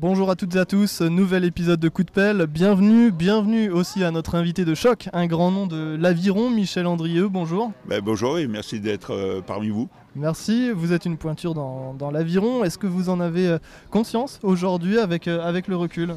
Bonjour 0.00 0.30
à 0.30 0.36
toutes 0.36 0.54
et 0.54 0.58
à 0.60 0.64
tous, 0.64 1.00
nouvel 1.00 1.44
épisode 1.44 1.80
de 1.80 1.88
Coup 1.88 2.04
de 2.04 2.10
pelle. 2.12 2.46
Bienvenue, 2.46 3.10
bienvenue 3.10 3.68
aussi 3.70 4.04
à 4.04 4.12
notre 4.12 4.36
invité 4.36 4.64
de 4.64 4.74
choc, 4.76 5.08
un 5.12 5.26
grand 5.26 5.50
nom 5.50 5.66
de 5.66 5.96
l'aviron, 5.98 6.50
Michel 6.50 6.86
Andrieux. 6.86 7.28
Bonjour. 7.28 7.72
Ben, 7.88 8.00
bonjour 8.00 8.38
et 8.38 8.46
merci 8.46 8.78
d'être 8.78 9.12
euh, 9.12 9.40
parmi 9.44 9.70
vous. 9.70 9.88
Merci, 10.14 10.70
vous 10.70 10.92
êtes 10.92 11.04
une 11.04 11.16
pointure 11.16 11.52
dans, 11.52 11.94
dans 11.94 12.12
l'aviron. 12.12 12.62
Est-ce 12.62 12.78
que 12.78 12.86
vous 12.86 13.08
en 13.08 13.18
avez 13.18 13.48
euh, 13.48 13.58
conscience 13.90 14.38
aujourd'hui 14.44 14.98
avec, 14.98 15.26
euh, 15.26 15.42
avec 15.44 15.66
le 15.66 15.74
recul? 15.76 16.14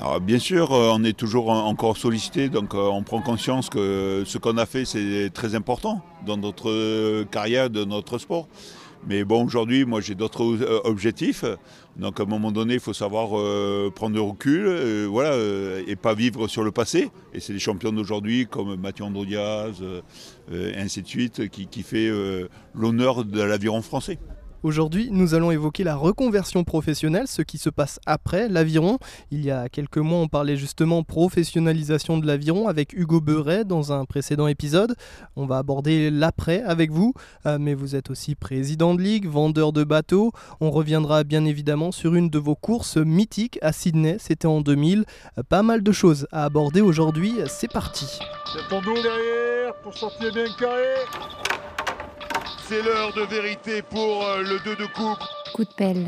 Alors, 0.00 0.20
bien 0.20 0.40
sûr, 0.40 0.72
on 0.72 1.04
est 1.04 1.16
toujours 1.16 1.50
en- 1.50 1.66
encore 1.68 1.96
sollicité, 1.96 2.48
donc 2.48 2.74
on 2.74 3.04
prend 3.04 3.20
conscience 3.20 3.70
que 3.70 4.24
ce 4.26 4.38
qu'on 4.38 4.56
a 4.58 4.66
fait, 4.66 4.84
c'est 4.84 5.30
très 5.32 5.54
important 5.54 6.02
dans 6.26 6.36
notre 6.36 7.22
carrière, 7.30 7.70
de 7.70 7.84
notre 7.84 8.18
sport. 8.18 8.48
Mais 9.06 9.24
bon, 9.24 9.44
aujourd'hui, 9.44 9.84
moi, 9.84 10.00
j'ai 10.00 10.14
d'autres 10.14 10.42
euh, 10.44 10.80
objectifs. 10.84 11.44
Donc, 11.96 12.20
à 12.20 12.22
un 12.22 12.26
moment 12.26 12.52
donné, 12.52 12.74
il 12.74 12.80
faut 12.80 12.94
savoir 12.94 13.38
euh, 13.38 13.90
prendre 13.94 14.14
du 14.14 14.20
recul, 14.20 14.64
euh, 14.66 15.06
voilà, 15.08 15.36
et 15.86 15.94
pas 15.94 16.14
vivre 16.14 16.48
sur 16.48 16.64
le 16.64 16.70
passé. 16.70 17.10
Et 17.34 17.40
c'est 17.40 17.52
les 17.52 17.58
champions 17.58 17.92
d'aujourd'hui, 17.92 18.46
comme 18.46 18.76
Mathieu 18.76 19.04
Andro-Diaz, 19.04 19.82
et 20.52 20.76
ainsi 20.76 21.02
de 21.02 21.08
suite, 21.08 21.48
qui, 21.50 21.66
qui 21.66 21.82
fait 21.82 22.10
l'honneur 22.74 23.24
de 23.24 23.42
l'aviron 23.42 23.82
français. 23.82 24.18
Aujourd'hui, 24.64 25.10
nous 25.12 25.34
allons 25.34 25.50
évoquer 25.50 25.84
la 25.84 25.94
reconversion 25.94 26.64
professionnelle, 26.64 27.28
ce 27.28 27.42
qui 27.42 27.58
se 27.58 27.68
passe 27.68 28.00
après 28.06 28.48
l'aviron. 28.48 28.98
Il 29.30 29.44
y 29.44 29.50
a 29.50 29.68
quelques 29.68 29.98
mois, 29.98 30.20
on 30.20 30.26
parlait 30.26 30.56
justement 30.56 31.02
professionnalisation 31.02 32.16
de 32.16 32.26
l'aviron 32.26 32.66
avec 32.66 32.94
Hugo 32.94 33.20
Beuret 33.20 33.66
dans 33.66 33.92
un 33.92 34.06
précédent 34.06 34.46
épisode. 34.46 34.96
On 35.36 35.44
va 35.44 35.58
aborder 35.58 36.10
l'après 36.10 36.62
avec 36.62 36.90
vous, 36.90 37.12
euh, 37.44 37.58
mais 37.60 37.74
vous 37.74 37.94
êtes 37.94 38.08
aussi 38.08 38.36
président 38.36 38.94
de 38.94 39.02
ligue, 39.02 39.26
vendeur 39.26 39.74
de 39.74 39.84
bateaux. 39.84 40.32
On 40.62 40.70
reviendra 40.70 41.24
bien 41.24 41.44
évidemment 41.44 41.92
sur 41.92 42.14
une 42.14 42.30
de 42.30 42.38
vos 42.38 42.56
courses 42.56 42.96
mythiques 42.96 43.58
à 43.60 43.70
Sydney, 43.70 44.16
c'était 44.18 44.46
en 44.46 44.62
2000. 44.62 45.04
Euh, 45.36 45.42
Pas 45.46 45.62
mal 45.62 45.82
de 45.82 45.92
choses 45.92 46.26
à 46.32 46.46
aborder 46.46 46.80
aujourd'hui, 46.80 47.34
c'est 47.48 47.70
parti. 47.70 48.06
Ton 48.70 48.80
dos 48.80 48.94
derrière 48.94 49.74
pour 49.82 49.94
sortir 49.94 50.32
bien 50.32 50.46
carré. 50.58 50.94
C'est 52.66 52.82
l'heure 52.82 53.12
de 53.12 53.22
vérité 53.22 53.82
pour 53.82 54.24
euh, 54.24 54.42
le 54.42 54.58
2 54.64 54.76
de 54.76 54.86
coupe. 54.86 55.18
Coup 55.52 55.64
de 55.64 55.72
pelle, 55.76 56.06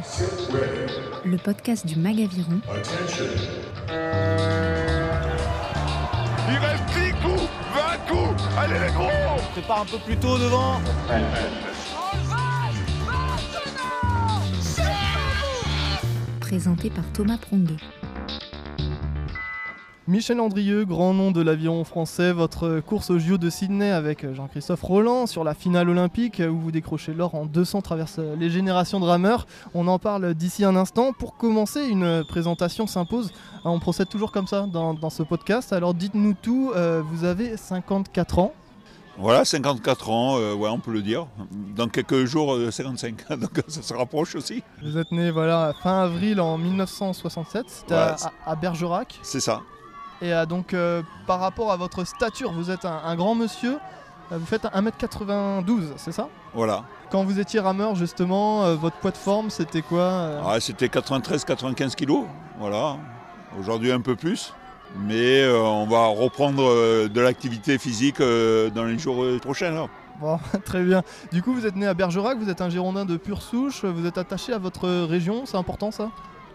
le 1.24 1.36
podcast 1.36 1.84
du 1.86 1.96
Magaviron 1.96 2.60
Il 6.48 6.56
reste 6.58 6.84
10 6.94 7.12
coups, 7.22 7.48
20 7.74 7.98
coups. 8.08 8.42
Allez 8.58 8.78
les 8.80 8.92
gros 8.92 9.10
prépare 9.52 9.82
un 9.82 9.84
peu 9.84 9.98
plus 9.98 10.16
tôt 10.16 10.38
devant. 10.38 10.80
présenté 16.46 16.90
par 16.90 17.04
Thomas 17.12 17.38
Pronguet. 17.38 17.77
Michel 20.08 20.38
Andrieux, 20.38 20.84
grand 20.84 21.12
nom 21.14 21.32
de 21.32 21.42
l'aviron 21.42 21.82
français, 21.82 22.32
votre 22.32 22.78
course 22.78 23.10
au 23.10 23.18
JO 23.18 23.38
de 23.38 23.50
Sydney 23.50 23.90
avec 23.90 24.32
Jean-Christophe 24.34 24.82
Roland 24.82 25.26
sur 25.26 25.42
la 25.42 25.52
finale 25.52 25.88
olympique 25.88 26.40
où 26.48 26.56
vous 26.60 26.70
décrochez 26.70 27.12
l'or 27.12 27.34
en 27.34 27.44
200 27.44 27.82
traverse 27.82 28.20
les 28.38 28.48
générations 28.48 29.00
de 29.00 29.04
rameurs. 29.04 29.48
On 29.74 29.88
en 29.88 29.98
parle 29.98 30.34
d'ici 30.34 30.64
un 30.64 30.77
instant. 30.77 31.12
Pour 31.12 31.36
commencer, 31.36 31.88
une 31.88 32.22
présentation 32.28 32.86
s'impose. 32.86 33.32
Ah, 33.64 33.70
On 33.70 33.80
procède 33.80 34.08
toujours 34.08 34.30
comme 34.30 34.46
ça 34.46 34.66
dans, 34.72 34.94
dans 34.94 35.10
ce 35.10 35.24
podcast. 35.24 35.72
Alors 35.72 35.92
dites-nous 35.92 36.34
tout, 36.40 36.70
euh, 36.77 37.02
vous 37.04 37.24
avez 37.24 37.56
54 37.56 38.38
ans. 38.38 38.52
Voilà, 39.18 39.44
54 39.44 40.10
ans, 40.10 40.36
euh, 40.38 40.54
ouais, 40.54 40.68
on 40.68 40.78
peut 40.78 40.92
le 40.92 41.02
dire. 41.02 41.27
Dans 41.74 41.88
quelques 41.88 42.27
jours, 42.27 42.54
euh, 42.54 42.70
55, 42.70 43.28
donc 43.40 43.60
ça 43.66 43.82
se 43.82 43.92
rapproche 43.92 44.36
aussi. 44.36 44.62
Vous 44.82 44.98
êtes 44.98 45.10
né 45.10 45.32
voilà, 45.32 45.72
fin 45.82 46.02
avril 46.02 46.40
en 46.40 46.58
1967, 46.58 47.64
c'était 47.66 47.94
Ouais, 47.94 48.12
à 48.46 48.54
Bergerac. 48.54 49.18
C'est 49.22 49.40
ça. 49.40 49.62
Et 50.22 50.33
euh, 50.33 50.47
donc 50.47 50.72
euh, 50.75 51.03
par 51.27 51.41
rapport 51.41 51.72
à 51.72 51.77
votre 51.77 52.05
stature, 52.05 52.53
vous 52.53 52.70
êtes 52.70 52.84
un, 52.84 53.00
un 53.05 53.17
grand 53.17 53.34
monsieur. 53.34 53.78
Euh, 54.33 54.39
Vous 54.39 54.47
faites 54.47 54.64
1m92, 54.64 55.92
c'est 55.96 56.13
ça? 56.13 56.29
Voilà. 56.55 56.85
Quand 57.11 57.23
vous 57.24 57.39
étiez 57.39 57.61
rameur, 57.61 57.95
justement, 57.95 58.64
euh, 58.64 58.74
votre 58.74 58.96
poids 58.96 59.13
de 59.13 59.17
forme, 59.17 59.51
c'était 59.51 59.83
quoi 59.83 60.01
euh? 60.02 60.42
Ah, 60.45 60.58
C'était 60.61 60.86
93-95 60.89 61.95
kilos. 61.95 62.24
Voilà. 62.58 62.96
Aujourd'hui, 63.61 63.92
un 63.92 64.01
peu 64.01 64.17
plus. 64.17 64.52
Mais 64.98 65.42
euh, 65.42 65.61
on 65.63 65.86
va 65.86 66.07
reprendre 66.07 66.63
de 67.08 67.20
l'activité 67.20 67.79
physique 67.79 68.19
dans 68.20 68.85
les 68.85 68.98
jours 68.98 69.24
prochains. 69.42 69.70
là. 69.70 69.86
Bon, 70.20 70.39
très 70.64 70.83
bien. 70.83 71.02
Du 71.30 71.42
coup, 71.42 71.52
vous 71.52 71.67
êtes 71.67 71.77
né 71.77 71.86
à 71.86 71.95
Bergerac, 71.95 72.39
vous 72.39 72.48
êtes 72.48 72.63
un 72.63 72.70
Girondin 72.70 73.05
de 73.05 73.17
pure 73.17 73.42
souche, 73.42 73.85
vous 73.85 74.07
êtes 74.07 74.17
attaché 74.19 74.52
à 74.52 74.58
votre 74.58 74.89
région, 75.05 75.45
c'est 75.45 75.57
important 75.58 75.90
ça? 75.90 76.08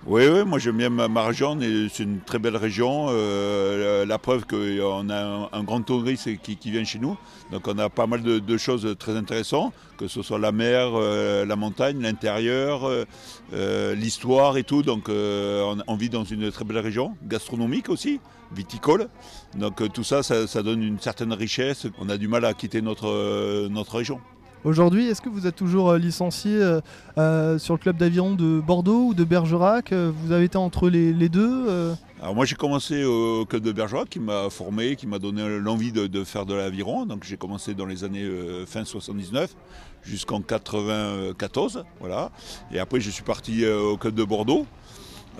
Oui, 0.08 0.24
oui, 0.28 0.44
moi 0.46 0.58
j'aime 0.58 0.78
bien 0.78 0.90
ma, 0.90 1.08
ma 1.08 1.24
région. 1.28 1.60
et 1.62 1.88
C'est 1.94 2.04
une 2.04 2.22
très 2.22 2.40
belle 2.40 2.58
région. 2.58 3.08
euh, 3.10 4.04
la, 4.04 4.18
preuve 4.18 4.46
qu'on 4.48 5.10
a 5.10 5.50
un, 5.52 5.64
grand 5.64 5.82
touriste 5.84 6.28
qui, 6.42 6.72
vient 6.72 6.84
chez 6.84 6.98
nous. 6.98 7.18
Donc 7.52 7.68
on 7.68 7.78
a 7.78 7.88
pas 7.90 8.08
mal 8.08 8.24
de, 8.24 8.58
choses 8.58 8.96
très 8.98 9.16
intéressantes, 9.16 9.74
que 9.98 10.08
ce 10.08 10.24
soit 10.24 10.40
la 10.40 10.52
mer, 10.52 10.90
euh, 10.96 11.46
la 11.46 11.56
montagne, 11.56 12.02
l'intérieur, 12.02 12.88
euh, 12.88 13.06
euh, 13.54 13.94
l'histoire 13.94 14.58
et 14.58 14.64
tout. 14.64 14.82
Donc 14.82 15.08
euh, 15.08 15.76
on, 15.88 15.96
vit 15.96 16.10
dans 16.10 16.24
une 16.24 16.52
très 16.52 16.66
belle 16.66 16.80
région, 16.80 17.16
gastronomique 17.24 17.90
aussi, 17.90 18.20
viticole. 18.52 19.08
Donc 19.56 19.82
euh, 19.82 19.88
tout 19.88 20.04
ça, 20.04 20.24
ça, 20.24 20.64
donne 20.64 20.82
une 20.82 21.00
certaine 21.00 21.34
richesse. 21.34 21.86
On 22.00 22.10
a 22.10 22.18
du 22.18 22.28
mal 22.28 22.46
à 22.46 22.56
quitter 22.56 22.82
euh, 23.04 23.70
notre 23.70 23.96
région. 23.96 24.20
Aujourd'hui, 24.64 25.08
est-ce 25.08 25.22
que 25.22 25.30
vous 25.30 25.48
êtes 25.48 25.56
toujours 25.56 25.90
euh, 25.90 25.98
licencié 25.98 26.52
euh, 26.54 26.82
euh, 27.18 27.58
sur 27.58 27.74
le 27.74 27.80
club 27.80 27.98
d'aviron 27.98 28.36
de 28.36 28.60
Bordeaux 28.60 29.08
ou 29.08 29.14
de 29.16 29.24
Bergerac 29.24 29.92
Vous 29.92 30.32
avez 30.32 30.46
été 30.46 30.58
entre 30.58 30.88
les, 30.88 31.30
deux 31.30 31.96
Alors 32.22 32.36
moi 32.36 32.46
j'ai 32.46 32.56
commencé 32.56 33.04
au 33.04 33.46
club 33.46 33.64
de 33.64 33.72
Bergerac 33.72 34.08
qui 34.10 34.20
m'a 34.20 34.52
formé, 34.52 34.96
qui 34.96 35.08
m'a 35.08 35.18
donné 35.18 35.58
l'envie 35.58 35.92
de, 35.92 36.24
faire 36.24 36.46
de 36.46 36.54
l'aviron. 36.54 37.08
Donc 37.08 37.24
j'ai 37.24 37.38
commencé 37.38 37.74
dans 37.74 37.88
les 37.88 38.04
années 38.04 38.30
fin 38.68 38.86
79 38.86 39.56
jusqu'en 40.04 40.42
94, 40.42 41.84
voilà. 42.00 42.30
Et 42.72 42.80
après 42.80 43.00
je 43.00 43.10
suis 43.10 43.24
parti 43.24 43.66
au 43.66 43.98
club 43.98 44.14
de 44.14 44.24
Bordeaux. 44.24 44.68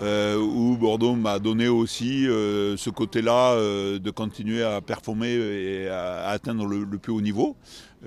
où 0.00 0.76
Bordeaux 0.80 1.14
m'a 1.14 1.38
donné 1.38 1.68
aussi 1.68 2.24
ce 2.24 2.90
côté-là 2.90 3.54
de 3.56 4.10
continuer 4.10 4.64
à 4.64 4.80
performer 4.80 5.32
et 5.32 5.88
à, 5.88 6.28
atteindre 6.28 6.66
le, 6.66 6.86
plus 6.98 7.12
haut 7.12 7.20
niveau 7.20 7.56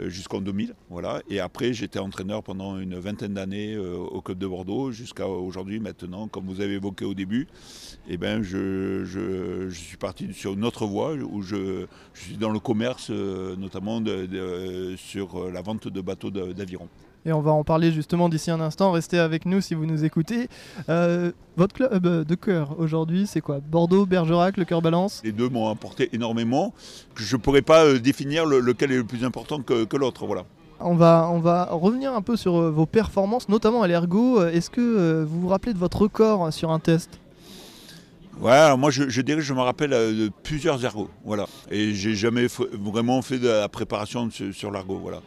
jusqu'en 0.07 0.41
2000. 0.41 0.75
Voilà. 0.89 1.21
Et 1.29 1.39
après, 1.39 1.73
j'étais 1.73 1.99
entraîneur 1.99 2.43
pendant 2.43 2.79
une 2.79 2.97
vingtaine 2.97 3.33
d'années 3.33 3.75
euh, 3.75 3.97
au 3.97 4.21
club 4.21 4.37
de 4.37 4.47
Bordeaux 4.47 4.91
jusqu'à 4.91 5.27
aujourd'hui, 5.27 5.79
maintenant, 5.79 6.27
comme 6.27 6.45
vous 6.45 6.61
avez 6.61 6.73
évoqué 6.73 7.05
au 7.05 7.13
début. 7.13 7.47
Eh 8.07 8.17
ben, 8.17 8.41
je, 8.43 9.69
suis 9.71 9.97
parti 9.97 10.33
sur 10.33 10.53
une 10.53 10.65
autre 10.65 10.85
voie 10.85 11.13
où 11.13 11.41
je, 11.41 11.85
suis 12.13 12.37
dans 12.37 12.51
le 12.51 12.59
commerce, 12.59 13.07
euh, 13.09 13.55
notamment 13.55 14.03
sur 14.97 15.35
euh, 15.35 15.51
la 15.51 15.61
vente 15.61 15.87
de 15.87 16.01
bateaux 16.01 16.31
d'aviron. 16.31 16.89
Et 17.27 17.33
on 17.33 17.41
va 17.41 17.51
en 17.51 17.63
parler 17.63 17.91
justement 17.91 18.29
d'ici 18.29 18.51
un 18.51 18.59
instant. 18.61 18.91
Restez 18.91 19.17
avec 19.17 19.45
nous 19.45 19.59
si 19.59 19.73
vous 19.73 19.85
nous 19.87 20.05
écoutez. 20.05 20.47
Euh, 20.89 21.31
votre 21.57 21.73
club 21.73 22.05
de 22.23 22.35
cœur 22.35 22.75
aujourd'hui, 22.79 23.25
c'est 23.25 23.41
quoi? 23.41 23.59
Bordeaux, 23.59 24.05
Bergerac, 24.05 24.57
le 24.57 24.65
cœur 24.65 24.81
balance? 24.81 25.21
Les 25.23 25.31
deux 25.31 25.49
m'ont 25.49 25.69
apporté 25.69 26.09
énormément. 26.13 26.73
Je 27.15 27.35
ne 27.35 27.41
pourrais 27.41 27.63
pas 27.63 27.83
euh, 27.85 27.99
définir 27.99 28.45
le- 28.45 28.59
lequel 28.59 28.91
est 28.91 28.97
le 28.97 29.03
plus 29.03 29.23
important 29.23 29.59
que, 29.61 29.85
que 29.85 29.97
l'autre. 29.97 30.27
Voilà. 30.27 30.43
on 30.79 30.93
va, 30.93 31.27
on 31.31 31.39
va 31.39 31.65
revenir 31.71 32.13
un 32.13 32.21
peu 32.21 32.35
sur 32.37 32.57
euh, 32.57 32.69
vos 32.69 32.85
performances, 32.85 33.49
notamment 33.49 33.81
à 33.81 33.87
l'ergo. 33.87 34.43
Est-ce 34.45 34.69
que 34.69 35.23
vous 35.23 35.41
vous 35.41 35.47
rappelez 35.47 35.73
de 35.73 35.79
votre 35.79 35.99
record 36.01 36.53
sur 36.53 36.71
un 36.71 36.79
test? 36.79 37.19
Ouais, 38.39 38.51
alors 38.51 38.77
moi 38.77 38.91
je, 38.91 39.07
je 39.07 39.21
dirais 39.21 39.39
que 39.39 39.45
je 39.45 39.53
me 39.53 39.61
rappelle 39.61 39.91
de 39.91 40.29
plusieurs 40.43 40.83
ergots, 40.83 41.09
voilà. 41.23 41.45
Et 41.71 41.93
j'ai 41.93 42.15
jamais 42.15 42.47
vraiment 42.73 43.21
fait 43.21 43.39
de 43.39 43.47
la 43.47 43.69
préparation 43.69 44.29
sur, 44.29 44.53
sur 44.53 44.71
l'argot, 44.71 44.99
voilà. 45.01 45.21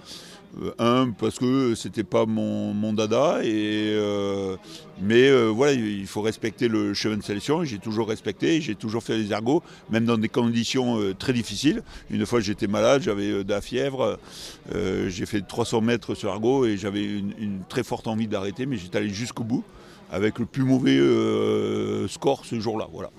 Euh, 0.62 0.72
un 0.78 1.10
parce 1.10 1.38
que 1.38 1.74
c'était 1.74 2.04
pas 2.04 2.24
mon, 2.26 2.92
dada 2.92 3.40
et 3.44 3.92
euh, 3.92 4.56
mais 5.00 5.28
euh, 5.28 5.48
voilà 5.48 5.74
il 5.74 6.06
faut 6.06 6.22
respecter 6.22 6.68
le 6.68 6.94
chemin 6.94 7.16
de 7.16 7.22
sélection. 7.22 7.64
J'ai 7.64 7.78
toujours 7.78 8.08
respecté, 8.08 8.60
j'ai 8.60 8.74
toujours 8.74 9.02
fait 9.02 9.18
les 9.18 9.32
ergots, 9.32 9.62
même 9.90 10.04
dans 10.04 10.18
des 10.18 10.28
conditions 10.28 10.98
très 11.18 11.32
difficiles. 11.32 11.82
Une 12.10 12.24
fois 12.26 12.40
j'étais 12.40 12.66
malade, 12.66 13.02
j'avais 13.02 13.44
de 13.44 13.50
la 13.50 13.60
fièvre, 13.60 14.18
j'ai 14.72 15.26
fait 15.26 15.42
300 15.42 15.80
mètres 15.82 16.14
sur 16.14 16.30
ergot 16.30 16.66
et 16.66 16.76
j'avais 16.76 17.04
une, 17.04 17.34
une 17.38 17.60
très 17.68 17.82
forte 17.82 18.06
envie 18.06 18.26
d'arrêter, 18.26 18.66
mais 18.66 18.76
j'étais 18.76 18.98
allé 18.98 19.10
jusqu'au 19.10 19.44
bout 19.44 19.64
avec 20.10 20.38
le 20.38 20.46
plus 20.46 20.64
mauvais 20.64 20.98
score 22.08 22.44
ce 22.44 22.58
jour-là. 22.58 22.88
Voilà. 22.92 23.10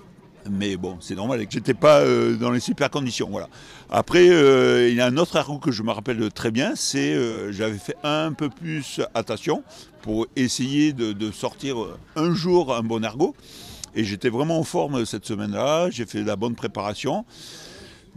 Mais 0.48 0.76
bon, 0.76 0.96
c'est 1.00 1.14
normal, 1.14 1.44
j'étais 1.48 1.74
pas 1.74 2.00
euh, 2.00 2.36
dans 2.36 2.50
les 2.50 2.60
super 2.60 2.90
conditions. 2.90 3.28
Voilà. 3.30 3.48
Après, 3.90 4.28
euh, 4.28 4.88
il 4.88 4.94
y 4.94 5.00
a 5.00 5.06
un 5.06 5.16
autre 5.16 5.36
ergot 5.36 5.58
que 5.58 5.72
je 5.72 5.82
me 5.82 5.90
rappelle 5.90 6.30
très 6.32 6.50
bien, 6.50 6.72
c'est 6.76 7.12
euh, 7.14 7.52
j'avais 7.52 7.78
fait 7.78 7.96
un 8.02 8.32
peu 8.32 8.48
plus 8.48 9.00
attention 9.14 9.62
pour 10.02 10.26
essayer 10.36 10.92
de, 10.92 11.12
de 11.12 11.30
sortir 11.30 11.76
un 12.16 12.34
jour 12.34 12.74
un 12.74 12.82
bon 12.82 13.04
ergot. 13.04 13.34
Et 13.94 14.04
j'étais 14.04 14.28
vraiment 14.28 14.58
en 14.58 14.64
forme 14.64 15.04
cette 15.04 15.26
semaine-là, 15.26 15.90
j'ai 15.90 16.06
fait 16.06 16.22
la 16.22 16.36
bonne 16.36 16.54
préparation. 16.54 17.24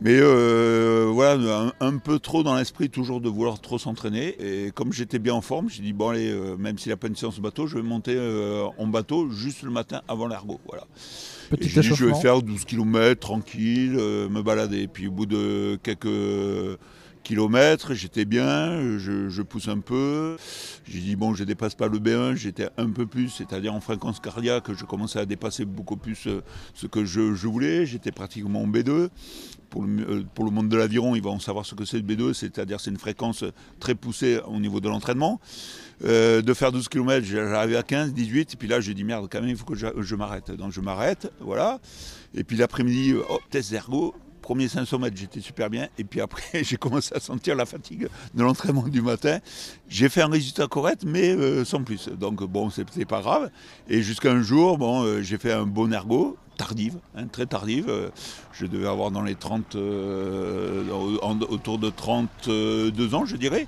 Mais 0.01 0.17
euh, 0.19 1.09
voilà, 1.13 1.71
un, 1.79 1.97
peu 1.97 2.19
trop 2.19 2.43
dans 2.43 2.55
l'esprit 2.55 2.89
toujours 2.89 3.21
de 3.21 3.29
vouloir 3.29 3.59
trop 3.59 3.77
s'entraîner. 3.77 4.35
Et 4.39 4.71
comme 4.71 4.91
j'étais 4.91 5.19
bien 5.19 5.33
en 5.33 5.41
forme, 5.41 5.69
j'ai 5.69 5.81
dit 5.81 5.93
bon 5.93 6.09
allez, 6.09 6.29
euh, 6.29 6.57
même 6.57 6.77
s'il 6.77 6.89
n'y 6.89 6.93
a 6.93 6.97
pas 6.97 7.07
une 7.07 7.15
séance 7.15 7.39
bateau, 7.39 7.67
je 7.67 7.75
vais 7.75 7.83
monter 7.83 8.15
euh, 8.17 8.65
en 8.77 8.87
bateau 8.87 9.29
juste 9.29 9.61
le 9.61 9.71
matin 9.71 10.01
avant 10.07 10.27
l'ergot. 10.27 10.59
Voilà. 10.67 10.85
Petit 11.57 11.79
et 11.79 11.81
dit, 11.81 11.87
je 11.95 12.05
vais 12.05 12.13
faire 12.15 12.41
12 12.41 12.65
km 12.65 13.19
tranquille, 13.19 13.93
me 13.93 14.41
balader. 14.41 14.81
Et 14.81 14.87
puis 14.87 15.07
au 15.07 15.11
bout 15.11 15.25
de 15.25 15.77
quelques 15.83 16.79
kilomètres, 17.23 17.93
j'étais 17.93 18.25
bien, 18.25 18.97
je, 18.97 19.41
pousse 19.41 19.67
un 19.67 19.79
peu. 19.79 20.37
J'ai 20.85 20.99
dit, 20.99 21.15
bon, 21.15 21.33
je 21.33 21.43
dépasse 21.43 21.75
pas 21.75 21.87
le 21.87 21.99
B1, 21.99 22.35
j'étais 22.35 22.69
un 22.77 22.89
peu 22.89 23.05
plus, 23.05 23.29
c'est-à-dire 23.29 23.73
en 23.73 23.81
fréquence 23.81 24.19
cardiaque, 24.19 24.73
je 24.73 24.85
commençais 24.85 25.19
à 25.19 25.25
dépasser 25.25 25.65
beaucoup 25.65 25.97
plus 25.97 26.27
euh, 26.27 26.41
ce 26.73 26.87
que 26.87 27.05
je, 27.05 27.21
voulais. 27.47 27.85
J'étais 27.85 28.11
pratiquement 28.11 28.61
en 28.61 28.67
B2. 28.67 29.09
Pour 29.69 29.83
le, 29.83 30.07
euh, 30.07 30.23
pour 30.35 30.45
le 30.45 30.51
monde 30.51 30.69
de 30.69 30.77
l'aviron, 30.77 31.15
ils 31.15 31.23
vont 31.23 31.39
savoir 31.39 31.65
ce 31.65 31.73
que 31.73 31.85
c'est 31.85 31.97
le 31.97 32.03
B2, 32.03 32.33
c'est-à-dire 32.33 32.79
c'est 32.79 32.91
une 32.91 32.99
fréquence 32.99 33.43
très 33.79 33.95
poussée 33.95 34.39
au 34.45 34.59
niveau 34.59 34.79
de 34.79 34.89
l'entraînement. 34.89 35.39
Euh, 36.05 36.41
de 36.41 36.53
faire 36.53 36.71
12 36.71 36.89
km, 36.89 37.25
j'arrivais 37.25 37.77
à 37.77 37.83
15, 37.83 38.13
18, 38.13 38.53
et 38.53 38.57
puis 38.57 38.67
là 38.67 38.81
j'ai 38.81 38.93
dit 38.93 39.05
merde, 39.05 39.27
quand 39.31 39.39
même, 39.39 39.49
il 39.49 39.55
faut 39.55 39.65
que 39.65 39.75
je, 39.75 40.15
m'arrête. 40.15 40.51
Donc 40.51 40.71
je 40.71 40.81
m'arrête, 40.81 41.31
voilà. 41.39 41.79
Et 42.35 42.43
puis 42.43 42.57
l'après-midi, 42.57 43.13
hop, 43.13 43.41
test 43.49 43.71
d'ergo, 43.71 44.13
Premier 44.43 44.67
500 44.67 44.99
mètres, 44.99 45.15
j'étais 45.15 45.39
super 45.39 45.69
bien. 45.69 45.87
Et 45.97 46.03
puis 46.03 46.19
après, 46.19 46.43
j'ai 46.65 46.75
commencé 46.75 47.15
à 47.15 47.21
sentir 47.21 47.55
la 47.55 47.65
fatigue 47.65 48.09
de 48.35 48.43
l'entraînement 48.43 48.83
du 48.83 49.01
matin. 49.01 49.39
J'ai 49.87 50.09
fait 50.09 50.21
un 50.21 50.27
résultat 50.27 50.67
correct, 50.67 51.03
mais 51.07 51.29
euh, 51.29 51.63
sans 51.63 51.81
plus. 51.81 52.09
Donc 52.09 52.43
bon, 52.43 52.69
c'était 52.69 53.05
pas 53.05 53.21
grave. 53.21 53.49
Et 53.87 54.03
jusqu'à 54.03 54.31
un 54.31 54.41
jour, 54.41 54.77
bon, 54.77 55.03
euh, 55.03 55.21
j'ai 55.21 55.37
fait 55.37 55.53
un 55.53 55.65
bon 55.65 55.93
ergot, 55.93 56.37
tardive, 56.57 56.97
hein, 57.15 57.27
très 57.27 57.45
tardive. 57.45 57.85
Euh, 57.87 58.09
je 58.51 58.65
devais 58.65 58.87
avoir 58.87 59.11
dans 59.11 59.21
les 59.23 59.35
30, 59.35 59.75
autour 61.49 61.79
de 61.79 61.89
32 61.89 63.15
ans, 63.15 63.25
je 63.25 63.37
dirais. 63.37 63.67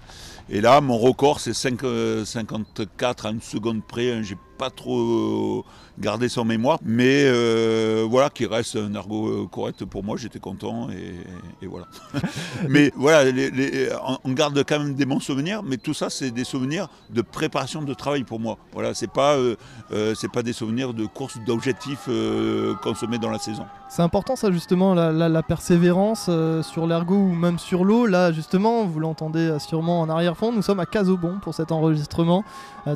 Et 0.49 0.59
là, 0.59 0.81
mon 0.81 0.97
record, 0.97 1.39
c'est 1.39 1.53
54 1.53 3.25
à 3.25 3.31
une 3.31 3.41
seconde 3.41 3.81
près. 3.81 4.11
Hein. 4.11 4.23
Pas 4.57 4.69
trop 4.69 5.63
garder 5.99 6.29
son 6.29 6.45
mémoire. 6.45 6.79
Mais 6.83 7.23
euh, 7.25 8.05
voilà, 8.09 8.29
qui 8.29 8.45
reste 8.45 8.75
un 8.75 8.93
argot 8.95 9.27
euh, 9.27 9.47
correct 9.47 9.85
pour 9.85 10.03
moi, 10.03 10.17
j'étais 10.17 10.39
content 10.39 10.89
et, 10.89 11.67
voilà. 11.67 11.87
mais 12.69 12.91
voilà, 12.95 13.31
on 14.23 14.31
garde 14.33 14.63
quand 14.67 14.79
même 14.79 14.93
des 14.93 15.05
bons 15.05 15.19
souvenirs, 15.19 15.63
mais 15.63 15.77
tout 15.77 15.93
ça, 15.93 16.09
c'est 16.09 16.31
des 16.31 16.43
souvenirs 16.43 16.89
de 17.09 17.21
préparation 17.21 17.81
de 17.81 17.93
travail 17.93 18.23
pour 18.23 18.39
moi. 18.39 18.57
Voilà, 18.73 18.93
c'est 18.93 19.11
pas, 19.11 19.35
euh, 19.35 19.55
c'est 20.15 20.31
pas 20.31 20.43
des 20.43 20.53
souvenirs 20.53 20.93
de 20.93 21.05
course 21.05 21.39
d'objectifs 21.45 22.09
qu'on 22.83 22.95
se 22.95 23.05
met 23.05 23.17
dans 23.17 23.31
la 23.31 23.39
saison. 23.39 23.65
C'est 23.89 24.01
important 24.01 24.35
ça 24.35 24.51
justement, 24.51 24.93
la, 24.93 25.43
persévérance 25.43 26.29
sur 26.63 26.87
l'ergot 26.87 27.15
ou 27.15 27.33
même 27.33 27.59
sur 27.59 27.83
l'eau. 27.83 28.05
Là 28.05 28.31
justement, 28.31 28.85
vous 28.85 28.99
l'entendez 28.99 29.57
sûrement 29.59 30.01
en 30.01 30.09
arrière-fond, 30.09 30.51
nous 30.51 30.61
sommes 30.61 30.79
à 30.79 30.85
Casobon 30.85 31.39
pour 31.41 31.53
cet 31.53 31.71
enregistrement, 31.71 32.43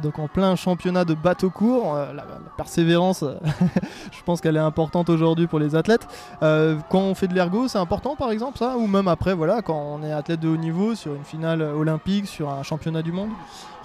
donc 0.03 0.19
en 0.19 0.27
plein 0.27 0.55
championnat 0.55 1.05
de 1.05 1.13
bateau 1.13 1.48
court. 1.49 1.95
la 1.95 2.23
persévérance 2.57 3.23
je 4.11 4.23
pense 4.23 4.41
qu'elle 4.41 4.55
est 4.55 4.59
importante 4.59 5.09
aujourd'hui 5.09 5.47
pour 5.47 5.59
les 5.59 5.75
athlètes. 5.75 6.07
Euh, 6.43 6.77
quand 6.89 6.99
on 6.99 7.15
fait 7.15 7.27
de 7.27 7.33
l'ergo, 7.33 7.67
c'est 7.67 7.77
important 7.77 8.15
par 8.15 8.31
exemple 8.31 8.57
ça 8.57 8.77
Ou 8.77 8.87
même 8.87 9.07
après, 9.07 9.33
voilà, 9.33 9.61
quand 9.61 9.77
on 9.77 10.03
est 10.03 10.11
athlète 10.11 10.39
de 10.39 10.47
haut 10.47 10.57
niveau 10.57 10.95
sur 10.95 11.15
une 11.15 11.23
finale 11.23 11.61
olympique, 11.61 12.27
sur 12.27 12.49
un 12.49 12.63
championnat 12.63 13.01
du 13.01 13.11
monde? 13.11 13.29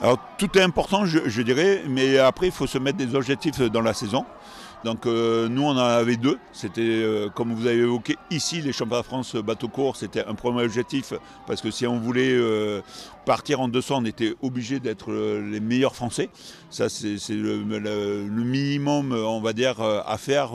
Alors 0.00 0.18
tout 0.38 0.58
est 0.58 0.62
important, 0.62 1.06
je 1.06 1.42
dirais, 1.42 1.82
mais 1.88 2.18
après 2.18 2.46
il 2.46 2.52
faut 2.52 2.66
se 2.66 2.78
mettre 2.78 2.98
des 2.98 3.14
objectifs 3.14 3.60
dans 3.60 3.82
la 3.82 3.94
saison. 3.94 4.24
Donc 4.84 5.06
euh, 5.06 5.48
nous 5.48 5.62
on 5.62 5.70
en 5.70 5.78
avait 5.78 6.18
deux. 6.18 6.38
C'était 6.52 6.82
euh, 6.82 7.30
comme 7.30 7.54
vous 7.54 7.66
avez 7.66 7.78
évoqué 7.78 8.16
ici 8.30 8.60
les 8.60 8.72
championnats 8.72 9.00
de 9.00 9.06
France 9.06 9.34
bateau 9.34 9.68
court, 9.68 9.96
c'était 9.96 10.22
un 10.24 10.34
premier 10.34 10.62
objectif 10.62 11.14
parce 11.46 11.62
que 11.62 11.70
si 11.70 11.86
on 11.86 11.98
voulait 11.98 12.32
euh, 12.32 12.82
partir 13.24 13.62
en 13.62 13.68
200, 13.68 14.02
on 14.02 14.04
était 14.04 14.34
obligé 14.42 14.80
d'être 14.80 15.10
les 15.10 15.60
meilleurs 15.60 15.96
Français. 15.96 16.28
Ça 16.68 16.90
c'est 16.90 17.16
le, 17.30 17.64
minimum 18.28 19.12
on 19.12 19.40
va 19.40 19.54
dire 19.54 19.80
à 19.80 20.18
faire 20.18 20.50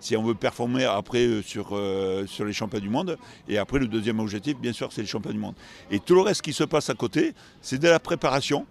si 0.00 0.16
on 0.16 0.22
veut 0.22 0.34
performer 0.34 0.84
après 0.84 1.42
sur, 1.44 1.78
sur 2.26 2.44
les 2.46 2.52
championnats 2.54 2.82
du 2.82 2.90
monde. 2.90 3.18
Et 3.46 3.58
après 3.58 3.78
le 3.78 3.88
deuxième 3.88 4.20
objectif 4.20 4.56
bien 4.58 4.72
sûr 4.72 4.90
c'est 4.90 5.02
les 5.02 5.06
championnats 5.06 5.34
du 5.34 5.40
monde. 5.40 5.54
Et 5.90 6.00
tout 6.00 6.14
le 6.14 6.22
reste 6.22 6.40
qui 6.40 6.54
se 6.54 6.64
passe 6.64 6.88
à 6.88 6.94
côté, 6.94 7.34
c'est 7.60 7.78
de 7.78 7.88
la 7.88 8.00
préparation 8.00 8.64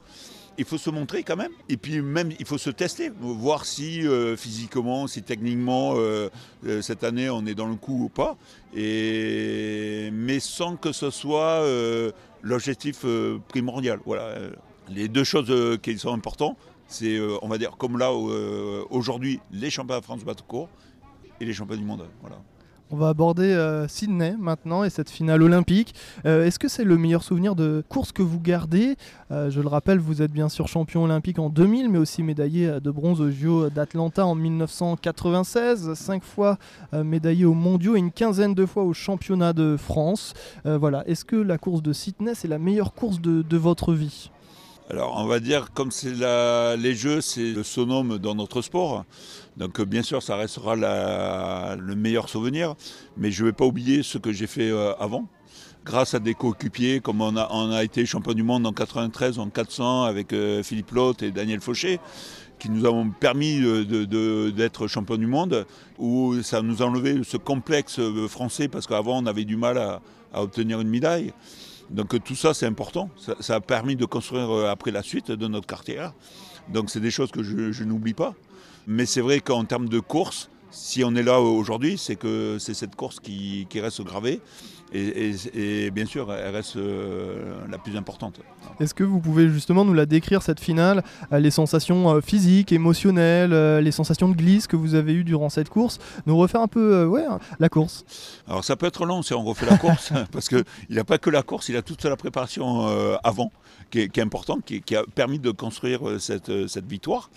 il 0.58 0.66
faut 0.66 0.78
se 0.78 0.90
montrer 0.90 1.24
quand 1.24 1.36
même. 1.36 1.52
Et 1.70 1.78
puis 1.78 2.02
même, 2.02 2.32
il 2.40 2.46
faut 2.46 2.58
se 2.58 2.70
tester, 2.70 3.10
voir 3.20 3.66
si 3.66 4.08
euh, 4.08 4.36
physiquement, 4.36 5.08
si 5.08 5.24
techniquement, 5.24 5.94
euh, 5.96 6.30
euh, 6.66 6.82
cette 6.82 7.04
année, 7.04 7.30
on 7.30 7.46
est 7.46 7.56
dans 7.56 7.68
le 7.68 7.76
coup 7.76 8.06
ou 8.06 8.10
pas. 8.10 8.38
Et... 8.76 10.10
Mais 10.14 10.40
sans 10.40 10.76
que 10.76 10.92
ce 10.92 11.10
soit 11.10 11.64
l'objectif 12.42 13.06
primordial. 13.48 14.00
Voilà. 14.06 14.36
Les 14.90 15.08
deux 15.08 15.24
choses 15.24 15.80
qui 15.82 15.98
sont 15.98 16.14
importantes, 16.14 16.58
c'est, 16.88 17.20
on 17.42 17.48
va 17.48 17.58
dire, 17.58 17.78
comme 17.78 17.98
là, 17.98 18.12
aujourd'hui, 18.12 19.40
les 19.52 19.70
championnats 19.70 20.02
de 20.02 20.06
France 20.06 20.24
bateau 20.24 20.44
court 20.48 20.70
et 21.40 21.46
les 21.46 21.54
championnats 21.54 21.82
du 21.82 21.88
monde. 21.88 22.08
Voilà. 22.22 22.38
On 22.92 22.98
va 22.98 23.10
aborder 23.10 23.46
euh, 23.46 23.88
Sydney 23.88 24.36
maintenant 24.38 24.84
et 24.84 24.92
cette 24.92 25.10
finale 25.10 25.42
olympique. 25.42 25.96
Euh, 26.28 26.46
est-ce 26.46 26.60
que 26.60 26.68
c'est 26.68 26.84
le 26.84 26.98
meilleur 26.98 27.24
souvenir 27.24 27.56
de 27.56 27.84
course 27.90 28.12
que 28.12 28.22
vous 28.22 28.40
gardez? 28.40 28.96
Euh, 29.32 29.50
Je 29.50 29.60
le 29.60 29.68
rappelle, 29.68 29.98
vous 29.98 30.22
êtes 30.22 30.32
bien 30.32 30.50
sûr 30.50 30.68
champion 30.68 31.04
olympique 31.04 31.40
en 31.40 31.50
2000, 31.50 31.90
mais 31.90 31.98
aussi 31.98 32.22
médaillé 32.22 32.80
de 32.80 32.92
bronze 32.92 33.22
aux 33.22 33.32
JO 33.32 33.72
d'Atlanta 33.72 34.28
en 34.28 34.36
1996, 34.36 35.96
cinq 35.96 36.24
fois 36.24 36.60
médaillé 36.94 37.46
aux 37.46 37.56
mondiaux 37.56 37.96
et 37.96 38.00
une 38.00 38.12
quinzaine 38.12 38.54
de 38.54 38.66
fois 38.68 38.84
au 38.84 38.94
championnat 38.94 39.54
de 39.54 39.78
France. 39.78 40.34
voilà. 40.64 41.04
Est-ce 41.08 41.26
que 41.26 41.36
la 41.36 41.58
course 41.58 41.82
de 41.82 41.92
Sydney, 41.92 42.34
c'est 42.36 42.48
la 42.48 42.60
meilleure 42.60 42.94
course 42.94 43.20
de 43.20 43.58
votre 43.58 43.94
vie? 43.94 44.30
Alors 44.88 45.16
on 45.18 45.26
va 45.26 45.40
dire 45.40 45.72
comme 45.74 45.90
c'est 45.90 46.14
les 46.78 46.94
jeux, 46.94 47.20
c'est 47.20 47.52
le 47.54 47.64
sonome 47.64 48.20
dans 48.20 48.36
notre 48.36 48.62
sport. 48.62 49.04
Donc 49.58 49.82
bien 49.82 50.04
sûr 50.04 50.22
ça 50.22 50.36
restera 50.36 50.76
le 50.76 51.96
meilleur 51.96 52.30
souvenir, 52.30 52.76
mais 53.18 53.32
je 53.32 53.44
ne 53.44 53.50
vais 53.50 53.54
pas 53.54 53.66
oublier 53.66 54.04
ce 54.04 54.20
que 54.20 54.32
j'ai 54.32 54.48
fait 54.48 54.70
euh, 54.70 54.94
avant. 55.00 55.28
Grâce 55.86 56.14
à 56.14 56.20
des 56.20 56.34
coéquipiers, 56.34 57.00
comme 57.00 57.22
on 57.22 57.36
a, 57.36 57.84
été 57.84 58.06
champion 58.06 58.34
du 58.34 58.42
monde 58.42 58.66
en 58.66 58.74
93 58.74 59.38
en 59.38 59.50
400 59.50 60.04
avec 60.04 60.34
euh, 60.34 60.64
Philippe 60.64 60.92
Lotte 60.92 61.22
et 61.22 61.30
Daniel 61.32 61.62
Fauché, 61.62 62.00
qui 62.58 62.70
nous 62.70 62.86
ont 62.88 63.10
permis 63.10 63.62
d'être 64.56 64.88
champion 64.88 65.18
du 65.18 65.28
monde, 65.28 65.66
où 66.00 66.42
ça 66.42 66.62
nous 66.64 66.82
a 66.82 66.86
enlevé 66.86 67.22
ce 67.24 67.38
complexe 67.38 68.00
euh, 68.00 68.28
français 68.28 68.68
parce 68.68 68.86
qu'avant 68.86 69.22
on 69.22 69.26
avait 69.26 69.46
du 69.46 69.58
mal 69.58 69.78
à 69.78 70.42
obtenir 70.44 70.80
une 70.80 70.90
médaille. 70.90 71.34
Donc 71.90 72.22
tout 72.24 72.36
ça, 72.36 72.54
c'est 72.54 72.66
important. 72.66 73.10
Ça, 73.40 73.56
a 73.56 73.60
permis 73.60 73.96
de 73.96 74.06
construire 74.06 74.50
euh, 74.50 74.70
après 74.70 74.92
la 74.92 75.04
suite 75.04 75.32
de 75.32 75.48
notre 75.48 75.68
carrière. 75.68 76.14
Donc 76.70 76.90
c'est 76.90 77.00
des 77.00 77.12
choses 77.12 77.32
que 77.32 77.44
je, 77.44 77.84
n'oublie 77.84 78.14
pas. 78.14 78.34
Mais 78.88 79.06
c'est 79.06 79.22
vrai 79.22 79.40
qu'en 79.40 79.66
termes 79.66 79.90
de 79.90 80.00
course, 80.00 80.50
si 80.76 81.06
on 81.06 81.16
est 81.16 81.24
là 81.24 81.40
aujourd'hui, 81.40 81.98
c'est 81.98 82.18
que 82.18 82.58
c'est 82.60 82.74
cette 82.74 82.96
course 82.96 83.22
qui, 83.22 83.66
reste 83.76 84.02
gravée. 84.02 84.42
Et, 84.94 85.90
bien 85.92 86.06
sûr, 86.06 86.32
elle 86.32 86.54
reste 86.54 86.76
euh, 86.76 87.56
la 87.70 87.78
plus 87.78 87.96
importante. 87.98 88.40
Est-ce 88.80 88.94
que 88.94 89.04
vous 89.04 89.20
pouvez 89.20 89.50
justement 89.50 89.86
nous 89.86 89.94
la 89.94 90.06
décrire, 90.06 90.42
cette 90.42 90.60
finale, 90.60 91.04
euh, 91.32 91.40
les 91.40 91.50
sensations 91.50 92.22
physiques, 92.22 92.72
émotionnelles, 92.74 93.80
les 93.80 93.92
sensations 93.92 94.28
de 94.28 94.36
glisse 94.36 94.68
que 94.68 94.76
vous 94.76 94.96
avez 94.96 95.14
eues 95.14 95.24
durant 95.24 95.50
cette 95.50 95.70
course 95.70 95.98
Nous 96.26 96.36
refaire 96.38 96.62
un 96.62 96.68
peu 96.68 97.06
ouais, 97.06 97.24
la 97.60 97.70
course? 97.70 98.06
Alors 98.48 98.64
ça 98.64 98.76
peut 98.76 98.86
être 98.86 99.06
long 99.06 99.22
si 99.22 99.34
on 99.34 99.44
refait 99.44 99.66
la 99.66 99.78
course, 99.78 100.12
parce 100.32 100.50
qu'il 100.50 100.66
n'y 100.90 101.00
a 101.00 101.06
pas 101.06 101.18
que 101.18 101.30
la 101.30 101.42
course, 101.42 101.70
il 101.70 101.78
a 101.78 101.82
toute 101.82 102.04
la 102.04 102.18
préparation 102.18 102.86
avant 103.24 103.52
qui 103.92 104.00
est, 104.00 104.20
importante, 104.20 104.66
qui, 104.66 104.82
qui, 104.82 104.96
a 104.96 105.04
permis 105.04 105.40
de 105.40 105.52
construire 105.52 106.20
cette, 106.20 106.68
cette 106.68 106.86
victoire. 106.86 107.30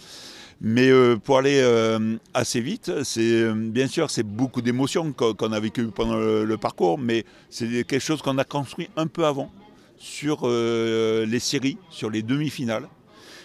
Mais 0.60 0.88
euh, 0.90 1.16
pour 1.16 1.38
aller 1.38 1.60
euh, 1.62 2.16
assez 2.34 2.60
vite, 2.60 3.04
c'est 3.04 3.20
euh, 3.20 3.54
bien 3.54 3.86
sûr 3.86 4.10
c'est 4.10 4.24
beaucoup 4.24 4.60
d'émotions 4.60 5.12
qu'on 5.12 5.52
a 5.52 5.60
vécu 5.60 5.86
pendant 5.86 6.16
le, 6.16 6.56
parcours, 6.56 6.98
mais 6.98 7.24
c'est 7.48 7.84
quelque 7.84 8.00
chose 8.00 8.22
qu'on 8.22 8.38
a 8.38 8.44
construit 8.44 8.90
un 8.96 9.06
peu 9.06 9.24
avant 9.24 9.52
sur 9.98 10.48
les 10.48 11.38
séries, 11.40 11.78
sur 11.90 12.10
les 12.10 12.22
demi-finales. 12.22 12.88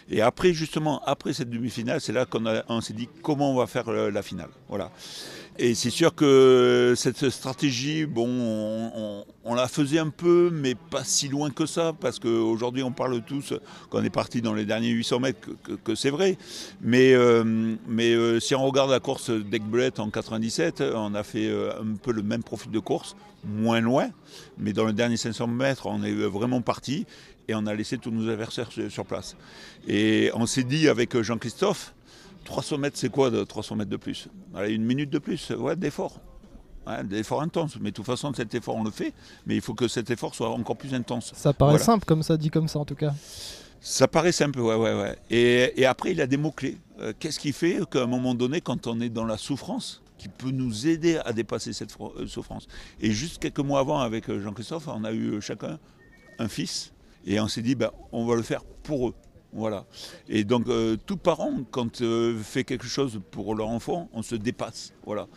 Et 0.09 0.21
après, 0.21 0.53
justement, 0.53 1.01
après 1.05 1.33
cette 1.33 1.49
demi-finale, 1.49 2.01
c'est 2.01 2.11
là 2.11 2.25
qu'on 2.25 2.81
s'est 2.81 2.93
dit 2.93 3.09
comment 3.21 3.51
on 3.51 3.55
va 3.55 3.67
faire 3.67 3.91
la 3.91 4.21
finale. 4.21 4.49
Voilà. 4.69 4.91
Et 5.59 5.75
c'est 5.75 5.91
sûr 5.91 6.15
que 6.15 6.95
cette 6.97 7.29
stratégie, 7.29 8.07
bon, 8.07 8.27
on, 9.43 9.53
la 9.53 9.67
faisait 9.67 9.99
un 9.99 10.09
peu, 10.09 10.49
mais 10.51 10.73
pas 10.73 11.03
si 11.03 11.27
loin 11.27 11.51
que 11.51 11.67
ça, 11.67 11.93
parce 11.93 12.17
qu'aujourd'hui 12.17 12.81
on 12.81 12.91
parle 12.91 13.21
tous, 13.21 13.53
qu'on 13.91 14.03
est 14.03 14.09
parti 14.09 14.41
dans 14.41 14.55
les 14.55 14.65
derniers 14.65 14.89
800 14.89 15.19
mètres, 15.19 15.47
que, 15.83 15.93
c'est 15.93 16.09
vrai. 16.09 16.39
Mais, 16.81 17.13
euh, 17.13 17.75
mais 17.87 18.15
euh, 18.15 18.39
si 18.39 18.55
on 18.55 18.65
regarde 18.65 18.89
la 18.89 18.99
course 18.99 19.29
d'Egbret 19.29 19.99
en 19.99 20.09
97, 20.09 20.81
on 20.95 21.13
a 21.13 21.21
fait 21.21 21.47
euh, 21.47 21.79
un 21.79 21.97
peu 22.01 22.13
le 22.13 22.23
même 22.23 22.41
profil 22.41 22.71
de 22.71 22.79
course, 22.79 23.15
moins 23.45 23.79
loin, 23.79 24.09
mais 24.57 24.73
dans 24.73 24.87
les 24.87 24.93
derniers 24.93 25.17
500 25.17 25.45
mètres, 25.45 25.85
on 25.85 26.01
est 26.01 26.13
vraiment 26.13 26.61
parti 26.61 27.05
et 27.47 27.53
on 27.53 27.67
a 27.67 27.75
laissé 27.75 27.99
tous 27.99 28.09
nos 28.09 28.27
adversaires 28.27 28.69
sur 28.89 29.05
place. 29.05 29.35
Et 29.87 30.31
on 30.33 30.47
s'est 30.47 30.63
dit 30.63 30.87
avec 30.87 31.21
Jean-Christophe, 31.21 31.93
300 32.43 32.77
mètres, 32.77 32.97
c'est 32.97 33.09
quoi 33.09 33.29
de 33.29 33.43
300 33.43 33.75
mètres 33.75 33.89
de 33.89 33.97
plus? 33.97 34.27
Allez, 34.55 34.73
une 34.73 34.83
minute 34.85 35.09
de 35.09 35.19
plus, 35.19 35.51
ouais, 35.51 35.75
d'effort. 35.75 36.19
hein, 36.85 37.03
de 37.03 37.15
l'effort 37.15 37.41
intense. 37.41 37.77
Mais 37.79 37.91
de 37.91 37.95
toute 37.95 38.05
façon, 38.05 38.33
cet 38.33 38.53
effort, 38.55 38.75
on 38.75 38.83
le 38.83 38.91
fait, 38.91 39.13
mais 39.45 39.55
il 39.55 39.61
faut 39.61 39.73
que 39.73 39.87
cet 39.87 40.09
effort 40.11 40.35
soit 40.35 40.49
encore 40.49 40.75
plus 40.77 40.93
intense. 40.93 41.31
Ça 41.35 41.53
paraît 41.53 41.71
Voilà. 41.73 41.85
simple 41.85 42.05
comme 42.05 42.23
ça, 42.23 42.35
dit 42.37 42.49
comme 42.49 42.67
ça 42.67 42.79
en 42.79 42.85
tout 42.85 42.95
cas. 42.95 43.13
Ça 43.79 44.07
paraît 44.07 44.31
simple, 44.31 44.59
ouais, 44.61 44.75
ouais, 44.75 44.93
ouais. 44.93 45.17
Et, 45.29 45.81
et 45.81 45.85
après, 45.85 46.11
il 46.11 46.21
a 46.21 46.27
des 46.27 46.37
mots-clés. 46.37 46.77
Euh, 46.99 47.11
Qu'est-ce 47.19 47.39
qui 47.39 47.51
fait 47.51 47.79
qu'à 47.89 48.03
un 48.03 48.07
moment 48.07 48.33
donné, 48.33 48.61
quand 48.61 48.87
on 48.87 48.99
est 49.01 49.09
dans 49.09 49.25
la 49.25 49.37
souffrance, 49.37 50.01
qui 50.17 50.29
peut 50.29 50.51
nous 50.51 50.87
aider 50.87 51.17
à 51.25 51.33
dépasser 51.33 51.73
cette 51.73 51.95
euh, 51.99 52.25
souffrance? 52.27 52.67
Et 53.01 53.11
juste 53.11 53.39
quelques 53.41 53.59
mois 53.59 53.79
avant, 53.81 53.99
avec 53.99 54.29
euh, 54.29 54.41
Jean-Christophe, 54.41 54.87
on 54.87 55.03
a 55.03 55.11
eu 55.11 55.41
chacun 55.41 55.79
un 56.39 56.47
fils, 56.47 56.93
et 57.25 57.39
on 57.41 57.47
s'est 57.49 57.61
dit, 57.61 57.75
ben, 57.75 57.91
on 58.13 58.25
va 58.25 58.35
le 58.35 58.41
faire 58.41 58.63
pour 58.83 59.09
eux. 59.09 59.13
Voilà. 59.53 59.85
Et 60.27 60.43
donc, 60.43 60.67
euh, 60.67 60.97
tout 61.05 61.17
parent, 61.17 61.51
quand 61.71 62.01
euh, 62.01 62.37
fait 62.39 62.63
quelque 62.63 62.87
chose 62.87 63.21
pour 63.31 63.55
leur 63.55 63.69
enfant, 63.69 64.09
on 64.13 64.21
se 64.21 64.35
dépasse. 64.35 64.93
Voilà. 65.05 65.27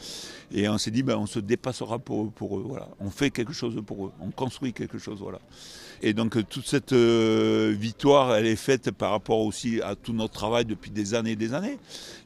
Et 0.51 0.69
on 0.69 0.79
s'est 0.79 0.91
dit, 0.91 1.03
ben, 1.03 1.17
on 1.17 1.27
se 1.27 1.39
dépassera 1.39 1.99
pour, 1.99 2.33
pour 2.33 2.59
eux. 2.59 2.65
Voilà. 2.67 2.89
On 3.01 3.11
fait 3.11 3.31
quelque 3.31 3.53
chose 3.53 3.81
pour 3.87 4.07
eux. 4.07 4.13
On 4.21 4.31
construit 4.31 4.73
quelque 4.73 4.99
chose. 4.99 5.19
Voilà. 5.21 5.41
Et 6.03 6.13
donc, 6.13 6.37
euh, 6.37 6.43
toute 6.43 6.67
cette 6.67 6.93
euh, 6.93 7.75
victoire, 7.79 8.35
elle 8.35 8.47
est 8.47 8.57
faite 8.57 8.91
par 8.91 9.11
rapport 9.11 9.41
aussi 9.41 9.81
à 9.81 9.95
tout 9.95 10.13
notre 10.13 10.35
travail 10.35 10.65
depuis 10.65 10.91
des 10.91 11.15
années 11.15 11.33
et 11.33 11.37
des 11.37 11.55
années. 11.55 11.79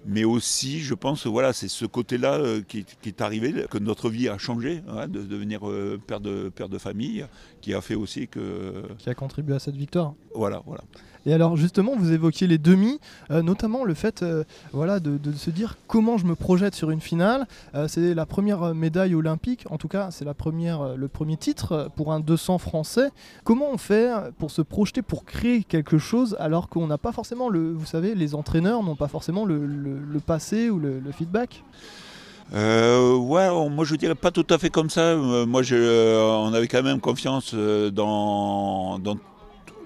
Mais 0.07 0.25
aussi, 0.25 0.81
je 0.81 0.95
pense, 0.95 1.27
voilà, 1.27 1.53
c'est 1.53 1.69
ce 1.69 1.85
côté-là 1.85 2.35
euh, 2.35 2.63
qui, 2.67 2.85
qui 2.85 3.09
est 3.09 3.21
arrivé, 3.21 3.67
que 3.71 3.79
notre 3.79 4.11
vie 4.11 4.29
a 4.29 4.39
changé, 4.39 4.83
hein, 4.89 5.07
de 5.07 5.23
devenir 5.23 5.61
père, 6.07 6.21
de, 6.21 6.49
père 6.49 6.69
de 6.69 6.79
famille, 6.79 7.27
qui 7.61 7.75
a 7.75 7.81
fait 7.81 7.95
aussi 7.95 8.29
que. 8.29 8.83
Qui 8.99 9.11
a 9.11 9.15
contribué 9.15 9.55
à 9.55 9.59
cette 9.59 9.77
victoire. 9.77 10.15
Voilà, 10.35 10.63
voilà. 10.67 10.83
Et 11.27 11.35
alors 11.35 11.57
justement, 11.57 11.95
vous 11.97 12.13
évoquiez 12.13 12.47
les 12.47 12.59
demi, 12.59 12.99
euh, 13.31 13.43
notamment 13.43 13.85
le 13.85 13.95
fait 13.95 14.23
euh, 14.23 14.45
voilà, 14.73 15.01
de, 15.01 15.19
se 15.33 15.51
dire 15.51 15.77
comment 15.87 16.19
je 16.19 16.25
me 16.25 16.35
projette 16.35 16.75
sur 16.75 16.91
une 16.91 17.01
finale. 17.01 17.47
Euh, 17.75 17.89
c'est 17.89 18.15
la 18.15 18.27
première 18.27 18.75
médaille 18.75 19.15
olympique, 19.15 19.65
en 19.71 19.77
tout 19.77 19.89
cas 19.89 20.11
c'est 20.11 20.25
la 20.25 20.35
première, 20.35 20.97
le 20.97 21.09
premier 21.09 21.37
titre 21.37 21.91
pour 21.97 22.13
un 22.13 22.21
200 22.21 22.59
français. 22.59 23.11
Comment 23.45 23.71
on 23.71 23.79
fait 23.79 24.11
pour 24.39 24.51
se 24.51 24.63
projeter, 24.63 25.03
pour 25.03 25.25
créer 25.25 25.65
quelque 25.65 25.99
chose 25.99 26.37
alors 26.41 26.69
qu'on 26.69 26.87
n'a 26.87 26.99
pas 26.99 27.13
forcément 27.13 27.49
le, 27.49 27.73
vous 27.73 27.87
savez, 27.87 28.15
les 28.15 28.35
entraîneurs 28.35 28.83
n'ont 28.83 28.97
pas 28.97 29.09
forcément 29.09 29.45
le, 29.45 29.61
passé 30.27 30.71
ou 30.71 30.79
le, 30.79 31.01
feedback? 31.13 31.63
Ouais, 32.53 33.49
on- 33.49 33.71
moi 33.71 33.85
je 33.85 33.95
dirais 33.97 34.15
pas 34.15 34.31
tout 34.31 34.47
à 34.51 34.59
fait 34.59 34.71
comme 34.71 34.91
ça. 34.91 35.17
Moi, 35.17 35.63
on 35.73 36.53
avait 36.53 36.69
quand 36.69 36.83
même 36.83 37.01
confiance 37.01 37.55
dans, 37.55 38.99
dans 38.99 39.17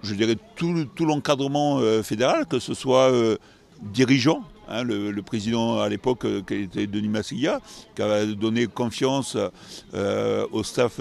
je 0.04 0.14
dirais, 0.14 0.36
tout, 0.56 0.72
le- 0.72 0.86
tout 0.86 1.04
l'encadrement 1.06 1.78
euh, 1.80 2.02
fédéral, 2.02 2.46
que 2.46 2.58
ce 2.58 2.74
soit 2.74 3.10
euh, 3.10 3.36
dirigeant. 3.82 4.42
hein, 4.68 4.82
le, 4.82 5.10
président 5.22 5.78
à 5.80 5.88
l'époque, 5.88 6.24
euh, 6.24 6.40
qui 6.46 6.54
était 6.54 6.86
Denis 6.86 7.08
Massiglia, 7.08 7.60
qui 7.94 8.02
avait 8.02 8.34
donné 8.34 8.66
confiance 8.66 9.36
au 10.52 10.62
staff 10.62 10.98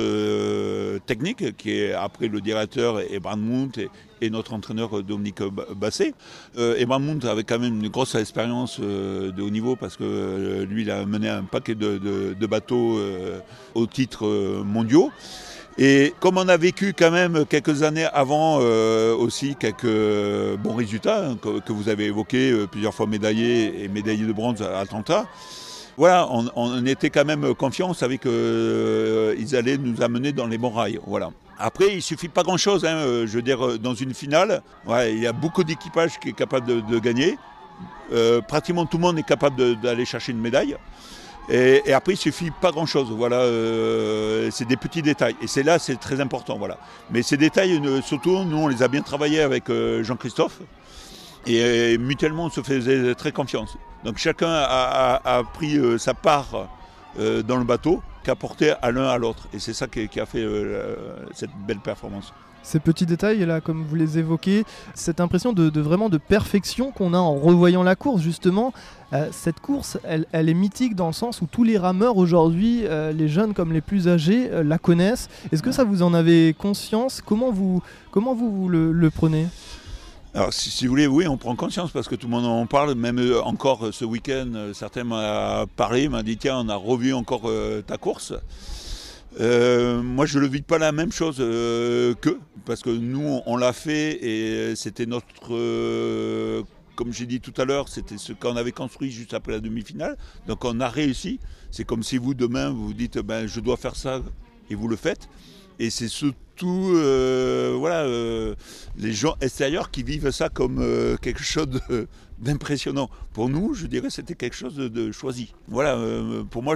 technique, 1.05 1.55
qui 1.57 1.72
est 1.72 1.93
après 1.93 2.27
le 2.27 2.41
directeur 2.41 3.00
Ebran 3.00 3.38
Mount 3.38 3.72
et, 3.77 3.89
et 4.22 4.29
notre 4.29 4.53
entraîneur 4.53 5.01
Dominique 5.03 5.41
Ba- 5.41 5.67
Basset. 5.75 6.13
Euh, 6.57 6.75
Mount 7.00 7.24
avait 7.25 7.43
quand 7.43 7.60
même 7.60 7.81
une 7.81 7.89
grosse 7.89 8.15
expérience 8.15 8.79
de 8.79 9.41
haut 9.41 9.50
niveau 9.50 9.75
parce 9.75 9.95
que 9.98 10.63
lui, 10.63 10.81
il 10.83 10.91
a 10.91 11.05
mené 11.05 11.29
un 11.29 11.43
paquet 11.43 11.75
de, 11.75 11.98
de- 11.98 12.33
bateaux 12.48 12.98
euh, 12.98 13.39
au 13.75 13.86
titre 13.88 14.25
euh, 14.25 14.63
mondiaux. 14.63 15.12
Et 15.77 16.13
comme 16.20 16.38
on 16.38 16.48
a 16.48 16.58
vécu 16.58 16.94
quand 16.98 17.10
même 17.10 17.46
quelques 17.48 17.82
années 17.82 18.06
avant 18.13 18.60
euh, 18.62 19.15
aussi 19.15 19.56
quelques 19.56 19.86
euh, 19.86 20.56
bons 20.56 20.75
résultats 20.75 21.30
hein, 21.30 21.38
que, 21.38 21.72
vous 21.72 21.89
avez 21.89 22.06
évoqués, 22.06 22.51
euh, 22.51 22.68
plusieurs 22.68 22.94
fois 22.94 23.08
médaillés 23.08 23.84
et 23.84 23.88
médaillés 23.88 24.25
de 24.25 24.34
bronze 24.34 24.62
à 24.62 24.80
Atlanta, 24.80 25.25
voilà, 25.98 26.27
on, 26.56 26.86
était 26.88 27.12
quand 27.12 27.25
même 27.25 27.53
confiants, 27.53 27.89
on 27.89 27.94
savait 27.94 28.18
qu'ils 28.18 29.56
allaient 29.56 29.77
nous 29.77 30.01
amener 30.01 30.32
dans 30.32 30.48
les 30.48 30.58
bons 30.58 30.72
rails. 30.72 31.00
Voilà. 31.06 31.30
Après, 31.60 31.94
il 31.94 32.01
suffit 32.01 32.30
pas 32.30 32.42
grand-chose. 32.42 32.84
hein, 32.84 33.25
je 33.25 33.27
veux 33.27 33.44
dire, 33.44 33.77
dans 33.77 33.94
une 33.94 34.15
finale, 34.15 34.63
il 34.88 35.20
y 35.20 35.27
a 35.27 35.34
beaucoup 35.34 35.63
d'équipages 35.63 36.20
qui 36.20 36.30
est 36.30 36.34
capable 36.34 36.65
de, 36.65 36.98
gagner. 36.98 37.38
Pratiquement 38.48 38.88
tout 38.88 38.98
le 38.98 39.03
monde 39.03 39.20
est 39.20 39.24
capable 39.24 39.80
d'aller 39.82 40.06
chercher 40.06 40.32
une 40.32 40.42
médaille. 40.42 40.75
Et, 41.50 41.94
après, 41.94 42.14
il 42.14 42.18
suffit 42.18 42.52
pas 42.52 42.72
grand-chose. 42.72 43.12
Voilà, 43.12 43.38
euh, 43.38 44.50
c'est 44.52 44.66
des 44.66 44.78
petits 44.78 45.02
détails. 45.02 45.36
Et 45.42 45.48
c'est 45.48 45.64
là, 45.64 45.80
c'est 45.80 46.00
très 46.00 46.22
important. 46.22 46.58
Voilà. 46.58 46.78
Mais 47.12 47.22
ces 47.22 47.38
détails, 47.38 47.82
euh, 47.86 48.02
surtout, 48.02 48.44
nous, 48.44 48.58
on 48.58 48.68
les 48.68 48.82
a 48.82 48.88
bien 48.88 49.02
travaillés 49.02 49.42
avec 49.42 49.70
euh, 49.70 50.04
Jean-Christophe. 50.04 50.60
Et 51.46 51.98
mutuellement, 51.98 52.46
on 52.46 52.50
se 52.50 52.62
faisait 52.62 53.16
très 53.16 53.34
confiance. 53.34 53.76
Donc 54.06 54.18
chacun 54.18 54.48
a, 54.50 55.42
pris 55.54 55.78
sa 56.00 56.14
part 56.14 56.70
dans 57.18 57.58
le 57.58 57.66
bateau 57.66 58.02
qu'a 58.24 58.36
porté 58.36 58.72
à 58.82 58.92
l'un 58.92 59.10
à 59.10 59.18
l'autre. 59.18 59.50
Et 59.54 59.60
c'est 59.60 59.74
ça 59.74 59.88
qui, 59.88 60.22
a 60.22 60.26
fait 60.26 60.48
cette 61.34 61.50
belle 61.68 61.80
performance. 61.80 62.34
Ces 62.63 62.79
petits 62.79 63.05
détails 63.05 63.46
là, 63.46 63.60
comme 63.60 63.84
vous 63.84 63.96
les 63.96 64.17
évoquez, 64.17 64.63
cette 64.96 65.20
impression 65.20 65.51
de, 65.51 65.82
vraiment 65.82 66.08
de 66.10 66.17
perfection 66.17 66.91
qu'on 66.91 67.13
a 67.13 67.17
en 67.17 67.36
revoyant 67.36 67.84
la 67.84 67.96
course, 67.96 68.22
justement, 68.22 68.74
euh, 69.12 69.27
cette 69.32 69.60
course, 69.60 70.00
elle, 70.03 70.25
elle 70.32 70.48
est 70.48 70.53
mythique 70.53 70.96
dans 70.96 71.08
le 71.08 71.13
sens 71.13 71.41
où 71.41 71.46
tous 71.46 71.63
les 71.63 71.77
rameurs 71.77 72.15
aujourd'hui, 72.15 72.82
euh, 72.86 73.12
les 73.12 73.27
jeunes 73.27 73.53
comme 73.53 73.74
les 73.74 73.82
plus 73.82 74.08
âgés, 74.08 74.50
euh, 74.50 74.63
la 74.63 74.77
connaissent. 74.77 75.29
Est-ce 75.51 75.62
que 75.62 75.74
ça 75.74 75.84
vous 75.84 76.01
en 76.01 76.13
avez 76.13 76.55
conscience? 76.58 77.22
Comment 77.24 77.51
vous, 77.51 77.84
comment 78.12 78.34
vous, 78.34 78.70
le, 78.70 79.10
prenez? 79.10 79.48
Alors, 80.34 80.53
si, 80.53 80.86
vous 80.86 80.91
voulez, 80.91 81.05
oui, 81.05 81.27
on 81.27 81.38
prend 81.38 81.55
conscience 81.55 81.91
parce 81.91 82.08
que 82.08 82.15
tout 82.15 82.27
le 82.27 82.32
monde 82.32 82.46
en 82.46 82.65
parle. 82.65 82.96
Même 82.96 83.22
encore 83.43 83.89
ce 83.91 84.05
week-end, 84.05 84.72
certains 84.74 85.03
m'ont 85.03 85.67
parlé, 85.75 86.08
m'ont 86.08 86.24
dit 86.24 86.38
tiens, 86.38 86.60
on 86.60 86.70
a 86.70 86.75
revu 86.75 87.13
encore 87.13 87.51
ta 87.86 87.98
course. 87.98 88.34
Euh, 89.40 90.02
moi, 90.02 90.25
je 90.25 90.38
ne 90.38 90.44
le 90.44 90.50
vis 90.50 90.62
pas 90.62 90.78
la 90.78 90.92
même 90.92 91.12
chose 91.12 91.38
euh, 91.40 92.13
qu'eux, 92.16 92.40
parce 92.66 92.82
que 92.82 92.90
nous, 92.90 93.42
on, 93.46 93.58
l'a 93.58 93.74
fait 93.74 94.24
et 94.24 94.75
c'était 94.75 95.06
notre. 95.06 95.25
euh, 95.52 96.63
comme 96.96 97.12
j'ai 97.12 97.25
dit 97.25 97.40
tout 97.42 97.54
à 97.60 97.66
l'heure, 97.66 97.90
c'était 97.90 98.20
ce 98.20 98.34
qu'on 98.34 98.56
avait 98.56 98.72
construit 98.72 99.12
juste 99.12 99.34
après 99.34 99.54
la 99.54 99.60
demi-finale. 99.60 100.18
Donc, 100.48 100.63
on 100.66 100.80
a 100.80 100.88
réussi. 100.88 101.40
C'est 101.72 101.86
comme 101.86 102.04
si 102.04 102.18
vous, 102.18 102.36
demain, 102.36 102.70
vous 102.70 102.88
vous 102.88 102.94
dites 102.94 103.18
ben, 103.18 103.48
je 103.48 103.60
dois 103.60 103.78
faire 103.78 103.96
ça 103.96 104.22
et 104.70 104.75
vous 104.75 104.88
le 104.88 104.96
faites. 104.96 105.28
Et 105.80 105.89
c'est 105.89 106.08
surtout 106.08 106.92
euh, 106.96 107.75
voilà, 107.77 108.01
euh, 108.03 108.56
les 108.98 109.12
gens 109.13 109.36
extérieurs 109.42 109.89
qui 109.92 110.03
vivent 110.03 110.32
ça 110.32 110.50
comme 110.50 110.77
euh, 110.80 111.18
quelque 111.18 111.42
chose 111.44 111.68
de- 111.68 112.08
d'impressionnant. 112.39 113.10
Pour 113.34 113.50
nous, 113.50 113.74
je 113.74 113.88
dirais 113.88 114.10
c'était 114.10 114.36
quelque 114.36 114.56
chose 114.56 114.75
de, 114.75 114.88
de 114.88 115.12
choisi. 115.12 115.53
Voilà, 115.68 115.98
pour 116.51 116.62
moi, 116.63 116.75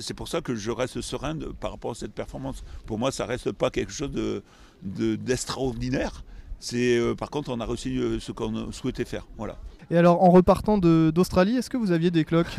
c'est 0.00 0.14
pour 0.14 0.28
ça 0.28 0.40
que 0.40 0.54
je 0.54 0.70
reste 0.70 1.00
serein 1.00 1.34
de- 1.34 1.46
par 1.46 1.72
rapport 1.72 1.90
à 1.92 1.94
cette 1.94 2.12
performance. 2.12 2.62
Pour 2.86 2.98
moi, 2.98 3.12
ça 3.12 3.26
reste 3.26 3.52
pas 3.52 3.70
quelque 3.70 3.92
chose 3.92 4.10
de- 4.10 4.42
de- 4.82 5.16
d'extraordinaire. 5.16 6.24
c'est 6.58 6.98
par 7.18 7.30
contre, 7.30 7.50
on 7.50 7.60
a 7.60 7.66
réussi 7.66 7.98
ce 8.20 8.32
qu'on 8.32 8.72
souhaitait 8.72 9.04
faire. 9.04 9.26
Voilà. 9.36 9.56
Et 9.90 9.96
alors, 9.96 10.22
en 10.22 10.30
repartant 10.30 10.78
d'Australie, 10.78 11.56
est-ce 11.56 11.68
que 11.70 11.76
vous 11.76 11.90
aviez 11.90 12.10
des 12.10 12.24
cloques? 12.24 12.56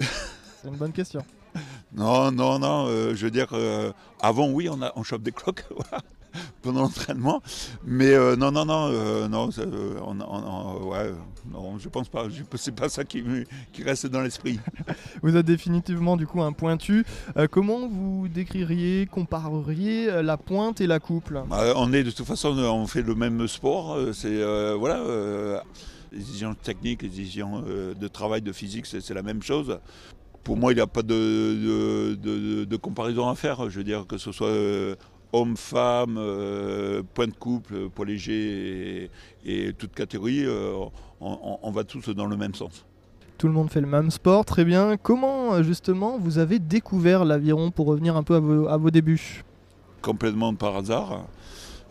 C'est 0.00 0.68
une 0.68 0.76
bonne 0.76 0.92
question. 0.92 1.24
Non, 1.96 2.32
non, 2.32 2.58
non. 2.58 2.86
euh, 2.88 3.14
je 3.14 3.24
veux 3.24 3.30
dire, 3.30 3.46
euh, 3.52 3.92
avant, 4.20 4.48
oui, 4.50 4.68
on, 4.68 4.82
a, 4.82 4.92
on 4.96 5.04
chope 5.04 5.22
des 5.22 5.30
cloques 5.30 5.64
pendant 6.62 6.80
l'entraînement. 6.82 7.40
Mais 7.84 8.12
euh, 8.12 8.34
non, 8.34 8.50
non, 8.50 8.64
non, 8.64 8.88
non, 9.28 9.48
on, 10.04 10.20
on- 10.20 10.22
on- 10.22 10.88
ouais, 10.88 11.12
non, 11.52 11.78
je 11.78 11.88
pense 11.88 12.08
pas. 12.08 12.24
C'est 12.56 12.74
pas 12.74 12.88
ça 12.88 13.04
qui, 13.04 13.22
me- 13.22 13.44
qui 13.72 13.84
reste 13.84 14.06
dans 14.06 14.22
l'esprit. 14.22 14.58
Vous 15.22 15.36
êtes 15.36 15.46
définitivement 15.46 16.16
du 16.16 16.26
coup 16.26 16.42
un 16.42 16.50
pointu. 16.52 17.04
Comment 17.52 17.86
vous 17.86 18.26
décririez, 18.26 19.06
compareriez 19.06 20.22
la 20.22 20.36
pointe 20.36 20.80
et 20.80 20.88
la 20.88 20.98
couple? 20.98 21.42
Bah, 21.48 21.74
on 21.76 21.92
est 21.92 22.02
de 22.02 22.10
toute 22.10 22.26
façon, 22.26 22.58
on 22.58 22.86
fait 22.88 23.02
le 23.02 23.14
même 23.14 23.46
sport. 23.46 23.96
C'est 24.12 24.42
voilà, 24.74 25.62
les 26.10 26.20
exigences 26.20 26.56
techniques, 26.62 27.02
les 27.02 27.08
exigences 27.20 27.64
de 27.64 28.08
travail, 28.08 28.42
de 28.42 28.52
physique, 28.52 28.86
c'est 28.86 29.08
la 29.14 29.22
même 29.22 29.42
chose. 29.42 29.78
Pour 30.44 30.56
moi, 30.58 30.72
il 30.72 30.76
n'y 30.76 30.82
a 30.82 30.86
pas 30.86 31.02
de, 31.02 31.14
de- 31.14 32.14
de- 32.14 32.64
de 32.64 32.76
comparaison 32.76 33.28
à 33.28 33.34
faire. 33.34 33.70
Je 33.70 33.78
veux 33.78 33.84
dire 33.84 34.06
que 34.06 34.18
ce 34.18 34.30
soit 34.30 34.48
euh, 34.48 34.94
homme, 35.32 35.56
femme, 35.56 36.16
euh, 36.18 37.02
point 37.14 37.26
de 37.26 37.32
couple, 37.32 37.88
poids 37.88 38.04
léger 38.04 39.10
et, 39.44 39.68
et 39.68 39.72
toute 39.72 39.94
catégorie, 39.94 40.44
euh, 40.44 40.74
on, 41.20 41.70
va 41.70 41.84
tous 41.84 42.10
dans 42.10 42.26
le 42.26 42.36
même 42.36 42.54
sens. 42.54 42.84
Tout 43.38 43.46
le 43.48 43.54
monde 43.54 43.70
fait 43.70 43.80
le 43.80 43.86
même 43.86 44.10
sport, 44.10 44.44
très 44.44 44.64
bien. 44.64 44.96
Comment 44.96 45.62
justement 45.62 46.18
vous 46.18 46.38
avez 46.38 46.58
découvert 46.58 47.24
l'aviron 47.24 47.70
pour 47.70 47.86
revenir 47.86 48.14
un 48.16 48.22
peu 48.22 48.34
à 48.36 48.40
vos, 48.40 48.68
à 48.68 48.76
vos 48.76 48.90
débuts? 48.90 49.44
Complètement 50.02 50.54
par 50.54 50.76
hasard. 50.76 51.24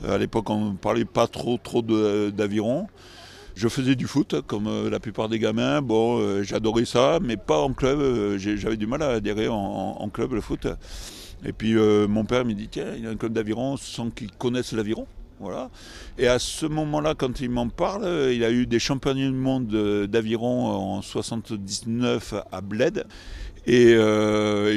À 0.07 0.17
l'époque, 0.17 0.49
on 0.51 0.71
ne 0.71 0.77
parlait 0.77 1.05
pas 1.05 1.27
trop, 1.27 1.57
trop 1.57 1.81
d'aviron. 1.81 2.87
Je 3.55 3.67
faisais 3.67 3.95
du 3.95 4.07
foot, 4.07 4.41
comme 4.47 4.67
euh, 4.67 4.89
la 4.89 4.99
plupart 4.99 5.29
des 5.29 5.37
gamins. 5.37 5.81
Bon, 5.81 6.19
euh, 6.19 6.41
j'adorais 6.43 6.85
ça, 6.85 7.19
mais 7.21 7.37
pas 7.37 7.59
en 7.59 7.73
club. 7.73 7.99
Euh, 7.99 8.37
J'avais 8.37 8.77
du 8.77 8.87
mal 8.87 9.03
à 9.03 9.09
adhérer 9.09 9.47
en, 9.47 10.09
club, 10.11 10.33
le 10.33 10.41
foot. 10.41 10.67
Et 11.45 11.53
puis, 11.53 11.75
mon 11.75 12.25
père 12.25 12.45
me 12.45 12.53
dit, 12.53 12.67
tiens, 12.69 12.93
il 12.95 13.03
y 13.03 13.07
a 13.07 13.09
un 13.09 13.15
club 13.15 13.33
d'aviron 13.33 13.77
sans 13.77 14.09
qu'ils 14.09 14.31
connaissent 14.31 14.71
l'aviron. 14.71 15.05
Voilà. 15.39 15.69
Et 16.17 16.27
à 16.27 16.39
ce 16.39 16.65
moment-là, 16.65 17.15
quand 17.15 17.41
il 17.41 17.49
m'en 17.49 17.67
parle, 17.67 18.31
il 18.31 18.43
a 18.43 18.51
eu 18.51 18.65
des 18.65 18.79
championnats 18.79 19.29
du 19.29 19.31
monde 19.31 19.67
d'aviron 20.07 20.67
en 20.67 21.01
79 21.01 22.35
à 22.51 22.61
Bled. 22.61 23.05
Et 23.67 23.95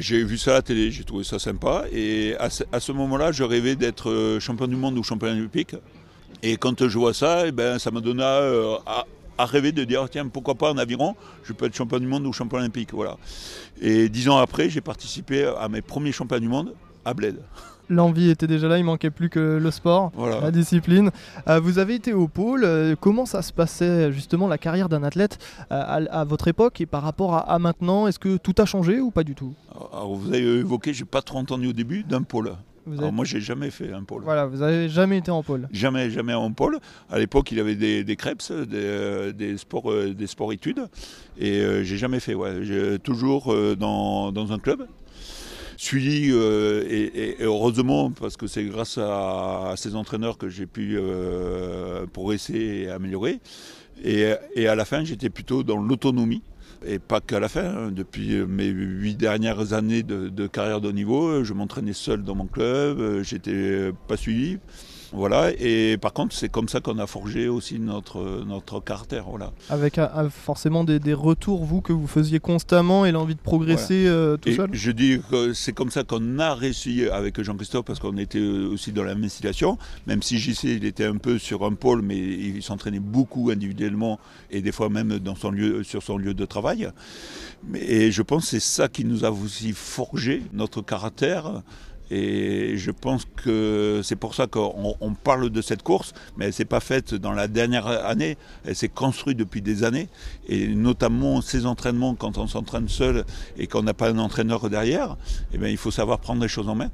j'ai 0.00 0.24
vu 0.24 0.38
ça 0.38 0.52
à 0.52 0.54
la 0.54 0.62
télé, 0.62 0.90
j'ai 0.90 1.04
trouvé 1.04 1.22
ça 1.22 1.38
sympa. 1.38 1.84
Et 1.92 2.34
à 2.38 2.50
ce, 2.50 2.92
moment-là, 2.92 3.30
je 3.30 3.44
rêvais 3.44 3.76
d'être 3.76 4.38
champion 4.40 4.66
du 4.66 4.76
monde 4.76 4.98
ou 4.98 5.04
champion 5.04 5.28
olympique. 5.28 5.76
Et 6.42 6.56
quand 6.56 6.86
je 6.86 6.98
vois 6.98 7.14
ça, 7.14 7.46
eh 7.46 7.52
ben, 7.52 7.78
ça 7.78 7.90
m'a 7.90 8.00
donné 8.00 8.22
euh, 8.22 8.76
à, 8.86 9.46
rêver 9.46 9.72
de 9.72 9.84
dire 9.84 10.08
tiens, 10.10 10.28
pourquoi 10.28 10.54
pas 10.54 10.70
en 10.70 10.78
aviron, 10.78 11.14
je 11.44 11.52
peux 11.52 11.66
être 11.66 11.74
champion 11.74 11.98
du 11.98 12.06
monde 12.06 12.26
ou 12.26 12.32
champion 12.32 12.58
olympique. 12.58 12.90
Voilà. 12.92 13.16
Et 13.80 14.08
dix 14.08 14.28
ans 14.28 14.38
après, 14.38 14.70
j'ai 14.70 14.80
participé 14.80 15.50
à 15.58 15.68
mes 15.68 15.82
premiers 15.82 16.12
championnats 16.12 16.40
du 16.40 16.48
monde 16.48 16.74
à 17.04 17.14
Bled 17.14 17.36
l'envie 17.88 18.30
était 18.30 18.46
déjà 18.46 18.68
là, 18.68 18.78
il 18.78 18.84
manquait 18.84 19.10
plus 19.10 19.28
que 19.28 19.58
le 19.60 19.70
sport, 19.70 20.12
la 20.18 20.50
discipline. 20.50 21.10
Euh, 21.48 21.60
vous 21.60 21.78
avez 21.78 21.94
été 21.94 22.12
au 22.12 22.28
pôle, 22.28 22.64
euh, 22.64 22.94
comment 22.98 23.26
ça 23.26 23.42
se 23.42 23.52
passait 23.52 24.12
justement 24.12 24.48
la 24.48 24.58
carrière 24.58 24.88
d'un 24.88 25.02
athlète 25.02 25.38
à, 25.70 26.24
votre 26.24 26.48
époque 26.48 26.80
et 26.80 26.86
par 26.86 27.02
rapport 27.02 27.34
à, 27.48 27.58
maintenant 27.58 28.06
Est-ce 28.06 28.18
que 28.18 28.36
tout 28.36 28.54
a 28.58 28.64
changé 28.64 29.00
ou 29.00 29.10
pas 29.10 29.24
du 29.24 29.34
tout? 29.34 29.54
Vous 29.72 30.28
avez 30.28 30.40
évoqué, 30.40 30.92
j'ai 30.92 31.04
pas 31.04 31.22
trop 31.22 31.38
entendu 31.38 31.68
au 31.68 31.72
début, 31.72 32.02
d'un 32.02 32.22
pôle. 32.22 32.52
Moi, 32.86 33.10
moi, 33.10 33.24
j'ai 33.24 33.40
jamais 33.40 33.70
fait 33.70 33.92
un 33.92 34.04
pôle. 34.04 34.22
Voilà, 34.22 34.46
vous 34.46 34.62
avez 34.62 34.88
jamais 34.88 35.18
été 35.18 35.30
en 35.30 35.42
pôle. 35.42 35.68
Jamais, 35.72 36.10
jamais 36.10 36.34
en 36.34 36.52
pôle. 36.52 36.78
À 37.10 37.18
l'époque, 37.18 37.50
il 37.52 37.58
y 37.58 37.60
avait 37.60 37.74
des, 37.74 38.04
des 38.04 38.16
CREPS, 38.16 38.52
des, 38.52 39.56
sports, 39.58 39.92
des 39.92 40.26
sports 40.26 40.52
études, 40.52 40.86
et 41.38 41.82
j'ai 41.82 41.96
jamais 41.96 42.20
fait. 42.20 42.34
Ouais. 42.34 42.98
Toujours 42.98 43.54
dans, 43.76 44.32
dans, 44.32 44.52
un 44.52 44.58
club 44.58 44.86
suivi 45.76 46.30
euh, 46.32 46.84
et, 46.88 47.36
heureusement 47.40 48.10
parce 48.10 48.36
que 48.36 48.46
c'est 48.46 48.64
grâce 48.64 48.98
à, 48.98 49.74
ces 49.76 49.94
entraîneurs 49.94 50.38
que 50.38 50.48
j'ai 50.48 50.66
pu 50.66 50.96
euh, 50.96 52.06
progresser 52.06 52.54
et 52.54 52.90
améliorer. 52.90 53.40
Et, 54.04 54.66
à 54.66 54.74
la 54.74 54.84
fin, 54.84 55.04
j'étais 55.04 55.30
plutôt 55.30 55.62
dans 55.62 55.78
l'autonomie. 55.78 56.42
Et 56.86 56.98
pas 56.98 57.20
qu'à 57.20 57.40
la 57.40 57.48
fin, 57.48 57.64
hein. 57.64 57.90
depuis 57.90 58.36
mes 58.46 58.66
huit 58.66 59.16
dernières 59.16 59.72
années 59.72 60.02
de, 60.02 60.28
de 60.28 60.46
carrière 60.46 60.80
de 60.80 60.88
haut 60.88 60.92
niveau, 60.92 61.42
je 61.42 61.52
m'entraînais 61.52 61.92
seul 61.92 62.22
dans 62.22 62.34
mon 62.34 62.46
club, 62.46 63.22
j'étais 63.22 63.90
pas 64.08 64.16
suivi. 64.16 64.58
Voilà, 65.16 65.50
et 65.58 65.96
par 65.96 66.12
contre, 66.12 66.34
c'est 66.34 66.50
comme 66.50 66.68
ça 66.68 66.80
qu'on 66.80 66.98
a 66.98 67.06
forgé 67.06 67.48
aussi 67.48 67.78
notre, 67.78 68.44
notre 68.44 68.80
caractère. 68.80 69.24
Voilà. 69.30 69.50
Avec 69.70 69.96
euh, 69.96 70.06
euh, 70.14 70.28
forcément 70.28 70.84
des, 70.84 71.14
retours, 71.14 71.64
vous, 71.64 71.80
que 71.80 71.94
vous 71.94 72.06
faisiez 72.06 72.38
constamment 72.38 73.06
et 73.06 73.12
l'envie 73.12 73.34
de 73.34 73.40
progresser 73.40 74.04
euh, 74.06 74.36
tout 74.36 74.52
seul 74.52 74.68
Je 74.72 74.90
dis 74.90 75.18
que 75.30 75.54
c'est 75.54 75.72
comme 75.72 75.90
ça 75.90 76.04
qu'on 76.04 76.38
a 76.38 76.54
réussi 76.54 77.06
avec 77.10 77.40
Jean-Christophe, 77.40 77.86
parce 77.86 77.98
qu'on 77.98 78.18
était 78.18 78.40
aussi 78.40 78.92
dans 78.92 79.04
la 79.04 79.14
même 79.14 79.30
situation, 79.30 79.78
même 80.06 80.20
si 80.22 80.38
JC, 80.38 80.64
il 80.64 80.84
était 80.84 81.06
un 81.06 81.16
peu 81.16 81.38
sur 81.38 81.64
un 81.64 81.72
pôle, 81.72 82.02
mais 82.02 82.18
il 82.18 82.62
s'entraînait 82.62 83.00
beaucoup 83.00 83.48
individuellement 83.48 84.20
et 84.50 84.60
des 84.60 84.70
fois 84.70 84.90
même 84.90 85.18
dans 85.18 85.34
son 85.34 85.50
lieu, 85.50 85.82
sur 85.82 86.02
son 86.02 86.18
lieu 86.18 86.34
de 86.34 86.44
travail. 86.44 86.90
Et 87.74 88.10
je 88.10 88.20
pense 88.20 88.42
que 88.42 88.48
c'est 88.50 88.60
ça 88.60 88.88
qui 88.88 89.06
nous 89.06 89.24
a 89.24 89.30
aussi 89.30 89.72
forgé 89.72 90.42
notre 90.52 90.82
caractère 90.82 91.62
et 92.10 92.76
je 92.76 92.90
pense 92.90 93.24
que 93.24 94.00
c'est 94.04 94.16
pour 94.16 94.34
ça 94.34 94.46
qu'on 94.46 94.96
parle 95.22 95.50
de 95.50 95.60
cette 95.60 95.82
course, 95.82 96.12
mais 96.36 96.44
elle 96.44 96.50
ne 96.50 96.54
s'est 96.54 96.64
pas 96.64 96.80
faite 96.80 97.14
dans 97.14 97.32
la 97.32 97.48
dernière 97.48 97.86
année, 97.86 98.36
elle 98.64 98.76
s'est 98.76 98.88
construite 98.88 99.36
depuis 99.38 99.62
des 99.62 99.84
années. 99.84 100.08
Et 100.48 100.68
notamment 100.68 101.40
ces 101.40 101.66
entraînements, 101.66 102.14
quand 102.14 102.38
on 102.38 102.46
s'entraîne 102.46 102.88
seul 102.88 103.24
et 103.56 103.66
qu'on 103.66 103.82
n'a 103.82 103.94
pas 103.94 104.10
un 104.10 104.18
entraîneur 104.18 104.68
derrière, 104.70 105.16
eh 105.52 105.58
bien, 105.58 105.68
il 105.68 105.76
faut 105.76 105.90
savoir 105.90 106.20
prendre 106.20 106.42
les 106.42 106.48
choses 106.48 106.68
en 106.68 106.74
main. 106.74 106.90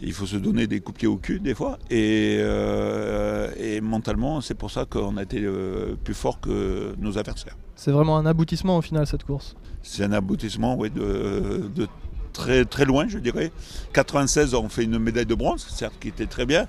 Il 0.00 0.12
faut 0.12 0.26
se 0.26 0.36
donner 0.36 0.66
des 0.66 0.80
coups 0.80 0.94
de 0.94 0.98
pied 1.00 1.08
au 1.08 1.16
cul 1.16 1.40
des 1.40 1.54
fois. 1.54 1.78
Et, 1.90 2.36
euh, 2.40 3.50
et 3.58 3.80
mentalement, 3.80 4.40
c'est 4.40 4.54
pour 4.54 4.70
ça 4.70 4.84
qu'on 4.84 5.16
a 5.16 5.22
été 5.22 5.42
euh, 5.42 5.96
plus 6.02 6.14
fort 6.14 6.40
que 6.40 6.94
nos 6.98 7.18
adversaires. 7.18 7.56
C'est 7.74 7.90
vraiment 7.90 8.16
un 8.16 8.26
aboutissement 8.26 8.78
au 8.78 8.82
final 8.82 9.06
cette 9.06 9.24
course? 9.24 9.54
C'est 9.82 10.02
un 10.02 10.12
aboutissement 10.12 10.76
oui, 10.76 10.90
de, 10.90 11.70
de 11.74 11.86
très, 12.36 12.64
très 12.64 12.84
loin, 12.84 13.06
je 13.08 13.18
dirais. 13.18 13.50
96, 13.92 14.54
on 14.54 14.68
fait 14.68 14.84
une 14.84 14.98
médaille 14.98 15.26
de 15.26 15.34
bronze, 15.34 15.66
certes 15.68 15.94
qui 16.00 16.08
était 16.08 16.26
très 16.26 16.46
bien, 16.46 16.66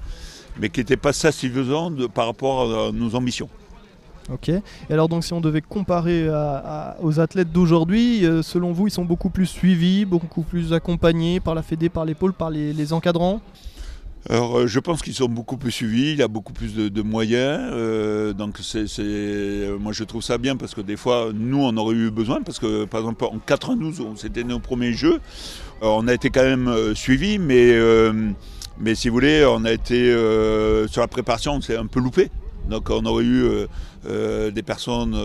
mais 0.60 0.70
qui 0.70 0.80
n'était 0.80 0.98
pas 0.98 1.14
satisfaisant 1.14 1.92
de, 1.92 2.08
par 2.08 2.26
rapport 2.26 2.88
à 2.88 2.92
nos 2.92 3.16
ambitions. 3.16 3.50
Ok. 4.32 4.50
Et 4.50 4.62
alors 4.90 5.08
donc 5.08 5.24
si 5.24 5.32
on 5.32 5.40
devait 5.40 5.62
comparer 5.62 6.28
aux 7.02 7.20
athlètes 7.20 7.52
d'aujourd'hui, 7.52 8.26
euh, 8.26 8.42
selon 8.42 8.74
vous, 8.74 8.88
ils 8.88 8.92
sont 8.92 9.06
beaucoup 9.06 9.30
plus 9.30 9.46
suivis, 9.46 10.04
beaucoup 10.04 10.42
plus 10.42 10.74
accompagnés 10.74 11.40
par 11.40 11.56
la 11.56 11.62
Fédé, 11.62 11.88
par 11.88 12.04
l'épaule, 12.04 12.34
par 12.34 12.50
les 12.50 12.94
encadrants? 12.94 13.42
Alors, 14.30 14.60
euh, 14.60 14.68
je 14.68 14.80
pense 14.80 15.02
qu'ils 15.02 15.14
sont 15.14 15.30
beaucoup 15.30 15.56
plus 15.58 15.72
suivis, 15.72 16.12
il 16.12 16.18
y 16.18 16.22
a 16.22 16.28
beaucoup 16.28 16.52
plus 16.52 16.76
de, 16.76 17.02
moyens. 17.02 17.60
Euh, 17.72 18.34
donc, 18.34 18.58
c'est, 18.62 18.86
moi, 19.80 19.94
je 19.94 20.04
trouve 20.04 20.22
ça 20.22 20.38
bien 20.38 20.58
parce 20.58 20.76
que 20.76 20.82
des 20.82 20.98
fois, 20.98 21.30
nous, 21.34 21.60
on 21.60 21.76
aurait 21.78 21.96
eu 21.96 22.12
besoin. 22.12 22.42
Parce 22.42 22.60
que, 22.60 22.86
par 22.86 23.00
exemple, 23.02 23.24
en 23.26 23.40
92, 23.40 24.02
c'était 24.18 24.44
nos 24.44 24.60
premiers 24.60 24.92
jeux. 24.92 25.20
Euh, 25.82 25.88
on 25.88 26.08
a 26.08 26.14
été 26.14 26.30
quand 26.30 26.44
même 26.44 26.94
suivis, 26.94 27.40
mais, 27.40 27.78
mais 28.80 28.96
si 28.96 29.08
vous 29.08 29.14
voulez, 29.14 29.46
on 29.46 29.64
a 29.64 29.72
été 29.72 30.12
sur 30.90 31.02
la 31.02 31.08
préparation, 31.08 31.54
on 31.54 31.62
s'est 31.62 31.78
un 31.78 31.88
peu 31.88 32.02
loupé. 32.02 32.30
Donc, 32.70 32.90
on 32.90 33.06
aurait 33.06 33.24
eu 33.24 33.68
des 34.04 34.64
personnes 34.64 35.16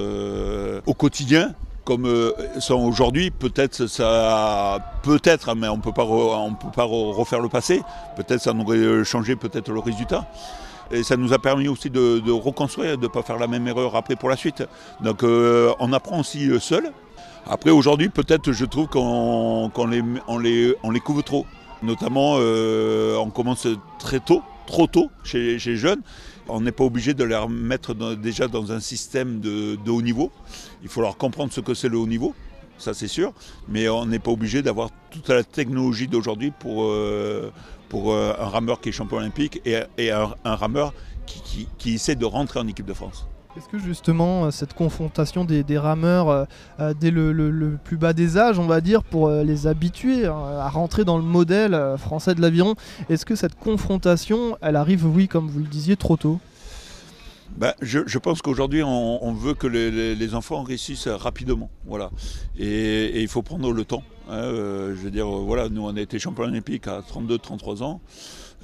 au 0.87 0.95
quotidien 0.95 1.55
comme 1.93 2.07
euh, 2.07 2.33
sont 2.59 2.77
aujourd'hui, 2.77 3.31
peut-être 3.31 3.87
ça, 3.87 4.79
peut-être, 5.03 5.51
hein, 5.51 5.55
mais 5.55 5.69
on 5.69 5.79
peut 5.79 5.93
pas, 5.93 6.05
on 6.05 6.55
peut 6.55 6.71
pas 6.75 6.85
refaire 6.85 7.41
le 7.41 7.51
passé. 7.51 7.83
Peut-être 8.17 8.41
ça 8.41 8.55
aurait 8.55 9.05
changé 9.05 9.37
peut-être 9.37 9.71
le 9.71 9.79
résultat. 9.79 10.27
Et 10.91 11.03
ça 11.03 11.19
nous 11.19 11.35
a 11.35 11.39
permis 11.39 11.69
aussi 11.69 11.91
de, 11.91 12.31
reconstruire, 12.31 12.97
de 12.97 13.03
ne 13.03 13.09
pas 13.09 13.23
faire 13.23 13.39
la 13.39 13.47
même 13.47 13.69
erreur 13.69 13.95
après 13.95 14.17
pour 14.17 14.31
la 14.31 14.37
suite. 14.37 14.65
Donc 15.03 15.23
euh, 15.23 15.75
on 15.81 15.93
apprend 15.93 16.21
aussi 16.21 16.49
euh, 16.49 16.59
seul. 16.59 16.93
Après 17.47 17.71
aujourd'hui, 17.71 18.09
peut-être 18.09 18.53
je 18.53 18.65
trouve 18.65 18.87
qu'on 18.87 19.71
les, 19.87 20.03
on 20.29 20.39
les, 20.39 20.75
on 20.83 20.91
les 20.91 21.01
couvre 21.01 21.23
trop. 21.23 21.45
Notamment, 21.83 22.35
on 22.37 23.31
commence 23.31 23.67
très 23.99 24.21
tôt, 24.21 24.43
trop 24.67 24.87
tôt 24.87 25.11
chez, 25.25 25.59
chez 25.59 25.71
les 25.71 25.77
jeunes. 25.77 26.01
On 26.49 26.61
n'est 26.61 26.73
pas 26.73 26.85
obligé 26.85 27.15
de 27.15 27.25
les 27.25 27.39
mettre 27.49 27.95
déjà 28.17 28.49
dans 28.49 28.73
un 28.73 28.81
système 28.81 29.41
de, 29.41 29.79
haut 29.89 30.03
niveau. 30.03 30.31
Il 30.83 30.89
faut 30.89 31.01
leur 31.01 31.17
comprendre 31.17 31.53
ce 31.53 31.61
que 31.61 31.75
c'est 31.75 31.89
le 31.89 31.99
haut 31.99 32.07
niveau, 32.07 32.35
ça 32.79 32.95
c'est 32.95 33.09
sûr, 33.09 33.33
mais 33.69 33.89
on 33.89 34.07
n'est 34.07 34.19
pas 34.19 34.31
obligé 34.33 34.63
d'avoir 34.63 34.91
toute 35.11 35.29
la 35.29 35.45
technologie 35.45 36.09
d'aujourd'hui 36.09 36.51
pour, 36.51 36.85
euh, 36.85 37.53
euh, 37.95 38.35
un 38.39 38.49
rameur 38.49 38.81
qui 38.81 38.89
est 38.89 38.93
champion 38.93 39.19
olympique 39.19 39.61
et, 39.65 40.11
un, 40.11 40.35
rameur 40.45 40.95
qui 41.79 41.95
essaie 41.95 42.17
de 42.17 42.25
rentrer 42.25 42.59
en 42.59 42.67
équipe 42.67 42.87
de 42.87 42.95
France. 42.95 43.27
Est-ce 43.55 43.69
que 43.69 43.79
justement 43.79 44.47
euh, 44.47 44.51
cette 44.51 44.73
confrontation 44.73 45.45
des, 45.45 45.79
rameurs 45.79 46.31
euh, 46.31 46.45
euh, 46.81 46.95
dès 46.99 47.11
le, 47.11 47.77
plus 47.85 47.99
bas 47.99 48.15
des 48.15 48.39
âges, 48.39 48.59
on 48.59 48.67
va 48.67 48.81
dire, 48.81 49.03
pour 49.05 49.29
les 49.29 49.67
habituer 49.67 50.27
hein, 50.27 50.37
à 50.59 50.71
rentrer 50.71 51.05
dans 51.05 51.19
le 51.19 51.23
modèle 51.23 51.79
français 51.99 52.35
de 52.35 52.41
l'aviron, 52.41 52.75
est-ce 53.11 53.27
que 53.27 53.37
cette 53.37 53.55
confrontation, 53.55 54.57
elle 54.63 54.77
arrive, 54.77 55.07
oui, 55.07 55.29
comme 55.29 55.49
vous 55.49 55.59
le 55.59 55.67
disiez, 55.67 55.97
trop 55.97 56.17
tôt? 56.17 56.41
Ben, 57.59 57.75
je, 57.83 58.19
pense 58.19 58.41
qu'aujourd'hui, 58.41 58.83
on, 58.83 59.33
veut 59.35 59.53
que 59.53 59.67
les, 59.67 60.35
enfants 60.35 60.63
réussissent 60.63 61.09
rapidement. 61.09 61.69
Voilà. 61.85 62.11
Et, 62.59 63.21
il 63.21 63.29
faut 63.29 63.43
prendre 63.43 63.71
le 63.73 63.85
temps. 63.85 64.03
Hein, 64.31 64.45
je 64.45 65.03
veux 65.03 65.11
dire, 65.11 65.29
voilà, 65.29 65.69
nous, 65.69 65.85
on 65.85 65.95
a 65.95 66.01
été 66.01 66.19
champion 66.19 66.45
olympique 66.45 66.89
à 66.89 67.01
32-33 67.01 67.83
ans. 67.83 68.01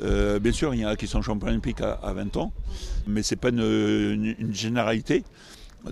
Euh, 0.01 0.39
bien 0.39 0.53
sûr, 0.53 0.75
il 0.75 0.81
y 0.81 0.87
en 0.87 0.89
a 0.89 0.97
qui 0.97 1.07
sont 1.07 1.23
champions 1.23 1.49
olympiques 1.49 1.81
à, 1.81 2.13
20 2.13 2.37
ans, 2.37 2.53
mais 3.07 3.23
ce 3.23 3.35
n'est 3.35 3.41
pas 3.41 3.49
une, 3.51 4.35
généralité. 4.53 5.25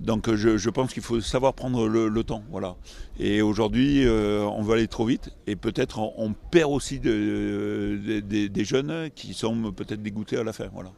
Donc 0.01 0.35
je, 0.35 0.71
pense 0.71 0.92
qu'il 0.92 1.03
faut 1.03 1.21
savoir 1.21 1.55
prendre 1.55 1.88
le, 1.88 2.25
temps. 2.25 2.42
Voilà. 2.51 2.75
Et 3.19 3.40
aujourd'hui, 3.40 4.05
euh, 4.05 4.42
on 4.42 4.62
va 4.62 4.75
aller 4.75 4.88
trop 4.88 5.07
vite 5.07 5.31
et 5.47 5.55
peut-être 5.55 6.01
on, 6.01 6.35
perd 6.51 6.73
aussi 6.73 6.99
des 6.99 8.64
jeunes 8.64 9.11
qui 9.14 9.33
sont 9.33 9.73
peut-être 9.73 10.03
dégoûtés 10.03 10.37
à 10.37 10.45
la 10.45 10.53
fin. 10.53 10.66
Voilà. 10.73 10.90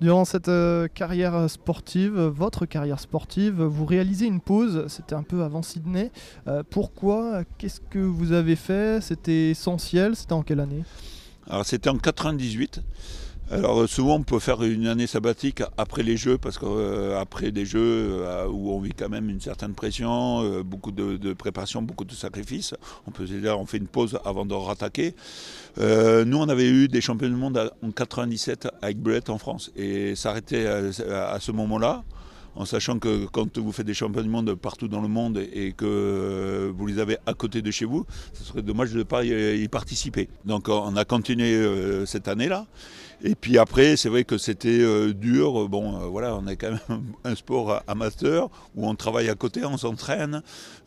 Durant 0.00 0.24
cette 0.24 0.48
euh, 0.48 0.86
carrière 0.86 1.50
sportive, 1.50 2.18
votre 2.18 2.66
carrière 2.66 3.00
sportive, 3.00 3.62
vous 3.62 3.84
réalisez 3.84 4.26
une 4.26 4.40
pause, 4.40 4.86
c'était 4.88 5.16
un 5.16 5.24
peu 5.24 5.42
avant 5.42 5.62
Sydney. 5.62 6.10
pourquoi? 6.70 7.42
Qu'est-ce 7.58 7.80
que 7.80 7.98
vous 7.98 8.32
avez 8.32 8.56
fait? 8.56 9.02
C'était 9.02 9.50
essentiel? 9.50 10.14
C'était 10.14 10.34
en 10.34 10.42
quelle 10.42 10.60
année? 10.60 10.84
Alors 11.48 11.64
c'était 11.64 11.90
en 11.90 11.98
98. 11.98 12.80
Alors 13.48 13.88
souvent 13.88 14.16
on 14.16 14.22
peut 14.24 14.40
faire 14.40 14.60
une 14.64 14.88
année 14.88 15.06
sabbatique 15.06 15.62
après 15.76 16.02
les 16.02 16.16
jeux 16.16 16.36
parce 16.36 16.58
qu'après 16.58 17.46
euh, 17.46 17.50
des 17.52 17.64
jeux 17.64 18.24
euh, 18.24 18.48
où 18.48 18.72
on 18.72 18.80
vit 18.80 18.92
quand 18.92 19.08
même 19.08 19.30
une 19.30 19.40
certaine 19.40 19.72
pression, 19.72 20.42
euh, 20.42 20.64
beaucoup 20.64 20.90
de, 20.90 21.32
préparation, 21.32 21.80
beaucoup 21.80 22.04
de 22.04 22.12
sacrifices, 22.12 22.74
on 23.06 23.12
peut 23.12 23.24
dire 23.24 23.56
on 23.60 23.64
fait 23.64 23.76
une 23.76 23.86
pause 23.86 24.18
avant 24.24 24.46
de 24.46 24.54
rattaquer. 24.54 25.14
nous 25.78 26.38
on 26.38 26.48
avait 26.48 26.68
eu 26.68 26.88
des 26.88 27.00
champions 27.00 27.28
du 27.28 27.36
monde 27.36 27.72
en 27.84 27.90
97 27.92 28.66
avec 28.82 28.98
Brett 28.98 29.30
en 29.30 29.38
France 29.38 29.70
et 29.76 30.16
s'arrêter 30.16 30.66
à, 30.66 31.30
à, 31.30 31.38
ce 31.38 31.52
moment-là 31.52 32.02
en 32.56 32.64
sachant 32.64 32.98
que 32.98 33.26
quand 33.26 33.58
vous 33.58 33.72
faites 33.72 33.86
des 33.86 33.94
championnats 33.94 34.22
du 34.22 34.28
monde 34.28 34.54
partout 34.54 34.88
dans 34.88 35.00
le 35.00 35.08
monde 35.08 35.38
et 35.52 35.72
que 35.72 36.72
vous 36.76 36.86
les 36.86 36.98
avez 36.98 37.18
à 37.26 37.34
côté 37.34 37.62
de 37.62 37.70
chez 37.70 37.84
vous, 37.84 38.04
ce 38.32 38.44
serait 38.44 38.62
dommage 38.62 38.92
de 38.92 38.98
ne 38.98 39.02
pas 39.04 39.24
y 39.24 39.68
participer. 39.68 40.28
Donc 40.44 40.68
on 40.68 40.96
a 40.96 41.04
continué 41.04 42.04
cette 42.06 42.28
année-là. 42.28 42.66
Et 43.22 43.34
puis 43.34 43.56
après, 43.58 43.96
c'est 43.96 44.08
vrai 44.08 44.24
que 44.24 44.36
c'était 44.36 44.80
euh, 44.80 45.14
dur. 45.14 45.68
Bon, 45.68 45.96
euh, 45.96 46.06
voilà, 46.06 46.36
on 46.36 46.46
est 46.46 46.56
quand 46.56 46.70
même 46.70 47.02
un 47.24 47.34
sport 47.34 47.82
amateur 47.86 48.50
où 48.74 48.86
on 48.86 48.94
travaille 48.94 49.28
à 49.28 49.34
côté, 49.34 49.64
on 49.64 49.76
s'entraîne. 49.76 50.42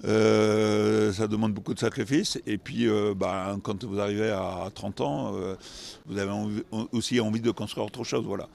Euh, 0.06 1.12
ça 1.12 1.28
demande 1.28 1.54
beaucoup 1.54 1.74
de 1.74 1.80
sacrifices. 1.80 2.40
Et 2.46 2.58
puis, 2.58 2.88
bah, 3.16 3.58
quand 3.64 3.84
vous 3.84 4.00
arrivez 4.00 4.30
à 4.30 4.70
30 4.74 5.02
ans, 5.02 5.34
vous 6.06 6.18
avez 6.18 6.32
aussi 6.92 7.20
envie 7.20 7.42
de 7.42 7.52
construire 7.52 7.88
autre 7.88 8.04
chose. 8.04 8.26
Voilà. 8.26 8.48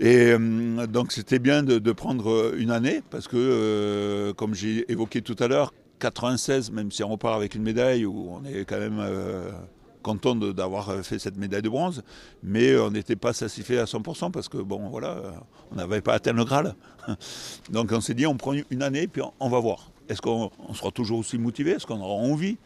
Et 0.00 0.36
donc, 0.88 1.12
c'était 1.12 1.38
bien 1.38 1.62
de, 1.62 1.92
prendre 1.92 2.54
une 2.56 2.70
année 2.70 3.02
parce 3.10 3.28
que, 3.28 4.32
comme 4.36 4.54
j'ai 4.54 4.90
évoqué 4.90 5.22
tout 5.22 5.36
à 5.38 5.48
l'heure, 5.48 5.72
96, 6.00 6.70
même 6.70 6.90
si 6.92 7.02
on 7.02 7.08
repart 7.08 7.34
avec 7.34 7.54
une 7.54 7.62
médaille, 7.62 8.04
où 8.04 8.30
on 8.30 8.44
est 8.44 8.64
quand 8.66 8.78
même 8.78 9.02
content 10.02 10.36
d'avoir 10.36 11.04
fait 11.04 11.18
cette 11.18 11.36
médaille 11.36 11.62
de 11.62 11.68
bronze, 11.68 12.04
mais 12.42 12.76
on 12.76 12.90
n'était 12.90 13.16
pas 13.16 13.32
satisfait 13.32 13.78
à 13.78 13.86
100% 13.86 14.30
parce 14.30 14.48
que 14.48 14.58
bon 14.58 14.88
voilà, 14.88 15.20
on 15.72 15.76
n'avait 15.76 16.00
pas 16.00 16.14
atteint 16.14 16.32
le 16.32 16.44
Graal. 16.44 16.76
Donc 17.70 17.90
on 17.90 18.00
s'est 18.00 18.14
dit 18.14 18.26
on 18.26 18.36
prend 18.36 18.52
une 18.70 18.82
année 18.82 19.08
puis 19.08 19.22
on, 19.40 19.48
va 19.48 19.58
voir. 19.58 19.90
Est-ce 20.08 20.22
qu'on 20.22 20.50
sera 20.74 20.92
toujours 20.92 21.18
aussi 21.18 21.38
motivé? 21.38 21.72
Est-ce 21.72 21.86
qu'on 21.86 22.00
aura 22.00 22.22
envie? 22.22 22.56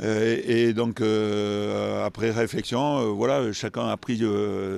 Euh, 0.00 0.40
et, 0.46 0.72
donc, 0.72 1.00
euh, 1.00 2.06
après 2.06 2.30
réflexion, 2.30 3.00
euh, 3.00 3.04
voilà, 3.06 3.52
chacun 3.52 3.88
a 3.88 3.96
pris 3.96 4.22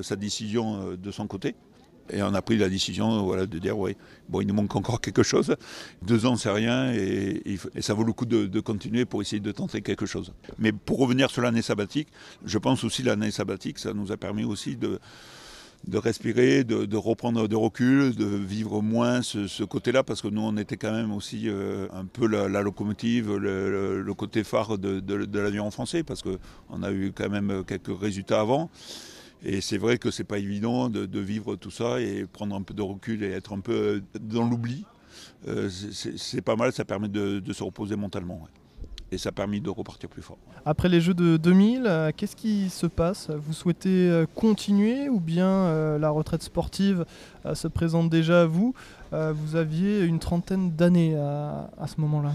sa 0.03 0.17
décision 0.17 0.97
de 0.97 1.11
son 1.11 1.27
côté. 1.27 1.55
Et 2.11 2.23
on 2.23 2.35
a 2.35 2.43
pris 2.43 2.57
la 2.57 2.69
décision 2.69 3.35
de 3.35 3.59
dire, 3.59 3.79
oui, 3.79 3.97
bon, 4.29 4.41
il 4.41 4.47
nous 4.47 4.55
manque 4.55 4.75
encore 4.75 5.01
quelque 5.01 5.23
chose. 5.23 5.55
Deux 6.03 6.27
ans, 6.27 6.37
c'est 6.37 6.51
rien, 6.51 6.93
et, 6.93 7.43
ça 7.81 7.95
vaut 7.95 8.05
le 8.05 8.13
coup 8.13 8.27
de, 8.27 8.61
continuer 8.61 9.05
pour 9.05 9.23
essayer 9.23 9.41
de 9.41 9.53
tenter 9.53 9.83
quelque 9.83 10.07
chose. 10.07 10.33
Mais 10.59 10.73
pour 10.73 10.99
revenir 10.99 11.31
sur 11.31 11.43
l'année 11.43 11.63
sabbatique, 11.63 12.09
je 12.45 12.59
pense 12.59 12.85
aussi 12.85 13.03
l'année 13.03 13.31
sabbatique, 13.31 13.79
ça 13.79 13.93
nous 13.93 14.13
a 14.13 14.17
permis 14.17 14.45
aussi 14.45 14.77
de, 14.77 14.99
respirer, 15.95 16.65
de, 16.65 16.97
reprendre 16.97 17.49
de 17.49 17.57
recul, 17.57 18.15
de 18.15 18.25
vivre 18.25 18.83
moins 18.83 19.23
ce, 19.23 19.65
côté-là, 19.65 20.03
parce 20.03 20.23
que 20.23 20.29
nous, 20.29 20.43
on 20.43 20.57
était 20.57 20.77
quand 20.77 20.93
même 20.93 21.13
aussi 21.13 21.49
euh, 21.49 21.87
un 21.93 22.05
peu 22.05 22.27
la, 22.27 22.63
locomotive, 22.63 23.35
le, 23.37 24.15
côté 24.15 24.45
phare 24.45 24.77
de, 24.77 25.01
de 25.01 25.39
l'avion 25.39 25.71
français, 25.71 26.03
parce 26.03 26.23
qu'on 26.23 26.83
a 26.83 26.91
eu 26.91 27.13
quand 27.15 27.31
même 27.31 27.65
quelques 27.65 27.99
résultats 27.99 28.41
avant. 28.41 28.71
Et 29.45 29.61
c'est 29.61 29.79
vrai 29.79 29.99
que 29.99 30.11
c'est 30.11 30.25
pas 30.25 30.39
évident 30.39 30.89
de, 30.89 31.21
vivre 31.21 31.57
tout 31.57 31.71
ça 31.71 32.01
et 32.01 32.25
prendre 32.25 32.55
un 32.55 32.63
peu 32.63 32.75
de 32.75 32.83
recul 32.83 33.25
et 33.25 33.31
être 33.31 33.53
un 33.53 33.61
peu 33.61 33.73
euh, 33.73 34.01
dans 34.21 34.49
l'oubli. 34.49 34.85
Euh, 35.49 35.69
c'est 35.69 36.41
pas 36.43 36.57
mal, 36.57 36.73
ça 36.73 36.85
permet 36.85 37.09
de, 37.09 37.53
se 37.53 37.63
reposer 37.63 37.97
mentalement. 37.97 38.47
Et 39.11 39.19
ça 39.19 39.29
a 39.29 39.33
permis 39.33 39.61
de 39.61 39.69
repartir 39.69 40.09
plus 40.09 40.23
fort. 40.23 40.39
Après 40.65 40.89
les 40.89 41.01
Jeux 41.01 41.13
de 41.13 41.37
2000, 41.37 41.85
euh, 41.85 42.13
qu'est-ce 42.17 42.37
qui 42.37 42.71
se 42.71 42.87
passe? 42.87 43.31
Vous 43.31 43.53
souhaitez 43.53 44.25
continuer 44.35 45.09
ou 45.09 45.21
bien 45.21 45.99
la 45.99 46.11
retraite 46.11 46.43
sportive 46.43 47.05
se 47.53 47.69
présente 47.69 48.09
déjà 48.09 48.43
à 48.43 48.47
vous? 48.47 48.75
Vous 49.11 49.57
aviez 49.57 50.03
une 50.05 50.19
trentaine 50.19 50.71
d'années 50.71 51.17
à, 51.17 51.87
ce 51.87 52.01
moment-là. 52.01 52.33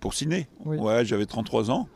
Pour 0.00 0.14
ciné 0.14 0.48
Ouais, 0.64 1.04
j'avais 1.04 1.26
33 1.26 1.70
ans. 1.70 1.88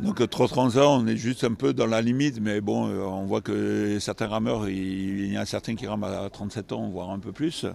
Donc 0.00 0.26
30 0.28 0.76
ans, 0.78 1.02
on 1.02 1.06
est 1.06 1.16
juste 1.16 1.44
un 1.44 1.52
peu 1.52 1.74
dans 1.74 1.86
la 1.86 2.00
limite, 2.00 2.40
mais 2.40 2.60
bon, 2.60 2.88
euh, 2.88 3.02
on 3.02 3.26
voit 3.26 3.42
que 3.42 3.98
certains 4.00 4.26
rameurs, 4.26 4.68
il 4.68 5.32
y 5.32 5.38
en 5.38 5.42
a 5.42 5.46
certains 5.46 5.74
qui 5.74 5.86
rament 5.86 6.04
à 6.04 6.30
37 6.30 6.72
ans, 6.72 6.88
voire 6.88 7.10
un 7.10 7.18
peu 7.18 7.30
plus. 7.30 7.64
Euh, 7.64 7.72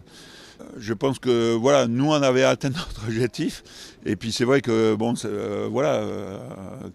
je 0.80 0.96
pense 0.96 1.20
que 1.20 1.54
voilà, 1.54 1.86
nous 1.86 2.08
on 2.08 2.14
avait 2.14 2.44
atteint 2.44 2.70
notre 2.76 3.06
objectif, 3.06 3.64
et 4.04 4.16
puis 4.16 4.32
c'est 4.32 4.46
vrai 4.46 4.62
que 4.62 4.96
bon, 4.96 5.14
euh, 5.26 5.68
voilà, 5.72 6.04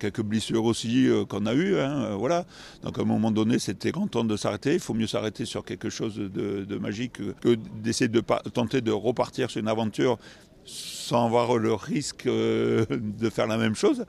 quelques 0.01 0.23
blessures 0.23 0.65
aussi 0.65 1.09
qu'on 1.29 1.47
a 1.47 1.55
eues, 1.55 1.79
hein, 1.79 2.17
voilà. 2.17 2.45
Donc 2.83 2.99
à 2.99 3.03
un 3.03 3.05
moment 3.05 3.31
donné, 3.31 3.61
c'était 3.61 3.93
temps 4.11 4.25
de 4.25 4.37
s'arrêter. 4.37 4.75
Il 4.75 4.81
faut 4.81 4.95
mieux 4.95 5.07
s'arrêter 5.07 5.45
sur 5.45 5.65
quelque 5.65 5.89
chose 5.89 6.17
de, 6.17 6.79
magique 6.79 7.21
que 7.41 7.57
d'essayer 7.81 8.09
de 8.09 8.21
tenter 8.53 8.81
de 8.81 8.91
repartir 8.91 9.51
sur 9.51 9.61
une 9.61 9.69
aventure 9.69 10.19
sans 10.65 11.27
avoir 11.27 11.57
le 11.59 11.75
risque 11.75 12.27
de 12.27 13.31
faire 13.31 13.47
la 13.47 13.57
même 13.57 13.77
chose. 13.77 14.05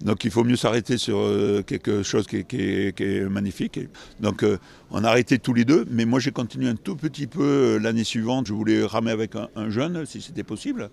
Donc 0.00 0.24
il 0.24 0.30
faut 0.30 0.44
mieux 0.44 0.56
s'arrêter 0.56 0.98
sur 0.98 1.18
euh, 1.18 1.62
quelque 1.62 2.02
chose 2.02 2.26
qui, 2.26 2.38
est 2.38 3.28
magnifique. 3.28 3.78
Donc 4.20 4.42
euh, 4.42 4.58
on 4.92 5.04
a 5.04 5.08
arrêté 5.08 5.38
tous 5.38 5.54
les 5.54 5.64
deux, 5.64 5.84
mais 5.90 6.04
moi 6.04 6.20
j'ai 6.20 6.30
continué 6.30 6.68
un 6.68 6.76
tout 6.76 6.96
petit 6.96 7.26
peu 7.26 7.42
euh, 7.42 7.78
l'année 7.78 8.04
suivante. 8.04 8.46
Je 8.46 8.52
voulais 8.52 8.84
ramer 8.84 9.10
avec 9.10 9.32
un, 9.34 9.70
jeune, 9.70 10.06
si 10.06 10.20
c'était 10.20 10.42
possible, 10.42 10.90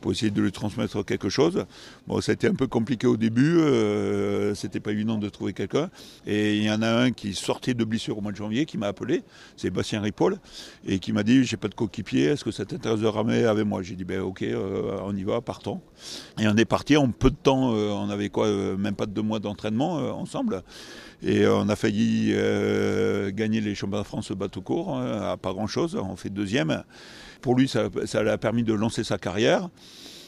pour 0.00 0.12
essayer 0.12 0.30
de 0.30 0.42
lui 0.42 0.52
transmettre 0.52 1.04
quelque 1.04 1.28
chose. 1.28 1.64
Bon, 2.06 2.20
ça 2.20 2.32
a 2.32 2.34
été 2.34 2.46
un 2.46 2.54
peu 2.54 2.66
compliqué 2.66 3.06
au 3.06 3.16
début, 3.16 3.60
c'était 4.54 4.80
pas 4.80 4.92
évident 4.92 5.18
de 5.18 5.28
trouver 5.28 5.52
quelqu'un. 5.52 5.90
Et 6.26 6.56
il 6.56 6.62
y 6.62 6.70
en 6.70 6.82
a 6.82 6.88
un 6.88 7.10
qui 7.10 7.34
sortait 7.34 7.74
de 7.74 7.84
blessure 7.84 8.18
au 8.18 8.20
mois 8.20 8.32
de 8.32 8.36
janvier, 8.36 8.64
qui 8.64 8.78
m'a 8.78 8.86
appelé, 8.86 9.22
c'est 9.56 9.70
Bastien 9.70 10.00
Ripoll, 10.00 10.38
et 10.86 10.98
qui 10.98 11.12
m'a 11.12 11.22
dit 11.22 11.44
j'ai 11.44 11.56
pas 11.56 11.68
de 11.68 11.74
coéquipier, 11.74 12.24
est-ce 12.24 12.44
que 12.44 12.50
ça 12.50 12.64
t'intéresse 12.64 13.00
de 13.00 13.06
ramer 13.06 13.44
avec 13.44 13.66
moi? 13.66 13.82
J'ai 13.82 13.94
dit 13.94 14.04
ben 14.04 14.20
ok, 14.20 14.44
on 15.02 15.14
y 15.14 15.24
va, 15.24 15.40
partons. 15.40 15.80
Et 16.38 16.46
on 16.48 16.56
est 16.56 16.64
parti 16.64 16.96
en 16.96 17.10
peu 17.10 17.30
de 17.30 17.36
temps, 17.36 17.70
on 17.70 18.10
avait 18.10 18.28
quoi 18.28 18.46
euh, 18.46 18.76
même 18.76 18.94
pas 18.94 19.06
deux 19.06 19.22
mois 19.22 19.38
d'entraînement 19.38 19.98
euh, 19.98 20.10
ensemble. 20.10 20.62
Et 21.22 21.46
on 21.46 21.68
a 21.68 21.76
failli 21.76 22.32
euh, 22.32 23.30
gagner 23.42 23.60
les 23.60 23.74
championnats 23.74 24.02
de 24.02 24.06
France 24.06 24.32
bateau 24.32 24.60
court, 24.60 24.96
hein, 24.96 25.32
à 25.32 25.36
pas 25.36 25.52
grand-chose. 25.52 25.96
On 25.96 26.16
fait 26.16 26.30
deuxième. 26.30 26.84
Pour 27.40 27.56
lui, 27.56 27.68
ça, 27.68 27.88
ça 28.06 28.20
a 28.20 28.38
permis 28.38 28.62
de 28.62 28.72
lancer 28.72 29.04
sa 29.04 29.18
carrière. 29.18 29.68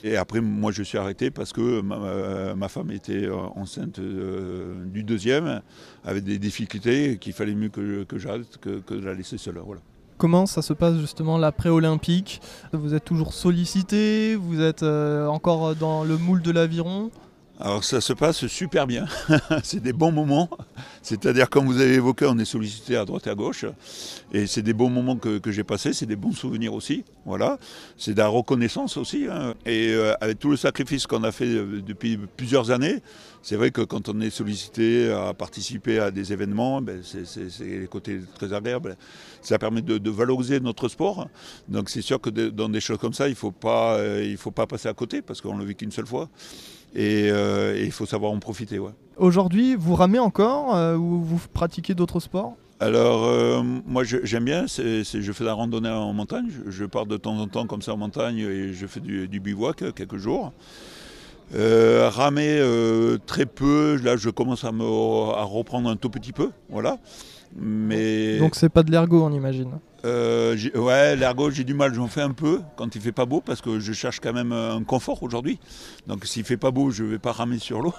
Et 0.03 0.16
après, 0.16 0.40
moi, 0.40 0.70
je 0.70 0.83
suis 0.83 0.98
arrêté 0.98 1.31
parce 1.31 1.53
que 1.53 1.81
ma, 1.81 2.68
femme 2.68 2.90
était 2.90 3.29
enceinte 3.31 4.00
du 4.00 5.03
deuxième, 5.03 5.62
avec 6.05 6.24
des 6.24 6.38
difficultés, 6.38 7.16
qu'il 7.18 7.33
fallait 7.33 7.55
mieux 7.55 7.70
que, 7.70 8.05
que 8.05 8.18
j'arrête 8.18 8.59
que, 8.61 8.81
que, 8.81 8.94
de 8.94 9.05
la 9.07 9.14
laisser 9.14 9.38
seule. 9.38 9.59
Comment 10.18 10.44
ça 10.44 10.61
se 10.61 10.74
passe 10.74 10.98
justement 10.98 11.38
l'après-olympique 11.38 12.42
Vous 12.72 12.94
êtes 12.94 13.05
toujours 13.05 13.33
sollicité? 13.33 14.37
Vous 14.37 14.61
êtes 14.61 14.83
encore 14.83 15.74
dans 15.74 16.05
le 16.05 16.18
moule 16.18 16.42
de 16.42 16.50
l'aviron? 16.50 17.11
Alors 17.60 17.84
ça 17.84 18.00
se 18.00 18.12
passe 18.12 18.48
super 18.48 18.86
bien, 18.86 19.06
c'est 19.62 19.80
des 19.80 19.92
bons 19.92 20.10
moments, 20.10 20.50
c'est-à-dire 21.02 21.48
comme 21.48 21.66
vous 21.66 21.80
avez 21.80 21.94
évoqué, 21.94 22.26
on 22.26 22.36
est 22.38 22.44
sollicité 22.44 22.96
à 22.96 23.04
droite 23.04 23.28
et 23.28 23.30
à 23.30 23.36
gauche, 23.36 23.64
et 24.32 24.48
c'est 24.48 24.62
des 24.62 24.72
bons 24.72 24.90
moments 24.90 25.16
que, 25.16 25.40
j'ai 25.52 25.62
passés, 25.62 25.92
c'est 25.92 26.06
des 26.06 26.16
bons 26.16 26.32
souvenirs 26.32 26.74
aussi, 26.74 27.04
voilà, 27.24 27.58
c'est 27.96 28.12
de 28.12 28.18
la 28.18 28.26
reconnaissance 28.26 28.96
aussi, 28.96 29.26
hein. 29.30 29.54
et 29.66 29.92
euh, 29.92 30.14
avec 30.20 30.40
tout 30.40 30.50
le 30.50 30.56
sacrifice 30.56 31.06
qu'on 31.06 31.22
a 31.22 31.30
fait 31.30 31.46
euh, 31.46 31.80
depuis 31.80 32.16
plusieurs 32.16 32.72
années, 32.72 33.00
c'est 33.40 33.56
vrai 33.56 33.70
que 33.70 33.82
quand 33.82 34.08
on 34.08 34.20
est 34.20 34.30
sollicité 34.30 35.12
à 35.12 35.32
participer 35.32 36.00
à 36.00 36.10
des 36.10 36.32
événements, 36.32 36.80
ben 36.80 37.02
c'est 37.04 37.38
les 37.60 37.86
côtés 37.86 38.20
très 38.34 38.52
agréables, 38.52 38.96
ça 39.42 39.58
permet 39.60 39.82
de, 39.82 40.10
valoriser 40.10 40.58
notre 40.58 40.88
sport, 40.88 41.28
donc 41.68 41.88
c'est 41.88 42.02
sûr 42.02 42.20
que 42.20 42.30
dans 42.30 42.68
des 42.68 42.80
choses 42.80 42.98
comme 42.98 43.12
ça, 43.12 43.28
il 43.28 43.36
ne 43.40 43.68
euh, 43.68 44.36
faut 44.38 44.50
pas 44.50 44.66
passer 44.66 44.88
à 44.88 44.94
côté, 44.94 45.22
parce 45.22 45.40
qu'on 45.40 45.54
ne 45.54 45.60
le 45.60 45.66
vit 45.66 45.76
qu'une 45.76 45.92
seule 45.92 46.06
fois. 46.06 46.28
Euh, 46.96 47.76
et, 47.76 47.85
il 47.85 47.92
faut 47.92 48.07
savoir 48.07 48.33
en 48.33 48.38
profiter. 48.38 48.78
Ouais. 48.78 48.92
Aujourd'hui, 49.16 49.74
vous 49.74 49.94
ramez 49.94 50.18
encore 50.18 50.74
euh, 50.76 50.96
ou 50.96 51.20
vous 51.22 51.40
pratiquez 51.52 51.94
d'autres 51.94 52.20
sports? 52.20 52.57
Alors, 52.80 53.24
euh, 53.24 53.62
moi 53.87 54.02
j'aime 54.04 54.44
bien, 54.44 54.66
je 54.66 55.33
fais 55.33 55.44
la 55.44 55.54
randonnée 55.54 55.88
en 55.88 56.12
montagne, 56.12 56.50
je, 56.66 56.85
pars 56.85 57.07
de 57.07 57.16
temps 57.16 57.38
en 57.38 57.46
temps 57.46 57.66
comme 57.66 57.83
ça 57.83 57.94
en 57.94 57.96
montagne 57.96 58.38
et 58.38 58.72
je 58.72 58.87
fais 58.87 59.00
du, 59.00 59.40
bivouac 59.40 59.94
quelques 59.94 60.16
jours. 60.16 60.52
ramer 61.52 62.61
très 63.26 63.46
peu, 63.46 63.96
là 64.02 64.16
je 64.16 64.28
commence 64.28 64.64
à, 64.64 64.72
me, 64.72 64.85
à 64.85 65.44
reprendre 65.44 65.88
un 65.88 65.96
tout 65.96 66.11
petit 66.11 66.33
peu, 66.33 66.50
voilà. 66.68 66.98
Mais... 67.57 68.38
Donc 68.38 68.57
c'est 68.57 68.68
pas 68.68 68.83
de 68.83 68.90
l'ergot 68.90 69.22
on 69.22 69.33
imagine 69.33 69.78
euh, 70.04 70.56
ouais, 70.74 71.16
l'ergot, 71.16 71.50
j'ai 71.50 71.64
du 71.64 71.72
mal, 71.72 71.94
j'en 71.94 72.08
fais 72.08 72.20
un 72.20 72.32
peu 72.32 72.60
quand 72.76 72.94
il 72.94 73.00
fait 73.00 73.12
pas 73.12 73.24
beau 73.24 73.40
parce 73.40 73.62
que 73.62 73.80
je 73.80 73.92
cherche 73.92 74.20
quand 74.20 74.34
même 74.34 74.52
un 74.52 74.82
confort 74.84 75.22
aujourd'hui. 75.22 75.58
Donc 76.06 76.26
s'il 76.26 76.44
fait 76.44 76.58
pas 76.58 76.70
beau, 76.70 76.90
je 76.90 77.04
vais 77.04 77.18
pas 77.18 77.32
ramer 77.32 77.58
sur 77.58 77.80
l'eau. 77.80 77.94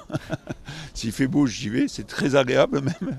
s'il 0.93 1.11
fait 1.11 1.27
beau, 1.27 1.47
j'y 1.47 1.69
vais, 1.69 1.87
c'est 1.87 2.05
très 2.05 2.35
agréable 2.35 2.81
même. 3.01 3.17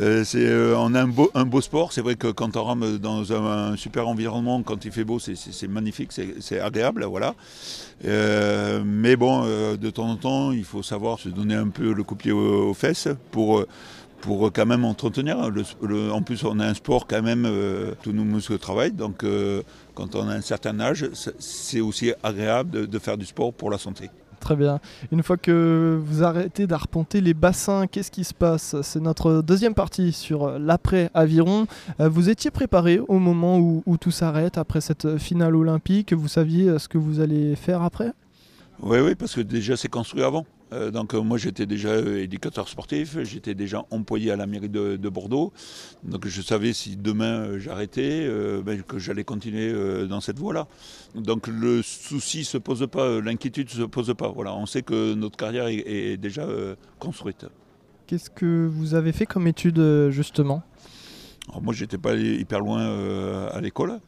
Euh, 0.00 0.24
euh, 0.34 0.74
on 0.78 0.94
a 0.94 1.02
un 1.02 1.06
beau, 1.06 1.30
un 1.34 1.44
beau 1.44 1.60
sport, 1.60 1.92
c'est 1.92 2.00
vrai 2.00 2.16
que 2.16 2.28
quand 2.28 2.56
on 2.56 2.64
rame 2.64 2.98
dans 2.98 3.32
un, 3.32 3.76
super 3.76 4.08
environnement, 4.08 4.62
quand 4.62 4.84
il 4.84 4.90
fait 4.90 5.04
beau, 5.04 5.18
c'est, 5.18 5.68
magnifique, 5.68 6.10
c'est, 6.12 6.60
agréable, 6.60 7.04
voilà. 7.04 7.34
mais 8.02 9.16
bon, 9.16 9.44
de 9.76 9.90
temps 9.90 10.08
en 10.08 10.16
temps, 10.16 10.52
il 10.52 10.64
faut 10.64 10.82
savoir 10.82 11.18
se 11.18 11.28
donner 11.28 11.54
un 11.54 11.68
peu 11.68 11.92
le 11.92 12.02
coup 12.02 12.14
de 12.14 12.20
pied 12.20 12.32
aux 12.32 12.74
fesses 12.74 13.08
pour 13.30 13.64
pour 14.22 14.50
quand 14.52 14.66
même 14.66 14.84
entretenir. 14.84 15.36
en 15.38 16.22
plus, 16.22 16.44
on 16.44 16.58
a 16.60 16.66
un 16.66 16.74
sport 16.74 17.06
quand 17.06 17.22
même, 17.22 17.44
euh, 17.44 17.92
tous 18.02 18.12
nos 18.12 18.24
muscles 18.24 18.58
travaillent, 18.58 18.92
donc 18.92 19.24
euh, 19.24 19.62
quand 19.94 20.14
on 20.14 20.26
a 20.28 20.34
un 20.34 20.40
certain 20.40 20.80
âge, 20.80 21.10
c'est 21.38 21.80
aussi 21.80 22.12
agréable 22.22 22.88
de, 22.88 22.98
faire 22.98 23.18
du 23.18 23.26
sport 23.26 23.52
pour 23.52 23.70
la 23.70 23.78
santé. 23.78 24.08
Très 24.40 24.56
bien. 24.56 24.80
Une 25.12 25.22
fois 25.22 25.36
que 25.36 26.00
vous 26.04 26.24
arrêtez 26.24 26.66
d'arpenter 26.66 27.20
les 27.20 27.34
bassins, 27.34 27.86
qu'est-ce 27.86 28.10
qui 28.10 28.24
se 28.24 28.34
passe? 28.34 28.74
C'est 28.82 29.00
notre 29.00 29.40
deuxième 29.42 29.74
partie 29.74 30.12
sur 30.12 30.58
l'après-aviron. 30.58 31.66
Euh, 32.00 32.08
vous 32.08 32.28
étiez 32.28 32.50
préparé 32.50 32.98
au 32.98 33.18
moment 33.18 33.58
où, 33.58 33.96
tout 34.00 34.10
s'arrête, 34.10 34.58
après 34.58 34.80
cette 34.80 35.18
finale 35.18 35.54
olympique? 35.54 36.12
Vous 36.12 36.28
saviez 36.28 36.68
euh, 36.68 36.78
ce 36.78 36.88
que 36.88 36.98
vous 36.98 37.20
allez 37.20 37.54
faire 37.54 37.82
après? 37.82 38.12
Oui, 38.80 38.98
oui, 38.98 39.14
parce 39.14 39.34
que 39.34 39.40
déjà 39.40 39.76
c'est 39.76 39.88
construit 39.88 40.22
avant. 40.22 40.44
Euh, 40.72 40.90
donc 40.90 41.14
moi 41.14 41.38
j'étais 41.38 41.66
déjà 41.66 41.98
éducateur 41.98 42.68
sportif, 42.68 43.18
j'étais 43.22 43.54
déjà 43.54 43.84
employé 43.90 44.30
à 44.30 44.36
la 44.36 44.46
mairie 44.46 44.68
de, 44.68 45.08
Bordeaux. 45.08 45.52
Donc 46.02 46.26
je 46.26 46.40
savais 46.40 46.72
si 46.72 46.96
demain 46.96 47.58
j'arrêtais, 47.58 48.26
ben, 48.64 48.82
que 48.82 48.98
j'allais 48.98 49.24
continuer 49.24 50.06
dans 50.06 50.20
cette 50.20 50.38
voie-là. 50.38 50.66
Donc 51.14 51.48
le 51.48 51.82
souci 51.82 52.44
se 52.44 52.56
pose 52.56 52.86
pas, 52.90 53.20
l'inquiétude 53.20 53.68
se 53.68 53.82
pose 53.82 54.14
pas. 54.16 54.28
Voilà, 54.28 54.54
on 54.54 54.64
sait 54.64 54.82
que 54.82 55.12
notre 55.14 55.36
carrière 55.36 55.66
est, 55.66 56.16
déjà 56.16 56.46
construite. 56.98 57.46
Qu'est-ce 58.06 58.30
que 58.30 58.66
vous 58.66 58.94
avez 58.94 59.12
fait 59.12 59.26
comme 59.26 59.46
étude 59.46 60.08
justement? 60.10 60.62
Alors 61.48 61.62
Moi 61.62 61.74
j'étais 61.74 61.98
pas 61.98 62.14
hyper 62.14 62.60
loin 62.60 63.48
à 63.48 63.60
l'école. 63.60 64.00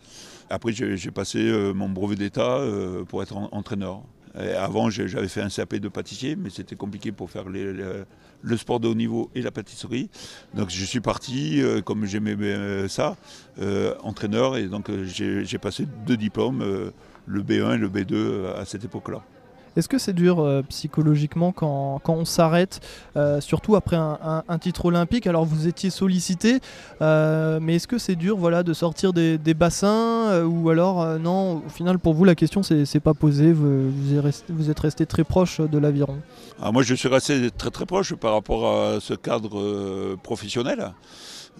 Après 0.49 0.73
j'ai 0.73 1.11
passé 1.11 1.53
mon 1.75 1.91
brevet 1.91 2.17
d'état 2.17 2.61
pour 3.09 3.23
être 3.23 3.37
entraîneur 3.37 4.05
avant, 4.35 4.91
j'avais 4.91 5.29
fait 5.29 5.43
un 5.43 5.49
CAP 5.49 5.77
de 5.77 5.89
pâtissier, 5.89 6.35
mais 6.37 6.51
c'était 6.51 6.77
compliqué 6.77 7.13
pour 7.13 7.31
faire 7.31 7.45
le 8.45 8.57
sport 8.57 8.81
de 8.81 8.89
haut 8.89 8.95
niveau 8.95 9.31
et 9.35 9.43
la 9.43 9.51
pâtisserie. 9.51 10.11
Donc 10.55 10.71
je 10.71 10.85
suis 10.85 11.01
parti, 11.01 11.63
euh, 11.63 11.81
comme 11.81 12.05
j'aimais 12.05 12.37
ça, 12.89 13.17
euh, 13.61 13.95
entraîneur, 14.03 14.57
et 14.57 14.67
donc 14.67 14.91
euh, 14.91 15.05
j'ai 15.05 15.59
passé 15.59 15.87
deux 16.07 16.17
diplômes, 16.17 16.63
le 17.27 17.43
B1 17.43 17.75
et 17.75 17.79
le 17.79 17.89
B2 17.89 18.55
à 18.55 18.65
cette 18.65 18.85
époque-là. 18.85 19.23
Est-ce 19.77 19.89
que 19.89 19.99
c'est 19.99 20.13
dur 20.13 20.41
euh, 20.41 20.63
psychologiquement 20.69 21.51
quand, 21.51 22.01
on 22.07 22.25
s'arrête, 22.25 22.81
euh, 23.17 23.41
surtout 23.41 23.75
après 23.75 23.97
un, 23.97 24.59
titre 24.61 24.87
olympique? 24.87 25.27
Alors 25.27 25.45
vous 25.45 25.67
étiez 25.67 25.91
sollicité, 25.91 26.61
euh, 27.03 27.59
mais 27.61 27.77
est-ce 27.77 27.89
que 27.89 27.99
c'est 27.99 28.15
dur 28.15 28.37
voilà, 28.37 28.63
de 28.63 28.73
sortir 28.73 29.13
des, 29.13 29.39
bassins 29.55 30.45
Ou 30.45 30.71
alors 30.71 31.19
non, 31.19 31.63
au 31.67 31.69
final 31.69 31.99
pour 31.99 32.15
vous 32.15 32.25
la 32.25 32.35
question 32.35 32.63
c'est 32.63 33.01
pas 33.01 33.15
posée, 33.15 33.53
vous, 33.53 34.71
êtes 34.71 34.81
resté 34.81 35.07
très 35.07 35.25
proche 35.25 35.61
de 35.61 35.79
l'aviron? 35.79 36.19
Ah, 36.61 36.71
Moi 36.71 36.83
je 36.83 36.95
suis 36.95 37.09
resté 37.09 37.51
très 37.51 37.71
très 37.71 37.87
proche 37.87 38.15
par 38.15 38.33
rapport 38.33 38.67
à 38.67 39.01
ce 39.01 39.15
cadre 39.15 40.17
professionnel. 40.23 40.93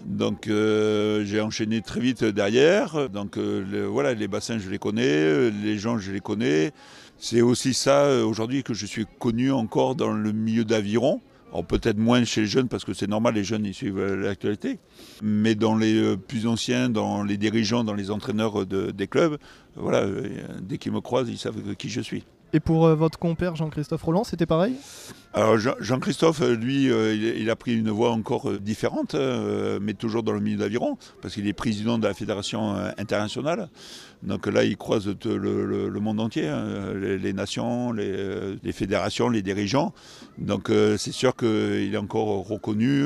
Donc 0.05 0.47
j'ai 0.47 1.41
enchaîné 1.41 1.81
très 1.81 1.99
vite 1.99 2.23
derrière. 2.23 3.09
Donc 3.09 3.37
voilà, 3.37 4.13
les 4.13 4.27
bassins 4.27 4.57
je 4.57 4.69
les 4.69 4.79
connais, 4.79 5.51
les 5.51 5.77
gens 5.77 5.97
je 5.97 6.11
les 6.11 6.21
connais. 6.21 6.71
C'est 7.27 7.41
aussi 7.41 7.73
ça 7.73 8.03
euh, 8.03 8.23
aujourd'hui 8.23 8.61
que 8.61 8.75
je 8.75 8.85
suis 8.85 9.07
connu 9.17 9.51
encore 9.51 9.95
dans 9.95 10.11
le 10.11 10.31
milieu 10.31 10.63
d'aviron. 10.63 11.21
peut-être 11.67 11.97
moins 11.97 12.23
chez 12.23 12.41
les 12.41 12.47
jeunes 12.47 12.67
parce 12.67 12.85
que 12.85 12.93
c'est 12.93 13.07
normal, 13.07 13.33
les 13.33 13.43
jeunes 13.43 13.65
ils 13.65 13.73
suivent 13.73 13.97
euh, 13.97 14.15
l'actualité. 14.15 14.77
Mais 15.23 15.55
dans 15.55 15.75
les 15.75 15.95
euh, 15.95 16.17
plus 16.17 16.45
anciens, 16.45 16.87
dans 16.87 17.23
les 17.23 17.37
dirigeants, 17.37 17.83
dans 17.83 17.95
les 17.95 18.11
entraîneurs 18.11 18.67
des 18.67 19.07
clubs, 19.07 19.39
voilà, 19.75 20.05
dès 20.61 20.77
qu'ils 20.77 20.91
me 20.91 21.01
croisent, 21.01 21.27
ils 21.27 21.39
savent 21.39 21.75
qui 21.75 21.89
je 21.89 22.01
suis. 22.01 22.25
Et 22.53 22.59
pour 22.59 22.85
euh, 22.85 22.95
votre 22.95 23.19
compère 23.19 23.55
Jean-Christophe 23.55 24.03
Roland, 24.03 24.23
c'était 24.23 24.45
pareil? 24.45 24.75
Alors 25.33 25.57
Jean-Christophe, 25.57 26.41
euh, 26.41 26.55
lui, 26.55 26.89
euh, 26.89 27.13
il, 27.13 27.49
a 27.49 27.55
pris 27.55 27.77
une 27.77 27.89
voie 27.89 28.11
encore 28.11 28.51
différente, 28.59 29.15
mais 29.81 29.93
toujours 29.93 30.23
dans 30.23 30.31
le 30.31 30.39
milieu 30.39 30.57
d'aviron, 30.57 30.97
parce 31.21 31.33
qu'il 31.33 31.47
est 31.47 31.53
président 31.53 31.97
de 31.97 32.07
la 32.07 32.13
fédération 32.13 32.75
internationale. 32.97 33.69
Donc 34.23 34.47
là, 34.47 34.63
il 34.63 34.77
croise 34.77 35.07
le, 35.25 35.99
monde 35.99 36.19
entier, 36.19 36.47
hein, 36.47 36.93
les, 36.95 37.33
nations, 37.33 37.91
les, 37.91 38.71
fédérations, 38.71 39.29
les 39.29 39.41
dirigeants. 39.41 39.93
Donc 40.37 40.71
c'est 40.97 41.11
sûr 41.11 41.35
qu'il 41.35 41.93
est 41.93 41.97
encore 41.97 42.47
reconnu. 42.47 43.03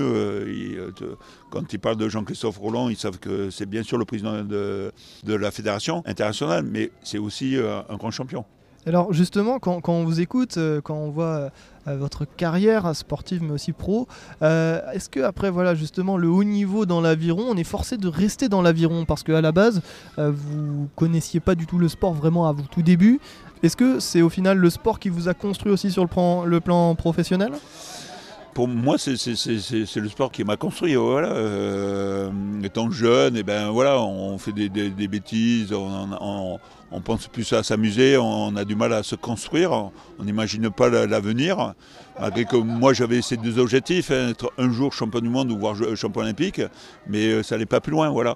quand 1.49 1.73
il 1.73 1.79
parle 1.79 1.97
de 1.97 2.07
Jean-Christophe 2.07 2.57
Roland, 2.57 2.89
ils 2.89 2.97
savent 2.97 3.19
que 3.19 3.49
c'est 3.49 3.65
bien 3.65 3.83
sûr 3.83 3.97
le 3.97 4.05
président 4.05 4.43
de, 4.43 4.91
de 5.23 5.33
la 5.33 5.51
fédération 5.51 6.03
internationale, 6.05 6.63
mais 6.63 6.91
c'est 7.03 7.17
aussi 7.17 7.57
un 7.57 7.95
grand 7.95 8.11
champion. 8.11 8.45
Alors 8.89 9.13
justement, 9.13 9.59
quand, 9.59 9.87
on 9.87 10.03
vous 10.03 10.19
écoute, 10.19 10.57
euh, 10.57 10.81
quand 10.81 10.95
on 10.95 11.11
voit 11.11 11.51
euh, 11.87 11.95
votre 11.95 12.25
carrière 12.25 12.95
sportive 12.95 13.43
mais 13.43 13.51
aussi 13.51 13.71
pro, 13.71 14.07
euh, 14.41 14.81
est-ce 14.91 15.09
que 15.09 15.19
après 15.19 15.51
voilà 15.51 15.75
justement 15.75 16.17
le 16.17 16.27
haut 16.27 16.43
niveau 16.43 16.87
dans 16.87 16.99
l'aviron, 16.99 17.45
on 17.47 17.55
est 17.55 17.63
forcé 17.63 17.97
de 17.97 18.07
rester 18.07 18.49
dans 18.49 18.63
l'aviron? 18.63 19.05
Parce 19.05 19.21
qu'à 19.21 19.41
la 19.41 19.51
base 19.51 19.83
vous 20.17 20.89
connaissiez 20.95 21.39
pas 21.39 21.53
du 21.53 21.67
tout 21.67 21.77
le 21.77 21.87
sport 21.87 22.15
vraiment 22.15 22.47
à 22.47 22.51
vous 22.51 22.63
tout 22.63 22.81
début. 22.81 23.19
Est-ce 23.61 23.77
que 23.77 23.99
c'est 23.99 24.23
au 24.23 24.29
final 24.29 24.57
le 24.57 24.71
sport 24.71 24.97
qui 24.97 25.09
vous 25.09 25.27
a 25.27 25.35
construit 25.35 25.71
aussi 25.71 25.91
sur 25.91 26.07
le 26.45 26.59
plan 26.59 26.95
professionnel? 26.95 27.51
Pour 28.53 28.67
moi, 28.67 28.97
c'est 28.97 29.15
le 29.15 30.09
sport 30.09 30.31
qui 30.31 30.43
m'a 30.43 30.57
construit. 30.57 30.95
Voilà. 30.95 31.35
étant 32.63 32.91
jeune, 32.91 33.35
et 33.35 33.39
eh 33.39 33.43
ben 33.43 33.69
voilà, 33.69 34.01
on 34.01 34.37
fait 34.37 34.51
des, 34.51 34.69
bêtises, 35.07 35.73
on, 35.73 36.59
pense 37.03 37.27
plus 37.27 37.51
à 37.53 37.63
s'amuser, 37.63 38.17
on 38.17 38.55
a 38.55 38.65
du 38.65 38.75
mal 38.75 38.93
à 38.93 39.03
se 39.03 39.15
construire, 39.15 39.71
on 39.71 40.23
n'imagine 40.23 40.69
pas 40.69 40.89
l'avenir. 40.89 41.73
Malgré 42.19 42.43
que 42.43 42.57
moi 42.57 42.93
j'avais 42.93 43.21
ces 43.21 43.37
deux 43.37 43.59
objectifs, 43.59 44.11
hein, 44.11 44.29
être 44.29 44.51
un 44.57 44.71
jour 44.71 44.91
champion 44.91 45.21
du 45.21 45.29
monde 45.29 45.51
ou 45.51 45.57
voir 45.57 45.75
champion 45.95 46.21
olympique, 46.21 46.61
mais 47.07 47.27
euh, 47.27 47.43
ça 47.43 47.55
n'allait 47.55 47.65
pas 47.65 47.79
plus 47.79 47.91
loin, 47.91 48.09
voilà. 48.09 48.35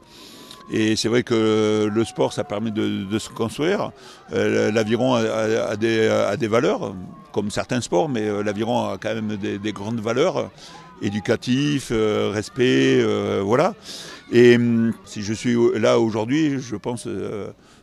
Et 0.72 0.96
c'est 0.96 1.08
vrai 1.08 1.24
que 1.24 1.90
le 1.94 2.06
sport, 2.06 2.34
ça 2.34 2.44
permet 2.44 2.72
de, 2.72 3.20
se 3.20 3.30
construire. 3.30 3.92
Euh, 4.34 4.72
l'aviron 4.72 5.14
a, 5.16 5.76
des, 5.76 6.48
valeurs, 6.48 6.96
comme 7.32 7.52
certains 7.52 7.82
sports, 7.82 8.10
mais 8.10 8.28
euh, 8.28 8.44
l'aviron 8.44 8.90
a 8.90 8.98
quand 8.98 9.14
même 9.14 9.38
des, 9.38 9.74
grandes 9.74 10.00
valeurs 10.00 10.50
éducatif, 11.02 11.92
respect, 11.92 13.04
voilà. 13.42 13.74
Et 14.32 14.56
hum, 14.56 14.94
si 15.06 15.22
je 15.22 15.34
suis 15.34 15.56
là 15.76 16.00
aujourd'hui, 16.00 16.60
je 16.60 16.76
pense 16.76 17.08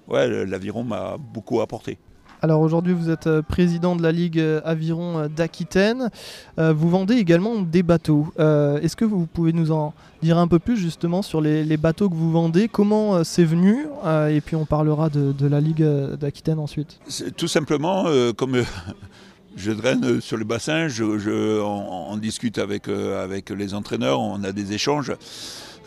ouais, 0.09 0.47
l'aviron 0.47 0.85
m'a 0.85 1.17
beaucoup 1.19 1.61
apporté. 1.61 1.99
Alors 2.43 2.63
aujourd'hui, 2.63 2.95
vous 2.95 3.11
êtes 3.11 3.27
euh, 3.27 3.43
président 3.43 3.97
de 3.97 4.03
la 4.03 4.13
Ligue 4.13 4.39
euh, 4.39 4.63
Aviron 4.65 5.19
euh, 5.19 5.29
d'Aquitaine. 5.29 6.11
vous 6.57 6.89
vendez 6.89 7.15
également 7.15 7.61
des 7.61 7.83
bateaux. 7.83 8.33
Est-ce 8.39 8.97
que 8.97 9.05
vous 9.05 9.27
pouvez 9.27 9.53
nous 9.53 9.73
en 9.73 9.95
dire 10.23 10.39
un 10.39 10.49
peu 10.49 10.59
plus 10.59 10.77
justement 10.77 11.23
sur 11.23 11.41
les, 11.41 11.77
bateaux 11.77 12.09
que 12.09 12.15
vous 12.15 12.31
vendez? 12.31 12.69
Comment 12.69 13.25
c'est 13.25 13.45
venu? 13.45 13.87
Et 14.31 14.41
puis 14.41 14.57
on 14.57 14.67
parlera 14.67 15.09
de, 15.09 15.47
la 15.47 15.61
Ligue 15.61 15.85
d'Aquitaine 16.19 16.59
ensuite. 16.59 16.99
Tout 17.37 17.49
simplement, 17.49 18.05
comme 18.37 18.63
je 19.57 19.73
draine 19.73 20.21
sur 20.21 20.37
le 20.37 20.45
bassin, 20.45 20.89
on, 21.01 22.17
discute 22.17 22.59
avec 22.59 22.89
les 22.89 23.75
entraîneurs, 23.75 24.21
on 24.21 24.45
a 24.45 24.53
des 24.53 24.73
échanges. 24.73 25.13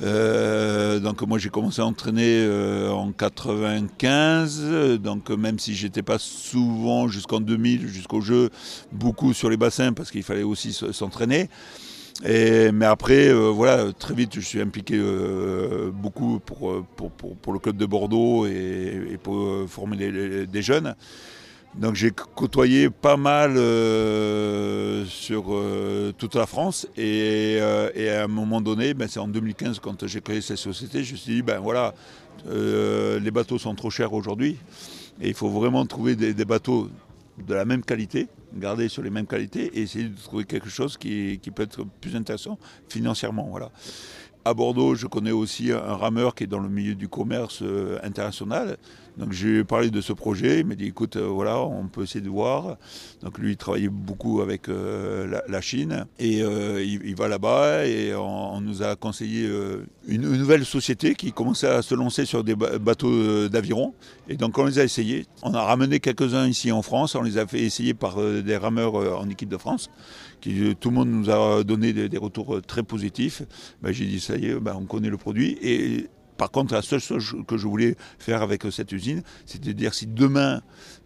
Euh, 0.01 0.99
donc 0.99 1.21
moi 1.21 1.37
j'ai 1.37 1.49
commencé 1.49 1.81
à 1.81 1.85
entraîner 1.85 2.43
euh, 2.45 2.89
en 2.89 3.11
95, 3.11 4.99
donc 4.99 5.29
même 5.29 5.59
si 5.59 5.75
j'étais 5.75 6.01
pas 6.01 6.17
souvent 6.19 7.07
jusqu'en 7.07 7.39
2000, 7.39 7.87
jusqu'au 7.87 8.21
jeu, 8.21 8.49
beaucoup 8.91 9.33
sur 9.33 9.49
les 9.49 9.57
bassins 9.57 9.93
parce 9.93 10.11
qu'il 10.11 10.23
fallait 10.23 10.43
aussi 10.43 10.73
s'entraîner. 10.73 11.49
mais 12.23 12.85
après, 12.85 13.27
euh, 13.27 13.49
voilà, 13.49 13.93
très 13.93 14.13
vite, 14.13 14.31
je 14.33 14.41
suis 14.41 14.61
impliqué 14.61 14.99
beaucoup 15.93 16.39
pour, 16.39 16.83
pour, 17.41 17.53
le 17.53 17.59
club 17.59 17.77
de 17.77 17.85
Bordeaux 17.85 18.45
et, 18.45 19.19
pour 19.21 19.69
former 19.69 19.97
des 20.45 20.61
jeunes. 20.61 20.95
Donc 21.75 21.95
j'ai 21.95 22.11
côtoyé 22.11 22.91
pas 22.91 23.17
mal 23.17 23.57
euh, 23.57 25.05
sur 25.05 25.45
euh, 25.49 26.13
toute 26.15 26.35
la 26.35 26.45
France 26.45 26.87
euh, 26.99 27.89
et, 27.95 28.09
à 28.09 28.23
un 28.25 28.27
moment 28.27 28.61
donné, 28.61 28.93
ben, 28.93 29.07
c'est 29.07 29.19
en 29.19 29.27
2015 29.27 29.79
quand 29.79 30.05
j'ai 30.05 30.21
créé 30.21 30.41
cette 30.41 30.57
société, 30.57 31.03
je 31.03 31.13
me 31.13 31.17
suis 31.17 31.33
dit 31.35 31.41
ben 31.41 31.59
voilà, 31.59 31.95
les 32.45 33.31
bateaux 33.31 33.57
sont 33.57 33.73
trop 33.73 33.89
chers 33.89 34.13
aujourd'hui 34.13 34.57
et 35.19 35.29
il 35.29 35.33
faut 35.33 35.49
vraiment 35.49 35.85
trouver 35.87 36.15
des, 36.15 36.45
bateaux 36.45 36.89
de 37.47 37.53
la 37.55 37.65
même 37.65 37.83
qualité, 37.83 38.27
garder 38.53 38.87
sur 38.87 39.01
les 39.01 39.09
mêmes 39.09 39.25
qualités 39.25 39.71
et 39.75 39.81
essayer 39.81 40.09
de 40.09 40.15
trouver 40.15 40.45
quelque 40.45 40.69
chose 40.69 40.97
qui, 40.97 41.39
qui 41.41 41.49
peut 41.49 41.63
être 41.63 41.85
plus 42.01 42.15
intéressant 42.15 42.59
financièrement. 42.87 43.47
Voilà. 43.49 43.71
À 44.45 44.53
Bordeaux, 44.53 44.95
je 44.95 45.07
connais 45.07 45.31
aussi 45.31 45.71
un 45.71 45.95
rameur 45.95 46.35
qui 46.35 46.43
est 46.43 46.47
dans 46.47 46.59
le 46.59 46.69
milieu 46.69 46.95
du 46.95 47.07
commerce 47.07 47.63
international 48.03 48.77
donc 49.17 49.31
j'ai 49.31 49.63
parlé 49.63 49.91
de 49.91 50.01
ce 50.01 50.11
projet, 50.11 50.61
il 50.61 50.65
m'a 50.65 50.75
dit 50.75 50.87
écoute, 50.87 51.17
euh, 51.17 51.27
voilà, 51.27 51.59
on 51.59 51.87
peut 51.87 52.03
essayer 52.03 52.21
de 52.21 52.29
voir. 52.29 52.77
Donc 53.21 53.37
lui, 53.37 53.51
il 53.51 53.57
travaillait 53.57 53.89
beaucoup 53.89 54.41
avec 54.41 54.69
euh, 54.69 55.39
la, 55.47 55.61
Chine 55.61 56.05
et 56.19 56.41
euh, 56.41 56.83
il, 56.83 57.15
va 57.15 57.27
là-bas 57.27 57.85
et 57.85 58.13
on, 58.15 58.59
nous 58.59 58.81
a 58.81 58.95
conseillé 58.95 59.47
une, 60.07 60.21
nouvelle 60.23 60.65
société 60.65 61.15
qui 61.15 61.31
commençait 61.31 61.67
à 61.67 61.81
se 61.81 61.95
lancer 61.95 62.25
sur 62.25 62.43
des 62.43 62.55
bateaux 62.55 63.47
d'aviron. 63.47 63.93
Et 64.27 64.35
donc 64.35 64.57
on 64.57 64.65
les 64.65 64.79
a 64.79 64.83
essayés. 64.83 65.25
On 65.43 65.53
a 65.53 65.61
ramené 65.61 65.99
quelques-uns 65.99 66.47
ici 66.47 66.71
en 66.71 66.81
France, 66.81 67.15
on 67.15 67.21
les 67.21 67.37
a 67.37 67.47
fait 67.47 67.61
essayer 67.61 67.93
par 67.93 68.17
des 68.17 68.57
rameurs 68.57 68.95
en 69.17 69.29
équipe 69.29 69.49
de 69.49 69.57
France. 69.57 69.89
Qui, 70.43 70.75
tout 70.75 70.89
le 70.89 70.95
monde 70.95 71.09
nous 71.09 71.29
a 71.29 71.63
donné 71.63 71.93
des, 71.93 72.17
retours 72.17 72.61
très 72.61 72.83
positifs. 72.83 73.43
Ben, 73.81 73.93
j'ai 73.93 74.05
dit 74.05 74.19
ça 74.19 74.35
y 74.35 74.47
est, 74.47 74.59
ben, 74.59 74.75
on 74.77 74.83
connaît 74.83 75.09
le 75.09 75.15
produit. 75.15 75.57
Et 75.61 76.09
Par 76.35 76.51
contre, 76.51 76.73
la 76.73 76.81
seule 76.81 76.99
chose 76.99 77.33
que 77.47 77.55
je 77.55 77.65
voulais 77.65 77.95
faire 78.19 78.41
avec 78.41 78.63
cette 78.69 78.91
usine, 78.91 79.23
c'était 79.45 79.69
de 79.69 79.71
dire 79.71 79.93
si 79.93 80.05
demain 80.05 80.61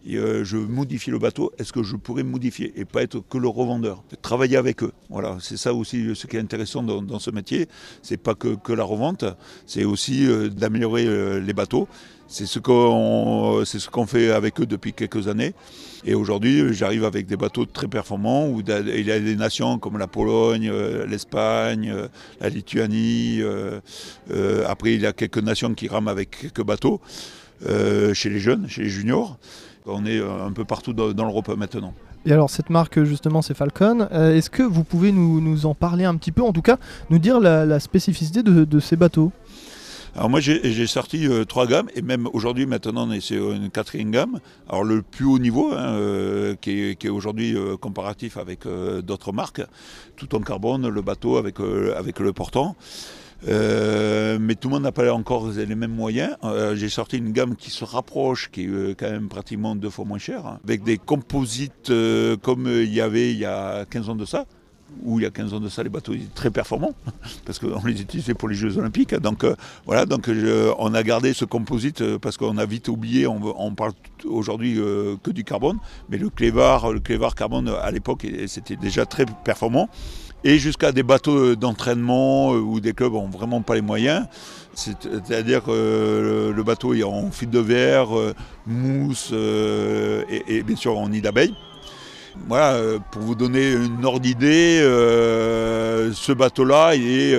euh, 0.08 0.42
je 0.42 0.56
modifie 0.56 1.12
le 1.12 1.20
bateau, 1.20 1.52
est-ce 1.56 1.72
que 1.72 1.84
je 1.84 1.94
pourrais 1.94 2.24
modifier 2.24 2.72
et 2.74 2.84
pas 2.84 3.04
être 3.04 3.20
que 3.20 3.38
le 3.38 3.46
revendeur 3.46 4.02
Travailler 4.22 4.56
avec 4.56 4.82
eux? 4.82 4.90
Voilà, 5.08 5.36
c'est 5.40 5.56
ça 5.56 5.72
aussi 5.72 6.16
ce 6.16 6.26
qui 6.26 6.36
est 6.36 6.40
intéressant 6.40 6.82
dans, 6.82 7.18
ce 7.20 7.30
métier. 7.30 7.68
C'est 8.02 8.16
pas 8.16 8.34
que, 8.34 8.72
la 8.72 8.82
revente, 8.82 9.24
c'est 9.66 9.84
aussi 9.84 10.26
euh, 10.26 10.48
d'améliorer 10.48 11.06
euh, 11.06 11.38
les 11.38 11.52
bateaux. 11.52 11.86
C'est 12.28 12.46
ce 12.46 12.58
qu'on 12.58 14.06
fait 14.06 14.30
avec 14.30 14.60
eux 14.60 14.66
depuis 14.66 14.92
quelques 14.92 15.28
années. 15.28 15.54
Et 16.04 16.14
aujourd'hui, 16.14 16.72
j'arrive 16.72 17.04
avec 17.04 17.26
des 17.26 17.36
bateaux 17.36 17.64
très 17.64 17.88
performants 17.88 18.54
il 18.58 19.06
y 19.06 19.10
a 19.10 19.18
des 19.18 19.34
nations 19.34 19.78
comme 19.78 19.98
la 19.98 20.06
Pologne, 20.06 20.70
l'Espagne, 21.08 21.92
la 22.40 22.48
Lituanie. 22.48 23.40
après, 24.66 24.94
il 24.94 25.00
y 25.00 25.06
a 25.06 25.12
quelques 25.12 25.38
nations 25.38 25.74
qui 25.74 25.88
rament 25.88 26.08
avec 26.08 26.38
quelques 26.38 26.64
bateaux 26.64 27.00
chez 27.66 28.30
les 28.30 28.38
jeunes, 28.38 28.68
chez 28.68 28.82
les 28.82 28.90
juniors. 28.90 29.38
On 29.88 30.04
est 30.04 30.18
euh, 30.18 30.46
un 30.46 30.52
peu 30.52 30.64
partout 30.64 30.92
dans, 30.92 31.24
l'Europe 31.24 31.48
maintenant. 31.56 31.94
Et 32.26 32.32
alors 32.32 32.50
cette 32.50 32.68
marque 32.68 33.02
justement 33.04 33.42
c'est 33.42 33.54
Falcon, 33.54 34.08
euh, 34.12 34.36
est-ce 34.36 34.50
que 34.50 34.62
vous 34.62 34.84
pouvez 34.84 35.12
nous, 35.12 35.66
en 35.66 35.74
parler 35.74 36.04
un 36.04 36.16
petit 36.16 36.32
peu, 36.32 36.42
en 36.42 36.52
tout 36.52 36.62
cas 36.62 36.76
nous 37.10 37.18
dire 37.18 37.40
la, 37.40 37.80
spécificité 37.80 38.42
de, 38.42 38.80
ces 38.80 38.96
bateaux? 38.96 39.32
Alors 40.14 40.30
moi 40.30 40.40
j'ai 40.40 40.86
sorti 40.86 41.26
euh, 41.26 41.44
trois 41.44 41.66
gammes 41.66 41.88
et 41.94 42.02
même 42.02 42.28
aujourd'hui 42.32 42.66
maintenant 42.66 43.08
on 43.08 43.12
est 43.12 43.20
sur 43.20 43.52
une 43.52 43.70
quatrième 43.70 44.10
gamme. 44.10 44.40
Alors 44.68 44.84
le 44.84 45.02
plus 45.02 45.24
haut 45.24 45.38
niveau 45.38 45.72
hein, 45.72 46.54
qui 46.60 46.96
est, 47.00 47.08
aujourd'hui 47.08 47.56
comparatif 47.80 48.36
avec 48.36 48.66
d'autres 48.66 49.32
marques, 49.32 49.62
tout 50.16 50.34
en 50.34 50.40
carbone, 50.40 50.88
le 50.88 51.02
bateau 51.02 51.36
avec, 51.36 51.56
avec 51.96 52.20
le 52.20 52.32
portant. 52.32 52.76
Euh, 53.46 54.38
mais 54.40 54.54
tout 54.56 54.68
le 54.68 54.74
monde 54.74 54.82
n'a 54.82 54.92
pas 54.92 55.12
encore 55.12 55.48
les 55.50 55.74
mêmes 55.74 55.94
moyens. 55.94 56.36
Euh, 56.44 56.74
j'ai 56.74 56.88
sorti 56.88 57.18
une 57.18 57.32
gamme 57.32 57.54
qui 57.54 57.70
se 57.70 57.84
rapproche, 57.84 58.50
qui 58.50 58.64
est 58.64 58.68
euh, 58.68 58.94
quand 58.98 59.10
même 59.10 59.28
pratiquement 59.28 59.76
deux 59.76 59.90
fois 59.90 60.04
moins 60.04 60.18
chère, 60.18 60.58
avec 60.64 60.82
des 60.82 60.98
composites 60.98 61.92
comme 62.42 62.66
il 62.66 62.92
y 62.92 63.00
avait 63.00 63.30
il 63.30 63.38
y 63.38 63.44
a 63.44 63.84
15 63.86 64.08
ans 64.10 64.16
de 64.16 64.24
ça 64.24 64.46
où 65.02 65.20
il 65.20 65.22
y 65.22 65.26
a 65.26 65.30
15 65.30 65.54
ans 65.54 65.60
de 65.60 65.68
ça, 65.68 65.82
les 65.82 65.88
bateaux 65.88 66.14
étaient 66.14 66.24
très 66.34 66.50
performants, 66.50 66.94
parce 67.44 67.58
qu'on 67.58 67.84
les 67.84 68.00
utilisait 68.00 68.34
pour 68.34 68.48
les 68.48 68.54
Jeux 68.54 68.78
Olympiques. 68.78 69.14
Donc 69.14 69.44
voilà, 69.86 70.06
donc 70.06 70.30
on 70.78 70.94
a 70.94 71.02
gardé 71.02 71.32
ce 71.32 71.44
composite 71.44 72.16
parce 72.18 72.36
qu'on 72.36 72.58
a 72.58 72.66
vite 72.66 72.88
oublié, 72.88 73.26
on, 73.26 73.74
parle 73.74 73.92
aujourd'hui 74.24 74.74
que 75.22 75.30
du 75.30 75.44
carbone, 75.44 75.78
mais 76.08 76.18
le 76.18 76.30
clévar, 76.30 76.92
le 76.92 77.00
clévar 77.00 77.34
carbone 77.34 77.68
à 77.68 77.90
l'époque, 77.90 78.26
c'était 78.46 78.76
déjà 78.76 79.06
très 79.06 79.26
performant 79.44 79.88
et 80.44 80.58
jusqu'à 80.58 80.92
des 80.92 81.02
bateaux 81.02 81.56
d'entraînement 81.56 82.54
euh, 82.54 82.58
où 82.58 82.80
des 82.80 82.92
clubs 82.92 83.12
n'ont 83.12 83.28
vraiment 83.28 83.62
pas 83.62 83.74
les 83.74 83.82
moyens. 83.82 84.26
C'est-à-dire 84.74 85.64
que 85.64 85.70
euh, 85.70 86.52
le 86.52 86.62
bateau 86.62 86.94
est 86.94 87.02
en 87.02 87.30
fil 87.32 87.50
de 87.50 87.58
verre, 87.58 88.16
euh, 88.16 88.34
mousse 88.66 89.32
et, 89.32 90.62
bien 90.62 90.76
sûr 90.76 90.96
en 90.96 91.08
nid 91.08 91.20
d'abeille. 91.20 91.54
Voilà, 92.46 92.98
pour 93.10 93.22
vous 93.22 93.34
donner 93.34 93.72
une 93.72 94.04
ordre 94.04 94.20
d'idée, 94.20 94.78
ce 94.80 96.32
bateau-là 96.32 96.92
est 96.94 97.36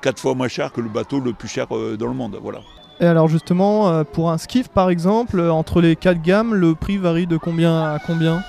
quatre 0.00 0.20
fois 0.20 0.34
moins 0.34 0.48
cher 0.48 0.72
que 0.72 0.80
le 0.80 0.88
bateau 0.88 1.20
le 1.20 1.32
plus 1.32 1.48
cher 1.48 1.66
dans 1.68 2.06
le 2.06 2.14
monde. 2.14 2.38
Voilà. 2.42 2.60
Et 3.00 3.06
alors 3.06 3.28
justement, 3.28 4.04
pour 4.04 4.30
un 4.30 4.38
skiff 4.38 4.68
par 4.68 4.90
exemple, 4.90 5.40
entre 5.40 5.80
les 5.80 5.96
quatre 5.96 6.22
gammes, 6.22 6.54
le 6.54 6.74
prix 6.74 6.96
varie 6.96 7.26
de 7.26 7.36
combien 7.36 7.82
à 7.82 7.98
combien? 7.98 8.42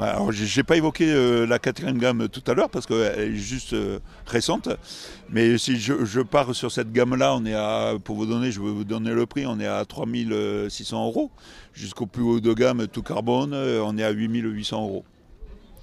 Alors, 0.00 0.30
j'ai 0.30 0.62
pas 0.62 0.76
évoqué 0.76 1.06
euh, 1.08 1.44
la 1.44 1.58
quatrième 1.58 1.98
gamme 1.98 2.28
tout 2.28 2.42
à 2.46 2.54
l'heure 2.54 2.70
parce 2.70 2.86
qu'elle 2.86 3.18
est 3.18 3.34
juste 3.34 3.72
euh, 3.72 3.98
récente. 4.26 4.68
Mais 5.28 5.58
si 5.58 5.76
je, 5.76 6.20
pars 6.20 6.54
sur 6.54 6.70
cette 6.70 6.92
gamme-là, 6.92 7.34
on 7.34 7.44
est 7.44 7.54
à, 7.54 7.94
pour 8.04 8.14
vous 8.14 8.26
donner, 8.26 8.52
je 8.52 8.60
vais 8.60 8.70
vous 8.70 8.84
donner 8.84 9.12
le 9.12 9.26
prix, 9.26 9.44
on 9.44 9.58
est 9.58 9.66
à 9.66 9.84
3600 9.84 11.04
euros. 11.04 11.32
Jusqu'au 11.72 12.06
plus 12.06 12.22
haut 12.22 12.38
de 12.38 12.52
gamme, 12.52 12.86
tout 12.86 13.02
carbone, 13.02 13.52
euh, 13.54 13.82
on 13.84 13.98
est 13.98 14.04
à 14.04 14.10
8800 14.10 14.82
euros. 14.82 15.04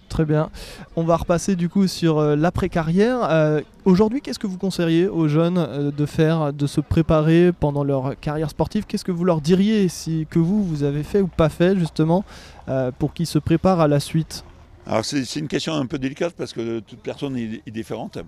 Très 0.10 0.26
bien. 0.26 0.50
On 0.96 1.04
va 1.04 1.18
repasser 1.18 1.56
du 1.56 1.68
coup 1.68 1.88
sur 1.88 2.22
l'après-carrière. 2.22 3.62
Aujourd'hui, 3.84 4.22
qu'est-ce 4.22 4.40
que 4.40 4.48
vous 4.48 4.58
conseilleriez 4.58 5.08
aux 5.08 5.28
jeunes 5.28 5.92
de 5.92 6.06
faire, 6.06 6.54
de 6.54 6.68
se 6.68 6.80
préparer 6.80 7.52
pendant 7.52 7.84
leur 7.84 8.18
carrière 8.20 8.50
sportive? 8.50 8.86
Qu'est-ce 8.88 9.04
que 9.04 9.12
vous 9.12 9.26
leur 9.26 9.42
diriez 9.42 9.90
si 9.90 10.26
que 10.30 10.40
vous, 10.40 10.64
vous 10.64 10.84
avez 10.84 11.04
fait 11.04 11.22
ou 11.22 11.28
pas 11.28 11.50
fait 11.50 11.78
justement 11.78 12.24
euh, 12.68 12.92
pour 12.98 13.14
qu'ils 13.14 13.28
se 13.28 13.40
préparent 13.40 13.80
à 13.80 13.88
la 13.88 14.00
suite? 14.00 14.44
Alors 14.88 15.04
c'est 15.04 15.36
une 15.36 15.48
question 15.48 15.74
un 15.74 15.86
peu 15.86 15.98
délicate 15.98 16.34
parce 16.36 16.54
que 16.54 16.80
toute 16.80 17.00
personne 17.00 17.38
est, 17.38 17.72
différente. 17.72 18.20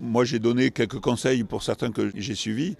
Moi 0.00 0.24
j'ai 0.24 0.38
donné 0.38 0.70
quelques 0.70 0.98
conseils 0.98 1.44
pour 1.44 1.62
certains 1.62 1.92
que 1.92 2.10
j'ai 2.14 2.34
suivis. 2.34 2.76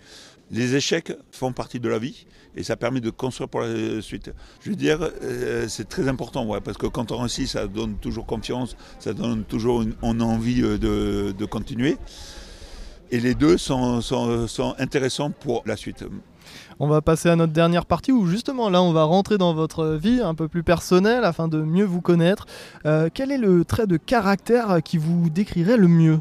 Les 0.52 0.76
échecs 0.76 1.12
font 1.30 1.52
partie 1.52 1.80
de 1.80 1.88
la 1.88 1.98
vie 1.98 2.26
et 2.54 2.62
ça 2.62 2.76
permet 2.76 3.00
de 3.00 3.08
construire 3.10 3.48
pour 3.48 3.62
la 3.62 4.02
suite. 4.02 4.30
Je 4.60 4.70
veux 4.70 4.76
dire, 4.76 4.98
euh, 5.22 5.66
c'est 5.68 5.88
très 5.88 6.08
important, 6.08 6.46
parce 6.60 6.76
que 6.76 6.86
quand 6.86 7.10
on 7.10 7.18
réussit, 7.18 7.48
ça 7.48 7.66
donne 7.66 7.96
toujours 7.96 8.26
confiance, 8.26 8.76
ça 8.98 9.14
donne 9.14 9.44
toujours 9.44 9.84
envie 10.02 10.62
euh, 10.62 10.76
de, 11.32 11.44
continuer. 11.46 11.96
Et 13.10 13.20
les 13.20 13.34
deux 13.34 13.56
sont, 13.56 14.00
sont 14.00 14.74
intéressants 14.78 15.30
pour 15.30 15.62
la 15.66 15.76
suite. 15.76 16.04
On 16.78 16.88
va 16.88 17.00
passer 17.00 17.28
à 17.28 17.36
notre 17.36 17.52
dernière 17.52 17.86
partie 17.86 18.12
où 18.12 18.26
justement 18.26 18.68
là 18.68 18.82
on 18.82 18.92
va 18.92 19.04
rentrer 19.04 19.38
dans 19.38 19.54
votre 19.54 19.86
vie 19.86 20.20
un 20.20 20.34
peu 20.34 20.48
plus 20.48 20.62
personnelle 20.62 21.24
afin 21.24 21.48
de 21.48 21.58
mieux 21.62 21.84
vous 21.84 22.00
connaître. 22.00 22.46
Euh, 22.86 23.08
quel 23.12 23.30
est 23.30 23.38
le 23.38 23.64
trait 23.64 23.86
de 23.86 23.96
caractère 23.96 24.82
qui 24.82 24.98
vous 24.98 25.30
décrirait 25.30 25.76
le 25.76 25.88
mieux? 25.88 26.20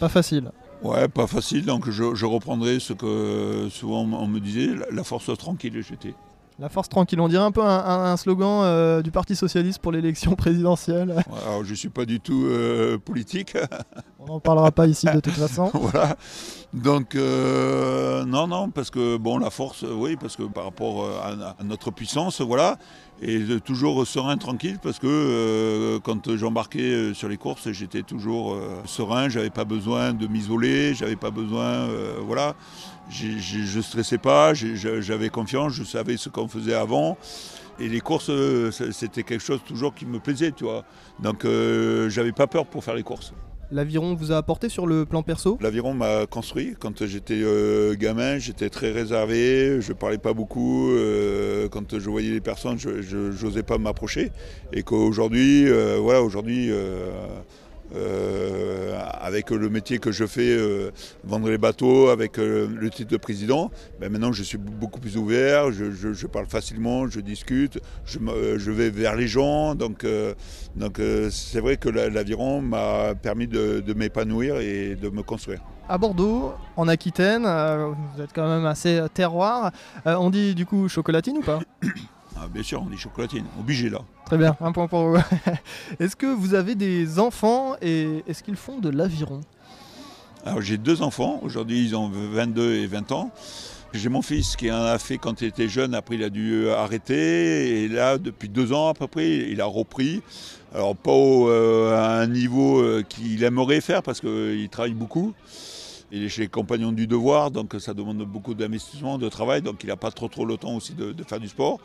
Pas 0.00 0.08
facile. 0.08 0.50
Ouais, 0.82 1.08
pas 1.08 1.26
facile, 1.26 1.64
donc 1.64 1.88
je, 1.90 2.24
reprendrai 2.24 2.80
ce 2.80 2.92
que 2.92 3.68
souvent 3.70 4.02
on 4.02 4.26
me 4.26 4.40
disait, 4.40 4.70
la 4.90 5.04
force 5.04 5.36
tranquille 5.38 5.82
j'étais. 5.88 6.14
La 6.58 6.68
force 6.68 6.88
tranquille, 6.88 7.20
on 7.20 7.28
dirait 7.28 7.42
un 7.42 7.50
peu 7.50 7.62
un, 7.64 8.16
slogan 8.16 8.62
euh, 8.62 9.02
du 9.02 9.10
Parti 9.10 9.34
Socialiste 9.34 9.80
pour 9.80 9.90
l'élection 9.90 10.34
présidentielle. 10.36 11.24
alors 11.44 11.64
je 11.64 11.70
ne 11.70 11.74
suis 11.74 11.88
pas 11.88 12.04
du 12.04 12.20
tout 12.20 12.44
euh, 12.46 12.98
politique. 12.98 13.56
on 14.20 14.26
n'en 14.26 14.40
parlera 14.40 14.70
pas 14.70 14.86
ici 14.86 15.06
de 15.06 15.20
toute 15.20 15.32
façon. 15.32 15.70
voilà. 15.74 16.16
Donc 16.74 17.14
euh, 17.14 18.24
non, 18.26 18.46
non, 18.46 18.70
parce 18.70 18.90
que 18.90 19.16
bon, 19.16 19.38
la 19.38 19.50
force, 19.50 19.82
oui, 19.82 20.16
parce 20.16 20.36
que 20.36 20.42
par 20.44 20.64
rapport 20.64 21.08
à, 21.24 21.64
notre 21.64 21.90
puissance, 21.90 22.40
voilà, 22.40 22.78
et 23.22 23.60
toujours 23.64 24.06
serein, 24.06 24.36
tranquille, 24.36 24.78
parce 24.82 24.98
que 24.98 25.98
quand 25.98 26.36
j'embarquais 26.36 27.14
sur 27.14 27.28
les 27.28 27.36
courses, 27.36 27.70
j'étais 27.70 28.02
toujours 28.02 28.58
serein, 28.84 29.28
j'avais 29.28 29.50
pas 29.50 29.64
besoin 29.64 30.12
de 30.12 30.26
m'isoler, 30.26 30.94
j'avais 30.94 31.16
pas 31.16 31.30
besoin, 31.30 31.86
voilà 32.26 32.56
je 33.10 33.76
ne 33.76 33.82
stressais 33.82 34.18
pas, 34.18 34.54
j'avais 34.54 35.28
confiance, 35.28 35.72
je 35.72 35.84
savais 35.84 36.16
ce 36.16 36.28
qu'on 36.28 36.48
faisait 36.48 36.74
avant. 36.74 37.16
Et 37.78 37.88
les 37.88 38.00
courses, 38.00 38.30
euh, 38.30 38.70
c'était 38.70 39.22
quelque 39.22 39.42
chose 39.42 39.60
toujours 39.66 39.94
qui 39.94 40.06
me 40.06 40.18
plaisait, 40.20 40.52
tu 40.52 40.64
vois. 40.64 40.84
Donc 41.20 41.44
euh, 41.44 42.08
j'avais 42.10 42.32
pas 42.32 42.46
peur 42.46 42.66
pour 42.66 42.84
faire 42.84 42.94
les 42.94 43.02
courses. 43.02 43.32
L'aviron 43.72 44.14
vous 44.14 44.32
a 44.32 44.36
apporté 44.36 44.68
sur 44.68 44.86
le 44.86 45.06
plan 45.06 45.22
perso? 45.22 45.56
L'aviron 45.60 45.94
m'a 45.94 46.26
construit. 46.26 46.74
Quand 46.78 47.06
j'étais 47.06 47.40
euh, 47.42 47.94
gamin, 47.94 48.38
j'étais 48.38 48.68
très 48.68 48.92
réservé, 48.92 49.80
je 49.80 49.92
parlais 49.94 50.18
pas 50.18 50.34
beaucoup. 50.34 50.90
quand 51.70 51.98
je 51.98 52.10
voyais 52.10 52.30
les 52.30 52.40
personnes, 52.40 52.78
je 52.78 53.44
n'osais 53.44 53.62
pas 53.62 53.78
m'approcher. 53.78 54.30
Et 54.72 54.82
qu'aujourd'hui, 54.82 55.66
voilà, 55.98 56.22
aujourd'hui 56.22 56.70
euh, 57.94 58.98
avec 59.20 59.50
le 59.50 59.68
métier 59.68 59.98
que 59.98 60.12
je 60.12 60.26
fais, 60.26 60.56
euh, 60.56 60.90
vendre 61.24 61.48
les 61.48 61.58
bateaux, 61.58 62.08
avec 62.08 62.38
euh, 62.38 62.68
le 62.74 62.90
titre 62.90 63.10
de 63.10 63.16
président, 63.16 63.70
ben 64.00 64.10
maintenant 64.10 64.32
je 64.32 64.42
suis 64.42 64.58
beaucoup 64.58 65.00
plus 65.00 65.16
ouvert, 65.16 65.70
je, 65.72 66.26
parle 66.26 66.46
facilement, 66.46 67.06
je 67.08 67.20
discute, 67.20 67.78
je, 68.04 68.18
je, 68.56 68.70
vais 68.70 68.90
vers 68.90 69.16
les 69.16 69.28
gens. 69.28 69.74
Donc, 69.74 70.06
donc 70.76 71.00
c'est 71.30 71.60
vrai 71.60 71.76
que 71.76 71.88
l'aviron 71.88 72.62
m'a 72.62 73.14
permis 73.14 73.46
de, 73.46 73.92
m'épanouir 73.94 74.58
et 74.58 74.96
de 74.96 75.08
me 75.10 75.22
construire. 75.22 75.60
À 75.88 75.98
Bordeaux, 75.98 76.52
en 76.76 76.88
Aquitaine, 76.88 77.42
vous 77.42 78.22
êtes 78.22 78.32
quand 78.34 78.48
même 78.48 78.66
assez 78.66 79.00
terroir. 79.12 79.72
on 80.06 80.30
dit 80.30 80.54
du 80.54 80.64
coup 80.64 80.88
chocolatine 80.88 81.38
ou 81.38 81.42
pas? 81.42 81.60
Ah, 82.42 82.48
bien 82.48 82.64
sûr, 82.64 82.82
on 82.82 82.90
dit 82.90 82.96
chocolatine, 82.96 83.44
obligé 83.60 83.88
là. 83.88 84.00
Très 84.26 84.36
bien, 84.36 84.56
un 84.60 84.72
point 84.72 84.88
pour 84.88 85.10
vous. 85.10 85.16
est-ce 86.00 86.16
que 86.16 86.26
vous 86.26 86.54
avez 86.54 86.74
des 86.74 87.20
enfants 87.20 87.76
et 87.80 88.24
est-ce 88.26 88.42
qu'ils 88.42 88.56
font 88.56 88.80
de 88.80 88.88
l'aviron? 88.88 89.42
Alors 90.44 90.60
j'ai 90.60 90.76
deux 90.76 91.02
enfants, 91.02 91.38
aujourd'hui 91.44 91.84
ils 91.84 91.94
ont 91.94 92.08
22 92.08 92.74
et 92.74 92.86
20 92.88 93.12
ans. 93.12 93.30
J'ai 93.92 94.08
mon 94.08 94.22
fils 94.22 94.56
qui 94.56 94.72
en 94.72 94.82
a 94.82 94.98
fait 94.98 95.18
quand 95.18 95.40
il 95.40 95.48
était 95.48 95.68
jeune, 95.68 95.94
après 95.94 96.16
il 96.16 96.24
a 96.24 96.30
dû 96.30 96.68
arrêter, 96.68 97.84
et 97.84 97.88
là 97.88 98.18
depuis 98.18 98.48
deux 98.48 98.72
ans 98.72 98.88
à 98.88 98.94
peu 98.94 99.06
près, 99.06 99.28
il 99.28 99.60
a 99.60 99.66
repris. 99.66 100.20
Alors 100.74 100.96
pas 100.96 101.12
euh, 101.12 101.94
à 101.96 102.22
un 102.22 102.26
niveau 102.26 102.80
euh, 102.80 103.04
qu'il 103.08 103.44
aimerait 103.44 103.80
faire 103.80 104.02
parce 104.02 104.20
qu'il 104.20 104.68
travaille 104.68 104.94
beaucoup. 104.94 105.32
Il 106.10 106.24
est 106.24 106.28
chez 106.28 106.42
les 106.42 106.48
compagnons 106.48 106.92
du 106.92 107.06
devoir, 107.06 107.50
donc 107.52 107.74
ça 107.78 107.94
demande 107.94 108.18
beaucoup 108.24 108.52
d'investissement, 108.52 109.16
de 109.16 109.28
travail, 109.30 109.62
donc 109.62 109.82
il 109.84 109.86
n'a 109.86 109.96
pas 109.96 110.10
trop 110.10 110.28
trop 110.28 110.44
le 110.44 110.58
temps 110.58 110.74
aussi 110.74 110.92
de 110.92 111.14
faire 111.22 111.40
du 111.40 111.48
sport. 111.48 111.78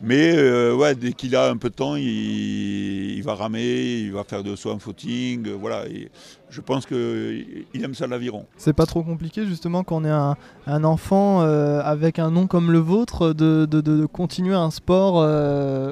Mais 0.00 0.36
euh, 0.36 0.74
ouais, 0.74 0.94
dès 0.94 1.12
qu'il 1.12 1.34
a 1.36 1.48
un 1.48 1.56
peu 1.56 1.70
de 1.70 1.74
temps, 1.74 1.96
il, 1.96 3.20
va 3.22 3.34
ramer, 3.34 4.00
il 4.00 4.12
va 4.12 4.24
faire 4.24 4.42
de 4.42 4.54
soi 4.54 4.72
un 4.72 4.78
footing. 4.78 5.48
Euh, 5.48 5.56
voilà, 5.58 5.86
et 5.86 6.10
je 6.50 6.60
pense 6.60 6.84
qu'il 6.84 7.66
aime 7.82 7.94
ça 7.94 8.06
l'aviron. 8.06 8.44
C'est 8.58 8.74
pas 8.74 8.84
trop 8.84 9.02
compliqué 9.02 9.46
justement 9.46 9.84
quand 9.84 9.96
on 9.96 10.04
est 10.04 10.36
un, 10.66 10.84
enfant 10.84 11.42
euh, 11.42 11.80
avec 11.82 12.18
un 12.18 12.30
nom 12.30 12.46
comme 12.46 12.70
le 12.72 12.78
vôtre 12.78 13.32
de, 13.32 14.06
continuer 14.06 14.54
un 14.54 14.70
sport 14.70 15.16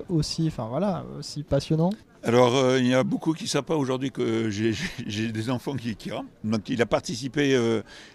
aussi, 0.09 0.47
enfin 0.49 0.67
voilà, 0.69 1.05
aussi 1.19 1.43
passionnant? 1.43 1.91
Alors, 2.23 2.79
il 2.79 2.87
y 2.87 2.95
a 2.95 3.05
beaucoup 3.05 3.35
qui 3.35 3.45
ne 3.45 3.49
savent 3.49 3.65
pas 3.65 3.77
aujourd'hui 3.77 4.11
que 4.11 4.49
j'ai 4.49 5.29
des 5.29 5.51
enfants 5.51 5.77
qui, 5.77 5.95
qui 5.95 6.11
rament. 6.11 6.27
Donc, 6.43 6.69
il 6.69 6.81
a 6.81 6.87
participé, 6.87 7.59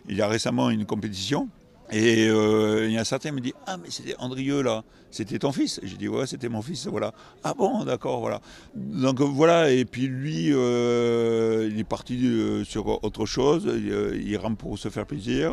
il 0.07 0.15
y 0.15 0.21
a 0.21 0.27
récemment 0.27 0.67
à 0.67 0.73
une 0.73 0.85
compétition. 0.85 1.47
Et 1.91 2.27
euh, 2.29 2.85
il 2.87 2.93
y 2.93 2.97
a 2.99 3.05
certains 3.05 3.29
qui 3.29 3.35
me 3.35 3.41
disent 3.41 3.53
Ah, 3.65 3.77
mais 3.77 3.89
c'était 3.89 4.15
Andrieux 4.19 4.61
là, 4.61 4.83
c'était 5.09 5.39
ton 5.39 5.51
fils 5.51 5.79
J'ai 5.81 5.97
dit 5.97 6.07
Ouais, 6.07 6.27
c'était 6.27 6.49
mon 6.49 6.61
fils, 6.61 6.85
voilà. 6.87 7.13
Ah 7.43 7.53
bon, 7.57 7.83
d'accord, 7.83 8.19
voilà. 8.19 8.41
Donc 8.75 9.21
voilà, 9.21 9.71
et 9.71 9.85
puis 9.85 10.07
lui, 10.07 10.49
euh, 10.51 11.67
il 11.71 11.79
est 11.79 11.83
parti 11.83 12.19
euh, 12.27 12.63
sur 12.63 13.03
autre 13.03 13.25
chose, 13.25 13.67
il, 13.67 14.21
il, 14.23 14.37
rame 14.37 14.55
pour 14.55 14.77
se 14.77 14.89
faire 14.89 15.05
plaisir. 15.05 15.51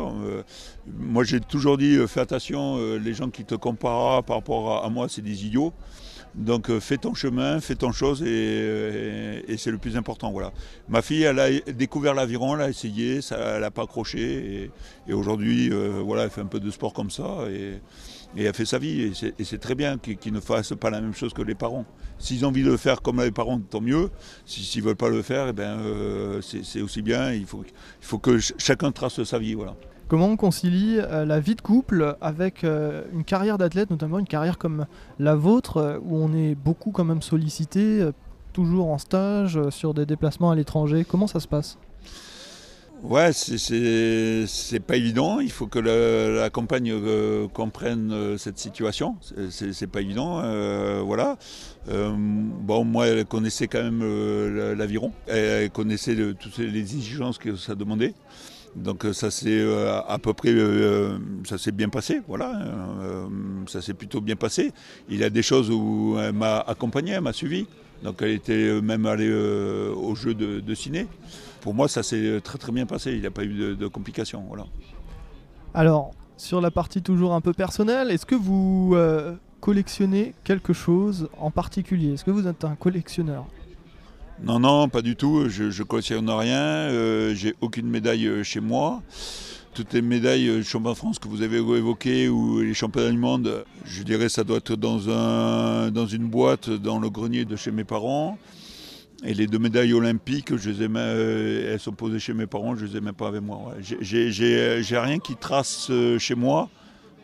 moi 0.85 1.23
j'ai 1.23 1.39
toujours 1.39 1.77
dit 1.77 1.97
Fais 2.07 2.21
attention, 2.21 2.77
les 2.97 3.13
gens 3.13 3.29
qui 3.29 3.43
te 3.43 3.55
comparent 3.55 4.23
par 4.23 4.37
rapport 4.37 4.85
à 4.85 4.89
moi, 4.89 5.07
c'est 5.09 5.23
des 5.23 5.45
idiots. 5.45 5.73
Donc 6.37 6.69
euh, 6.69 6.79
fais 6.79 6.97
ton 6.97 7.15
chemin, 7.15 7.59
fais 7.59 7.75
ton 7.75 7.91
chose 7.91 8.21
et, 8.21 9.43
c'est 9.57 9.71
le 9.71 9.79
plus 9.79 9.97
important. 9.97 10.31
Voilà. 10.31 10.53
Ma 10.87 11.01
fille, 11.01 11.25
a 11.25 11.33
découvert 11.73 12.13
l'aviron, 12.13 12.55
elle 12.55 12.61
a 12.61 12.69
essayé, 12.69 13.21
ça, 13.21 13.37
elle 13.55 13.61
n'a 13.61 13.71
pas 13.71 13.83
accroché 13.83 14.71
et, 15.07 15.13
aujourd'hui, 15.13 15.71
euh, 15.71 16.01
voilà, 16.05 16.25
elle 16.25 16.29
fait 16.29 16.41
un 16.41 16.45
peu 16.45 16.59
de 16.59 16.69
sport 16.69 16.93
comme 16.93 17.09
ça 17.09 17.25
et, 17.49 17.79
elle 18.37 18.53
fait 18.53 18.65
sa 18.65 18.77
vie 18.77 19.13
et 19.39 19.43
c'est 19.43 19.57
très 19.57 19.73
bien 19.73 19.97
qu'ils 19.97 20.33
ne 20.33 20.39
fassent 20.39 20.73
pas 20.79 20.91
la 20.91 21.01
même 21.01 21.13
chose 21.13 21.33
que 21.33 21.41
les 21.41 21.55
parents. 21.55 21.85
S'ils 22.19 22.45
ont 22.45 22.49
envie 22.49 22.63
de 22.63 22.69
le 22.69 22.77
faire 22.77 23.01
comme 23.01 23.21
les 23.21 23.31
parents, 23.31 23.59
tant 23.59 23.81
mieux. 23.81 24.09
S'ils 24.45 24.81
ne 24.83 24.87
veulent 24.87 24.95
pas 24.95 25.09
le 25.09 25.21
faire, 25.21 25.47
eh 25.47 25.53
ben, 25.53 25.79
euh, 25.79 26.41
c'est 26.41 26.81
aussi 26.81 27.01
bien. 27.01 27.31
Il 27.31 27.45
faut, 27.45 27.63
il 27.63 28.05
faut 28.05 28.19
que 28.19 28.37
chacun 28.39 28.91
trace 28.91 29.23
sa 29.23 29.39
vie. 29.39 29.53
Voilà. 29.53 29.75
Comment 30.07 30.27
on 30.27 30.37
concilie 30.37 30.99
euh, 30.99 31.25
la 31.25 31.41
vie 31.41 31.55
de 31.55 31.61
couple 31.61 32.15
avec 32.21 32.63
euh, 32.63 33.03
une 33.11 33.25
carrière 33.25 33.57
d'athlète, 33.57 33.89
notamment 33.89 34.19
une 34.19 34.27
carrière 34.27 34.57
comme 34.57 34.85
la 35.19 35.35
vôtre, 35.35 35.77
euh, 35.77 35.99
où 36.01 36.15
on 36.15 36.33
est 36.33 36.55
beaucoup 36.55 36.91
quand 36.91 37.03
même 37.03 37.21
sollicité, 37.21 38.07
toujours 38.53 38.87
en 38.87 38.99
stage, 38.99 39.59
sur 39.69 39.93
des 39.93 40.05
déplacements 40.05 40.49
à 40.49 40.55
l'étranger? 40.55 41.05
Comment 41.05 41.27
ça 41.27 41.41
se 41.41 41.47
passe? 41.47 41.77
Ouais, 43.03 43.31
c'est 43.33 44.79
pas 44.79 44.95
évident. 44.95 45.41
Il 45.41 45.51
faut 45.51 45.67
que 45.67 45.77
la, 45.77 46.49
compagne 46.49 46.93
comprenne 47.53 48.37
cette 48.39 48.57
situation. 48.57 49.17
C'est 49.51 49.85
pas 49.85 50.01
évident. 50.01 50.41
voilà. 51.03 51.37
bon, 51.87 52.85
moi, 52.85 53.05
elle 53.05 53.25
connaissait 53.25 53.67
quand 53.67 53.83
même 53.83 54.03
l'aviron. 54.73 55.11
Elle 55.27 55.69
connaissait 55.69 56.15
toutes 56.39 56.57
les 56.57 56.79
exigences 56.79 57.37
que 57.37 57.55
ça 57.55 57.75
demandait. 57.75 58.15
Donc 58.77 59.05
euh, 59.05 59.13
ça 59.13 59.31
s'est 59.31 59.47
euh, 59.49 59.99
à 60.07 60.19
peu 60.19 60.33
près 60.33 60.51
euh, 60.53 61.17
ça 61.45 61.57
s'est 61.57 61.71
bien 61.71 61.89
passé, 61.89 62.21
voilà. 62.27 62.59
ça 63.67 63.81
s'est 63.81 63.93
plutôt 63.93 64.21
bien 64.21 64.35
passé. 64.35 64.71
Il 65.09 65.17
y 65.17 65.23
a 65.23 65.29
des 65.29 65.41
choses 65.41 65.71
où 65.71 66.15
elle 66.19 66.33
m'a 66.33 66.59
accompagné, 66.59 67.13
elle 67.13 67.21
m'a 67.21 67.33
suivi. 67.33 67.67
Donc 68.03 68.21
elle 68.21 68.31
était 68.31 68.79
même 68.81 69.07
allée 69.07 69.33
au 69.33 70.13
jeu 70.15 70.33
de, 70.35 70.75
ciné. 70.75 71.07
Pour 71.61 71.73
moi, 71.73 71.87
ça 71.87 72.03
s'est 72.03 72.39
très 72.43 72.59
très 72.59 72.71
bien 72.71 72.85
passé. 72.85 73.11
Il 73.13 73.21
n'y 73.21 73.25
a 73.25 73.31
pas 73.31 73.43
eu 73.43 73.75
de, 73.75 73.87
complications, 73.87 74.43
voilà. 74.47 74.65
Alors 75.73 76.11
sur 76.37 76.61
la 76.61 76.69
partie 76.69 77.01
toujours 77.01 77.33
un 77.33 77.41
peu 77.41 77.53
personnelle, 77.53 78.11
est-ce 78.11 78.27
que 78.27 78.35
vous 78.35 78.95
collectionnez 79.59 80.35
quelque 80.43 80.73
chose 80.73 81.29
en 81.39 81.49
particulier? 81.49 82.13
Est-ce 82.13 82.23
que 82.23 82.31
vous 82.31 82.47
êtes 82.47 82.63
un 82.63 82.75
collectionneur? 82.75 83.45
Non, 84.43 84.59
non, 84.59 84.87
pas 84.87 85.01
du 85.01 85.15
tout. 85.15 85.49
Je 85.49 85.63
ne 85.63 85.83
collectionne 85.83 86.29
rien. 86.29 86.61
Euh, 86.61 87.33
j'ai 87.33 87.55
aucune 87.59 87.89
médaille 87.89 88.27
euh, 88.27 88.43
chez 88.43 88.59
moi. 88.59 89.01
Toutes 89.73 89.93
les 89.93 90.01
médailles 90.01 90.47
euh, 90.47 90.63
championnat 90.63 90.93
de 90.93 90.97
France 90.97 91.19
que 91.19 91.27
vous 91.27 91.41
avez 91.41 91.57
évoquées 91.57 92.29
ou 92.29 92.61
les 92.61 92.73
championnats 92.75 93.11
du 93.11 93.17
monde, 93.17 93.65
je 93.85 94.03
dirais 94.03 94.29
ça 94.29 94.43
doit 94.43 94.57
être 94.57 94.75
dans, 94.75 95.09
un, 95.09 95.89
dans 95.89 96.05
une 96.05 96.27
boîte 96.27 96.69
dans 96.69 96.99
le 96.99 97.09
grenier 97.09 97.45
de 97.45 97.55
chez 97.55 97.71
mes 97.71 97.83
parents. 97.83 98.37
Et 99.23 99.33
les 99.33 99.47
deux 99.47 99.57
médailles 99.57 99.93
olympiques, 99.93 100.55
je 100.55 100.69
les 100.69 100.85
elles 100.85 101.79
sont 101.79 101.93
posées 101.93 102.19
chez 102.19 102.35
mes 102.35 102.45
parents, 102.45 102.75
je 102.75 102.85
ne 102.85 102.91
les 102.91 102.97
aimais 102.97 103.13
pas 103.13 103.29
avec 103.29 103.41
moi. 103.41 103.73
J'ai 103.81 104.99
rien 104.99 105.17
qui 105.17 105.35
trace 105.35 105.91
chez 106.19 106.35
moi 106.35 106.69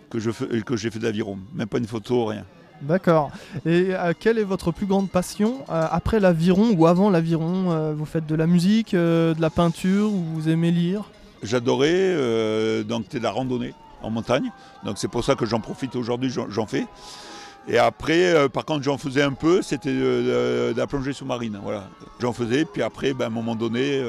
que 0.09 0.17
j'ai 0.19 0.89
fait 0.89 0.99
d'aviron. 0.99 1.37
Même 1.53 1.67
pas 1.67 1.77
une 1.77 1.85
photo, 1.85 2.25
rien. 2.25 2.45
D'accord. 2.83 3.31
Et 3.65 3.87
euh, 3.91 4.13
quelle 4.17 4.37
est 4.37 4.43
votre 4.43 4.71
plus 4.71 4.85
grande 4.85 5.09
passion 5.09 5.59
euh, 5.69 5.87
après 5.89 6.19
l'aviron 6.19 6.73
ou 6.75 6.85
avant 6.85 7.09
l'aviron 7.09 7.71
euh, 7.71 7.93
Vous 7.95 8.05
faites 8.05 8.25
de 8.25 8.35
la 8.35 8.45
musique, 8.45 8.93
de 8.93 9.35
la 9.39 9.49
peinture 9.49 10.11
ou 10.11 10.23
vous 10.33 10.49
aimez 10.49 10.71
lire? 10.71 11.05
J'adorais 11.41 12.83
donc 12.83 13.05
la 13.13 13.31
randonnée 13.31 13.73
en 14.01 14.09
montagne. 14.09 14.51
Donc 14.85 14.97
c'est 14.97 15.07
pour 15.09 15.23
ça 15.23 15.35
que 15.35 15.45
j'en 15.45 15.59
profite 15.59 15.95
aujourd'hui, 15.95 16.33
j'en 16.49 16.65
fais. 16.65 16.85
Et 17.67 17.77
après, 17.77 18.49
par 18.49 18.65
contre, 18.65 18.83
j'en 18.83 18.97
faisais 18.97 19.21
un 19.21 19.33
peu, 19.33 19.61
c'était 19.61 19.93
de, 19.93 20.73
la 20.75 20.87
plongée 20.87 21.13
sous-marine. 21.13 21.59
Voilà. 21.61 21.89
J'en 22.19 22.31
faisais, 22.31 22.65
puis 22.65 22.81
après, 22.81 23.13
ben, 23.13 23.25
à 23.25 23.27
un 23.27 23.31
moment 23.31 23.55
donné, 23.55 24.01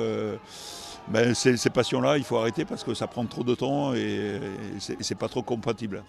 ben, 1.09 1.35
ces, 1.35 1.57
passions-là, 1.71 2.17
il 2.17 2.25
faut 2.25 2.39
arrêter 2.39 2.65
parce 2.65 2.83
que 2.83 2.95
ça 2.95 3.07
prend 3.07 3.25
trop 3.27 3.45
de 3.45 3.55
temps 3.55 3.95
et, 3.95 4.41
c'est 4.79 5.19
pas 5.19 5.29
trop 5.29 5.43
compatible. 5.43 6.03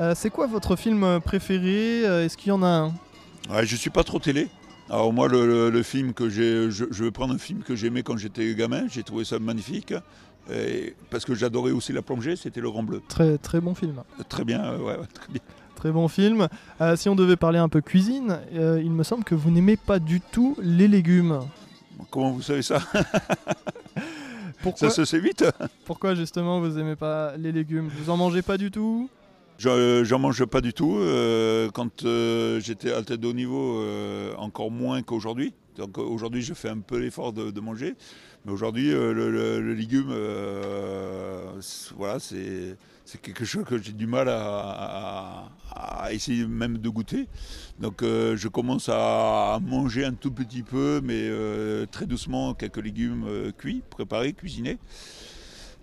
Euh, 0.00 0.12
c'est 0.14 0.30
quoi 0.30 0.46
votre 0.46 0.76
film 0.76 1.20
préféré 1.24 2.04
euh, 2.04 2.24
Est-ce 2.24 2.36
qu'il 2.36 2.48
y 2.48 2.52
en 2.52 2.62
a 2.62 2.66
un? 2.66 2.92
Ouais, 3.50 3.64
Je 3.64 3.76
suis 3.76 3.90
pas 3.90 4.04
trop 4.04 4.18
télé. 4.18 4.48
Alors 4.90 5.12
moi, 5.12 5.28
le, 5.28 5.82
film 5.82 6.12
que 6.12 6.28
j'ai, 6.28 6.70
je, 6.70 7.04
vais 7.04 7.10
prendre 7.10 7.34
un 7.34 7.38
film 7.38 7.62
que 7.62 7.74
j'aimais 7.74 8.02
quand 8.02 8.18
j'étais 8.18 8.54
gamin. 8.54 8.86
J'ai 8.88 9.02
trouvé 9.02 9.24
ça 9.24 9.38
magnifique. 9.38 9.94
parce 11.10 11.24
que 11.24 11.34
j'adorais 11.34 11.72
aussi 11.72 11.92
la 11.94 12.02
plongée, 12.02 12.36
c'était 12.36 12.60
Le 12.60 12.70
Grand 12.70 12.82
Bleu. 12.82 13.00
Très, 13.08 13.38
très 13.38 13.60
bon 13.60 13.74
film. 13.74 14.02
Très 14.28 14.44
bien, 14.44 14.76
ouais, 14.76 14.96
très 15.14 15.32
bien. 15.32 15.40
Très 15.74 15.90
bon 15.90 16.08
film. 16.08 16.48
Euh, 16.80 16.96
si 16.96 17.08
on 17.08 17.14
devait 17.14 17.36
parler 17.36 17.58
un 17.58 17.68
peu 17.68 17.80
cuisine, 17.80 18.40
il 18.52 18.90
me 18.90 19.04
semble 19.04 19.24
que 19.24 19.34
vous 19.34 19.50
n'aimez 19.50 19.78
pas 19.78 19.98
du 19.98 20.20
tout 20.20 20.54
les 20.60 20.86
légumes. 20.86 21.40
Comment 22.10 22.30
vous 22.30 22.42
savez 22.42 22.62
ça? 22.62 22.80
ça 24.76 24.90
se 24.90 25.04
sait 25.04 25.20
vite. 25.20 25.44
Pourquoi 25.84 26.14
justement 26.14 26.60
vous 26.60 26.78
aimez 26.78 26.96
pas 26.96 27.36
les 27.36 27.52
légumes? 27.52 27.88
Vous 27.88 28.10
en 28.10 28.16
mangez 28.16 28.42
pas 28.42 28.56
du 28.56 28.70
tout? 28.70 29.08
J'en 29.58 30.18
mange 30.18 30.44
pas 30.46 30.60
du 30.60 30.72
tout. 30.72 30.96
Euh, 30.98 31.70
quand 31.70 32.04
euh, 32.04 32.60
j'étais 32.60 32.92
à 32.92 33.02
tête 33.02 33.20
de 33.20 33.28
haut 33.28 33.32
niveau, 33.32 33.78
euh, 33.80 34.34
encore 34.36 34.70
moins 34.70 35.02
qu'aujourd'hui. 35.02 35.54
Donc 35.76 35.98
aujourd'hui, 35.98 36.42
je 36.42 36.54
fais 36.54 36.68
un 36.68 36.78
peu 36.78 36.98
l'effort 36.98 37.32
de, 37.32 37.60
manger. 37.60 37.94
Mais 38.44 38.52
aujourd'hui, 38.52 38.90
le, 38.90 39.72
légume, 39.74 40.14
voilà, 41.96 42.18
c'est 42.20 42.76
quelque 43.22 43.44
chose 43.44 43.64
que 43.64 43.78
j'ai 43.78 43.92
du 43.92 44.06
mal 44.06 44.28
à, 44.28 45.50
essayer 46.10 46.46
même 46.46 46.78
de 46.78 46.88
goûter. 46.88 47.28
Donc 47.80 48.02
je 48.02 48.48
commence 48.48 48.88
à 48.92 49.58
manger 49.62 50.04
un 50.04 50.14
tout 50.14 50.30
petit 50.30 50.62
peu, 50.62 51.00
mais 51.02 51.30
très 51.90 52.06
doucement, 52.06 52.54
quelques 52.54 52.82
légumes 52.82 53.52
cuits, 53.58 53.82
préparés, 53.90 54.32
cuisinés. 54.32 54.78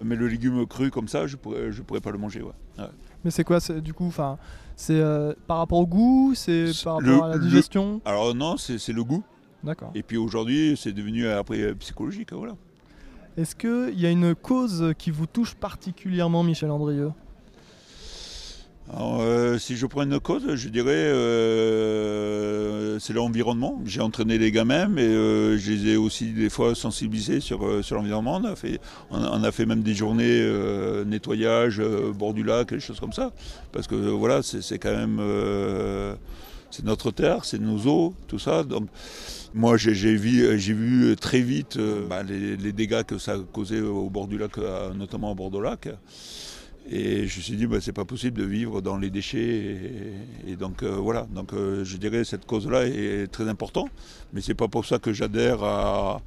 Mais 0.04 0.16
le 0.16 0.28
légume 0.28 0.66
cru 0.66 0.90
comme 0.90 1.08
ça, 1.08 1.28
je 1.28 1.36
pourrais, 1.36 1.72
je 1.72 1.82
pourrais 1.84 2.02
pas 2.02 2.12
le 2.12 2.18
manger. 2.18 2.42
Ouais. 2.42 2.86
Mais 3.24 3.32
c'est 3.32 3.44
quoi 3.44 3.60
du 3.60 3.94
coup 3.94 4.08
enfin, 4.08 4.38
C'est 4.76 5.00
euh, 5.00 5.34
par 5.48 5.58
rapport 5.58 5.80
au 5.80 5.88
goût 5.88 6.34
C'est 6.36 6.72
par 6.84 6.98
rapport 6.98 7.26
à 7.26 7.30
la 7.30 7.38
digestion? 7.38 8.02
Alors 8.06 8.34
non, 8.34 8.58
c'est 8.58 8.94
le 8.94 9.04
goût. 9.04 9.24
D'accord. 9.64 9.92
Et 9.94 10.02
puis 10.02 10.18
aujourd'hui, 10.18 10.76
c'est 10.76 10.92
devenu 10.92 11.28
après 11.28 11.62
euh, 11.62 11.76
psychologique. 11.76 12.34
Voilà. 12.34 12.56
Est-ce 13.38 13.56
qu'il 13.56 14.00
y 14.00 14.06
a 14.06 14.10
une 14.10 14.36
cause 14.36 14.94
qui 14.98 15.10
vous 15.10 15.26
touche 15.26 15.56
particulièrement, 15.56 16.44
Michel 16.44 16.70
Andrieux? 16.70 17.12
Euh, 19.00 19.58
si 19.58 19.78
je 19.78 19.86
prends 19.86 20.04
une 20.04 20.20
cause, 20.20 20.56
je 20.56 20.68
dirais 20.68 20.92
euh, 20.92 21.40
c'est 23.00 23.14
l'environnement. 23.14 23.80
J'ai 23.86 24.02
entraîné 24.02 24.38
les 24.38 24.52
gamins, 24.52 24.88
mais 24.88 25.04
euh, 25.04 25.58
je 25.58 25.72
les 25.72 25.94
ai 25.94 25.98
aussi 25.98 26.34
des 26.34 26.50
fois 26.50 26.76
sensibilisés 26.76 27.40
sur, 27.40 27.86
sur 27.86 27.96
l'environnement. 27.96 28.36
On 28.36 28.44
a, 28.44 28.56
fait, 28.58 28.82
on, 29.10 29.44
a 29.44 29.52
fait 29.54 29.66
même 29.66 29.82
des 29.82 29.94
journées 29.94 30.46
nettoyage, 31.06 31.82
bord 32.14 32.34
du 32.34 32.44
lac, 32.44 32.74
des 32.74 32.82
choses 32.82 33.00
comme 33.00 33.14
ça. 33.14 33.32
Parce 33.72 33.88
que 33.88 33.96
voilà, 33.96 34.42
c'est 34.44 34.80
quand 34.80 34.92
même 34.92 35.22
c'est 36.72 36.86
notre 36.86 37.12
terre, 37.12 37.46
c'est 37.46 37.60
nos 37.60 37.88
eaux, 37.88 38.14
tout 38.28 38.40
ça. 38.40 38.64
Donc 38.64 38.88
moi 39.54 39.78
j'ai 39.78 39.94
vu, 40.16 40.56
vu, 40.56 41.16
très 41.16 41.42
vite 41.42 41.78
bah, 42.10 42.24
les, 42.24 42.72
dégâts 42.72 43.04
que 43.04 43.18
ça 43.18 43.36
causé 43.52 43.82
au 43.82 44.10
bord 44.10 44.28
du 44.28 44.38
lac, 44.38 44.58
notamment 44.96 45.32
au 45.32 45.36
bord 45.36 45.52
du 45.52 45.62
lac. 45.62 45.90
Et 46.90 47.28
je 47.28 47.38
me 47.38 47.42
suis 47.44 47.56
dit, 47.56 47.68
bah, 47.68 47.78
c'est 47.80 47.94
pas 47.94 48.06
possible 48.06 48.40
de 48.40 48.46
vivre 48.46 48.82
dans 48.82 48.98
les 48.98 49.10
déchets. 49.10 49.78
Et, 50.48 50.56
donc 50.56 50.84
euh, 50.84 50.96
voilà, 50.96 51.28
donc 51.34 51.54
euh, 51.54 51.84
je 51.84 51.98
dirais 51.98 52.24
cette 52.24 52.46
cause-là 52.46 52.86
est 52.88 53.32
très 53.32 53.48
importante. 53.48 53.92
Mais 54.34 54.42
c'est 54.42 54.56
pas 54.56 54.68
pour 54.68 54.86
ça 54.86 54.98
que 55.00 55.14
j'adhère 55.14 55.64
à, 55.64 56.22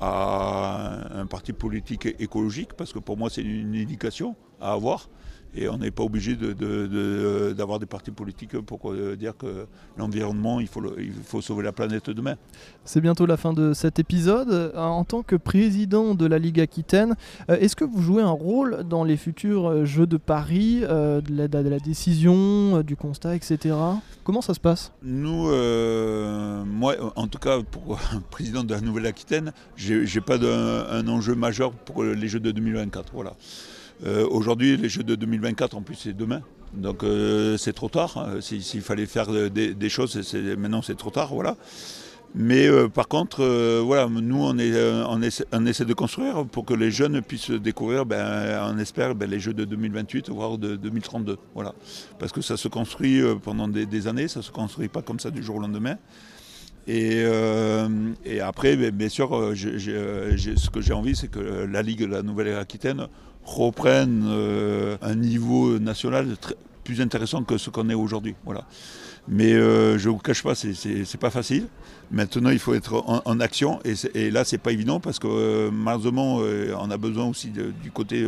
un 0.00 1.26
parti 1.26 1.52
politique 1.52 2.06
écologique, 2.20 2.72
parce 2.74 2.92
que 2.92 3.00
pour 3.00 3.16
moi 3.16 3.30
c'est 3.30 3.42
une 3.42 3.74
éducation. 3.74 4.34
à 4.60 4.72
avoir. 4.72 5.08
Et 5.54 5.68
on 5.68 5.78
n'est 5.78 5.90
pas 5.90 6.02
obligé 6.02 6.36
d'avoir 6.36 7.78
des 7.78 7.86
partis 7.86 8.10
politiques 8.10 8.58
pour 8.60 8.92
euh, 8.92 9.16
dire 9.16 9.36
que 9.36 9.66
l'environnement, 9.96 10.60
il 10.60 10.68
faut, 10.68 10.82
il 10.98 11.12
faut 11.24 11.40
sauver 11.40 11.64
la 11.64 11.72
planète 11.72 12.10
demain. 12.10 12.34
C'est 12.84 13.00
bientôt 13.00 13.26
la 13.26 13.36
fin 13.36 13.52
de 13.52 13.72
cet 13.72 13.98
épisode. 13.98 14.50
Euh, 14.50 14.76
en 14.76 15.04
tant 15.04 15.22
que 15.22 15.36
président 15.36 16.14
de 16.14 16.26
la 16.26 16.38
Ligue 16.38 16.60
Aquitaine, 16.60 17.16
euh, 17.50 17.56
est-ce 17.58 17.76
que 17.76 17.84
vous 17.84 18.02
jouez 18.02 18.22
un 18.22 18.30
rôle 18.30 18.84
dans 18.84 19.04
les 19.04 19.16
futurs 19.16 19.86
Jeux 19.86 20.06
de 20.06 20.16
Paris, 20.16 20.80
de, 20.80 21.22
la, 21.30 21.48
de, 21.48 21.68
la, 21.68 21.78
décision, 21.78 22.82
du 22.82 22.96
constat, 22.96 23.34
etc. 23.34 23.74
Comment 24.24 24.42
ça 24.42 24.54
se 24.54 24.60
passe? 24.60 24.92
Nous, 25.02 25.48
moi, 26.66 26.94
en 27.16 27.26
tout 27.26 27.38
cas, 27.38 27.60
pour 27.62 27.98
président 28.30 28.64
de 28.64 28.74
la 28.74 28.80
Nouvelle-Aquitaine, 28.80 29.52
j'ai 29.76 30.20
pas 30.20 30.36
un 30.38 31.08
enjeu 31.08 31.34
majeur 31.34 31.72
pour 31.72 32.04
les 32.04 32.28
Jeux 32.28 32.40
de 32.40 32.50
2024. 32.50 33.12
Voilà. 33.14 33.34
Euh, 34.06 34.26
aujourd'hui, 34.28 34.76
les 34.76 34.88
Jeux 34.88 35.02
de 35.02 35.14
2024, 35.14 35.76
en 35.76 35.82
plus, 35.82 35.96
c'est 35.96 36.16
demain. 36.16 36.42
Donc 36.74 37.02
euh, 37.02 37.56
c'est 37.56 37.72
trop 37.72 37.88
tard. 37.88 38.16
Hein. 38.18 38.40
S'il 38.40 38.82
fallait 38.82 39.06
faire 39.06 39.26
des, 39.50 39.88
choses, 39.88 40.34
maintenant 40.58 40.82
c'est 40.82 40.96
trop 40.96 41.10
tard. 41.10 41.32
Voilà. 41.32 41.56
Mais 42.34 42.68
euh, 42.68 42.88
par 42.88 43.08
contre, 43.08 43.42
voilà, 43.80 44.06
nous 44.06 44.44
on, 44.44 44.58
essaie, 45.22 45.84
de 45.86 45.94
construire 45.94 46.44
pour 46.44 46.66
que 46.66 46.74
les 46.74 46.90
jeunes 46.90 47.22
puissent 47.22 47.50
découvrir, 47.50 48.04
ben, 48.04 48.70
on 48.70 48.78
espère, 48.78 49.14
ben, 49.14 49.30
les 49.30 49.40
Jeux 49.40 49.54
de 49.54 49.64
2028, 49.64 50.28
voire 50.28 50.58
de 50.58 50.76
2032. 50.76 51.38
Voilà. 51.54 51.74
Parce 52.18 52.32
que 52.32 52.42
ça 52.42 52.58
se 52.58 52.68
construit 52.68 53.22
pendant 53.42 53.66
des, 53.66 54.06
années, 54.06 54.28
ça 54.28 54.40
ne 54.40 54.44
se 54.44 54.50
construit 54.50 54.88
pas 54.88 55.00
comme 55.00 55.18
ça 55.18 55.30
du 55.30 55.42
jour 55.42 55.56
au 55.56 55.60
lendemain. 55.60 55.96
Et, 56.86 57.24
après, 58.42 58.76
ben, 58.76 58.90
bien 58.90 59.08
sûr, 59.08 59.30
ce 59.56 60.70
que 60.70 60.82
j'ai 60.82 60.92
envie, 60.92 61.16
c'est 61.16 61.30
que 61.30 61.40
la 61.40 61.80
Ligue 61.80 62.00
de 62.00 62.06
la 62.06 62.22
Nouvelle-Aquitaine 62.22 63.08
reprennent 63.48 64.24
euh, 64.26 64.96
un 65.02 65.14
niveau 65.14 65.78
national 65.78 66.36
plus 66.84 67.00
intéressant 67.00 67.42
que 67.42 67.58
ce 67.58 67.70
qu'on 67.70 67.88
est 67.88 67.94
aujourd'hui. 67.94 68.34
Voilà. 68.44 68.64
Mais 69.26 69.52
euh, 69.52 69.98
je 69.98 70.08
ne 70.08 70.14
vous 70.14 70.20
cache 70.20 70.42
pas, 70.42 70.54
c'est 70.54 71.20
pas 71.20 71.30
facile. 71.30 71.66
Maintenant, 72.10 72.50
il 72.50 72.58
faut 72.58 72.74
être 72.74 73.04
en, 73.06 73.40
action. 73.40 73.78
Et, 73.84 73.94
et 74.14 74.30
là, 74.30 74.44
c'est 74.44 74.58
pas 74.58 74.72
évident 74.72 75.00
parce 75.00 75.18
que 75.18 75.26
euh, 75.28 75.70
malheureusement, 75.70 76.40
on 76.80 76.90
a 76.90 76.96
besoin 76.96 77.26
aussi 77.26 77.48
du 77.48 77.90
côté 77.90 78.26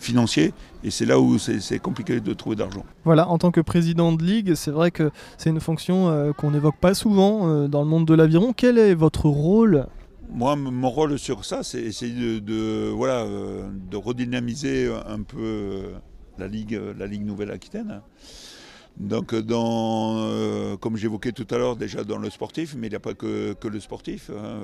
financier. 0.00 0.52
Et 0.82 0.90
c'est 0.90 1.04
là 1.04 1.20
où 1.20 1.38
c'est 1.38 1.78
compliqué 1.78 2.18
de 2.18 2.32
trouver 2.34 2.56
d'argent. 2.56 2.84
Voilà, 3.04 3.28
en 3.28 3.38
tant 3.38 3.52
que 3.52 3.60
président 3.60 4.12
de 4.12 4.24
ligue, 4.24 4.54
c'est 4.54 4.72
vrai 4.72 4.90
que 4.90 5.12
c'est 5.38 5.50
une 5.50 5.60
fonction 5.60 6.32
qu'on 6.36 6.50
n'évoque 6.50 6.78
pas 6.80 6.94
souvent 6.94 7.68
dans 7.68 7.82
le 7.82 7.88
monde 7.88 8.06
de 8.06 8.14
l'aviron. 8.14 8.52
Quel 8.56 8.76
est 8.78 8.94
votre 8.94 9.26
rôle 9.26 9.86
moi, 10.32 10.56
mon 10.56 10.90
rôle 10.90 11.18
sur 11.18 11.44
ça, 11.44 11.62
c'est 11.62 11.82
essayer 11.82 12.40
de, 12.40 12.90
voilà, 12.90 13.24
euh, 13.24 13.68
de 13.72 13.96
redynamiser 13.96 14.92
un 15.06 15.22
peu 15.22 15.38
euh, 15.38 15.92
la 16.38 16.48
Ligue, 16.48 16.80
la 16.98 17.06
Ligue 17.06 17.24
Nouvelle-Aquitaine. 17.24 18.02
Donc, 19.00 19.34
dans, 19.34 20.28
euh, 20.28 20.76
comme 20.76 20.98
j'évoquais 20.98 21.32
tout 21.32 21.46
à 21.50 21.56
l'heure, 21.56 21.74
déjà 21.74 22.04
dans 22.04 22.18
le 22.18 22.28
sportif, 22.28 22.74
mais 22.76 22.88
il 22.88 22.90
n'y 22.90 22.96
a 22.96 23.00
pas 23.00 23.14
que, 23.14 23.56
le 23.66 23.80
sportif, 23.80 24.30
hein, 24.30 24.60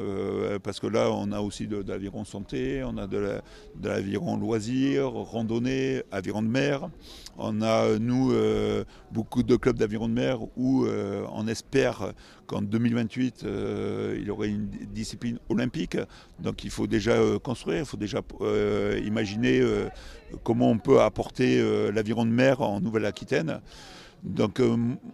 parce 0.62 0.78
que 0.78 0.86
là, 0.86 1.10
on 1.10 1.32
a 1.32 1.40
aussi 1.40 1.66
de, 1.66 1.82
l'aviron 1.88 2.24
santé, 2.26 2.82
on 2.84 2.98
a 2.98 3.06
de 3.06 3.40
l'aviron 3.82 4.36
loisir, 4.36 5.10
randonnée, 5.10 6.02
aviron 6.12 6.42
de 6.42 6.48
mer. 6.48 6.90
On 7.38 7.60
a, 7.60 7.98
nous, 7.98 8.32
euh, 8.32 8.84
beaucoup 9.12 9.42
de 9.42 9.56
clubs 9.56 9.76
d'aviron 9.76 10.08
de 10.08 10.14
mer 10.14 10.38
où 10.56 10.86
euh, 10.86 11.26
on 11.32 11.46
espère 11.46 12.12
qu'en 12.46 12.62
2028, 12.62 13.44
euh, 13.44 14.16
il 14.18 14.26
y 14.26 14.30
aurait 14.30 14.48
une 14.48 14.68
discipline 14.68 15.38
olympique. 15.50 15.98
Donc 16.38 16.64
il 16.64 16.70
faut 16.70 16.86
déjà 16.86 17.18
construire, 17.42 17.80
il 17.80 17.84
faut 17.84 17.96
déjà 17.96 18.22
imaginer 19.04 19.62
comment 20.44 20.70
on 20.70 20.78
peut 20.78 21.00
apporter 21.00 21.62
l'aviron 21.92 22.24
de 22.24 22.30
mer 22.30 22.60
en 22.60 22.80
Nouvelle-Aquitaine. 22.80 23.60
Donc 24.22 24.60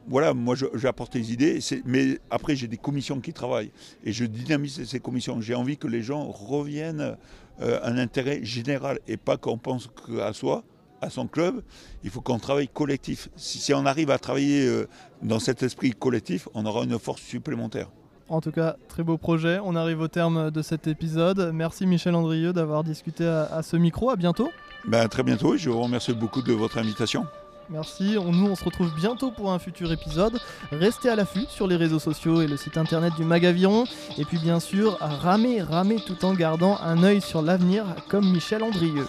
voilà, 0.08 0.32
moi 0.32 0.54
j'ai 0.56 0.88
apporté 0.88 1.18
des 1.18 1.32
idées, 1.32 1.58
mais 1.84 2.18
après 2.30 2.56
j'ai 2.56 2.66
des 2.66 2.78
commissions 2.78 3.20
qui 3.20 3.32
travaillent 3.32 3.72
et 4.04 4.12
je 4.12 4.24
dynamise 4.24 4.82
ces 4.84 5.00
commissions. 5.00 5.40
J'ai 5.40 5.54
envie 5.54 5.76
que 5.76 5.86
les 5.86 6.02
gens 6.02 6.30
reviennent 6.30 7.16
à 7.60 7.88
un 7.88 7.98
intérêt 7.98 8.42
général 8.42 8.98
et 9.06 9.16
pas 9.16 9.36
qu'on 9.36 9.58
pense 9.58 9.90
qu'à 10.06 10.32
soi 10.32 10.64
à 11.02 11.10
son 11.10 11.26
club, 11.26 11.62
il 12.04 12.10
faut 12.10 12.20
qu'on 12.20 12.38
travaille 12.38 12.68
collectif. 12.68 13.28
Si, 13.36 13.74
on 13.74 13.84
arrive 13.84 14.10
à 14.10 14.18
travailler 14.18 14.66
euh, 14.66 14.88
dans 15.22 15.40
cet 15.40 15.62
esprit 15.62 15.90
collectif, 15.90 16.48
on 16.54 16.64
aura 16.64 16.84
une 16.84 16.98
force 16.98 17.20
supplémentaire. 17.20 17.88
En 18.28 18.40
tout 18.40 18.52
cas, 18.52 18.76
très 18.88 19.02
beau 19.02 19.18
projet. 19.18 19.58
On 19.62 19.76
arrive 19.76 20.00
au 20.00 20.08
terme 20.08 20.50
de 20.50 20.62
cet 20.62 20.86
épisode. 20.86 21.50
Merci 21.52 21.86
Michel 21.86 22.14
Andrieux 22.14 22.54
d'avoir 22.54 22.82
discuté 22.82 23.26
à, 23.26 23.62
ce 23.62 23.76
micro. 23.76 24.08
À 24.08 24.16
bientôt. 24.16 24.50
Ben, 24.86 25.06
très 25.08 25.22
bientôt. 25.22 25.56
Je 25.56 25.68
vous 25.68 25.82
remercie 25.82 26.14
beaucoup 26.14 26.40
de 26.40 26.52
votre 26.52 26.78
invitation. 26.78 27.26
Merci. 27.72 28.16
nous, 28.16 28.46
on 28.48 28.54
se 28.54 28.64
retrouve 28.64 28.94
bientôt 28.94 29.30
pour 29.30 29.50
un 29.50 29.58
futur 29.58 29.90
épisode. 29.92 30.38
Restez 30.70 31.08
à 31.08 31.16
l'affût 31.16 31.46
sur 31.48 31.66
les 31.66 31.76
réseaux 31.76 31.98
sociaux 31.98 32.42
et 32.42 32.46
le 32.46 32.58
site 32.58 32.76
internet 32.76 33.14
du 33.16 33.24
Magaviron. 33.24 33.84
Et 34.18 34.26
puis, 34.26 34.38
bien 34.38 34.60
sûr, 34.60 34.98
ramez, 35.00 35.62
ramez 35.62 35.96
tout 35.96 36.22
en 36.26 36.34
gardant 36.34 36.78
un 36.82 37.02
œil 37.02 37.22
sur 37.22 37.40
l'avenir 37.40 37.86
comme 38.08 38.30
Michel 38.30 38.62
Andrieux. 38.62 39.06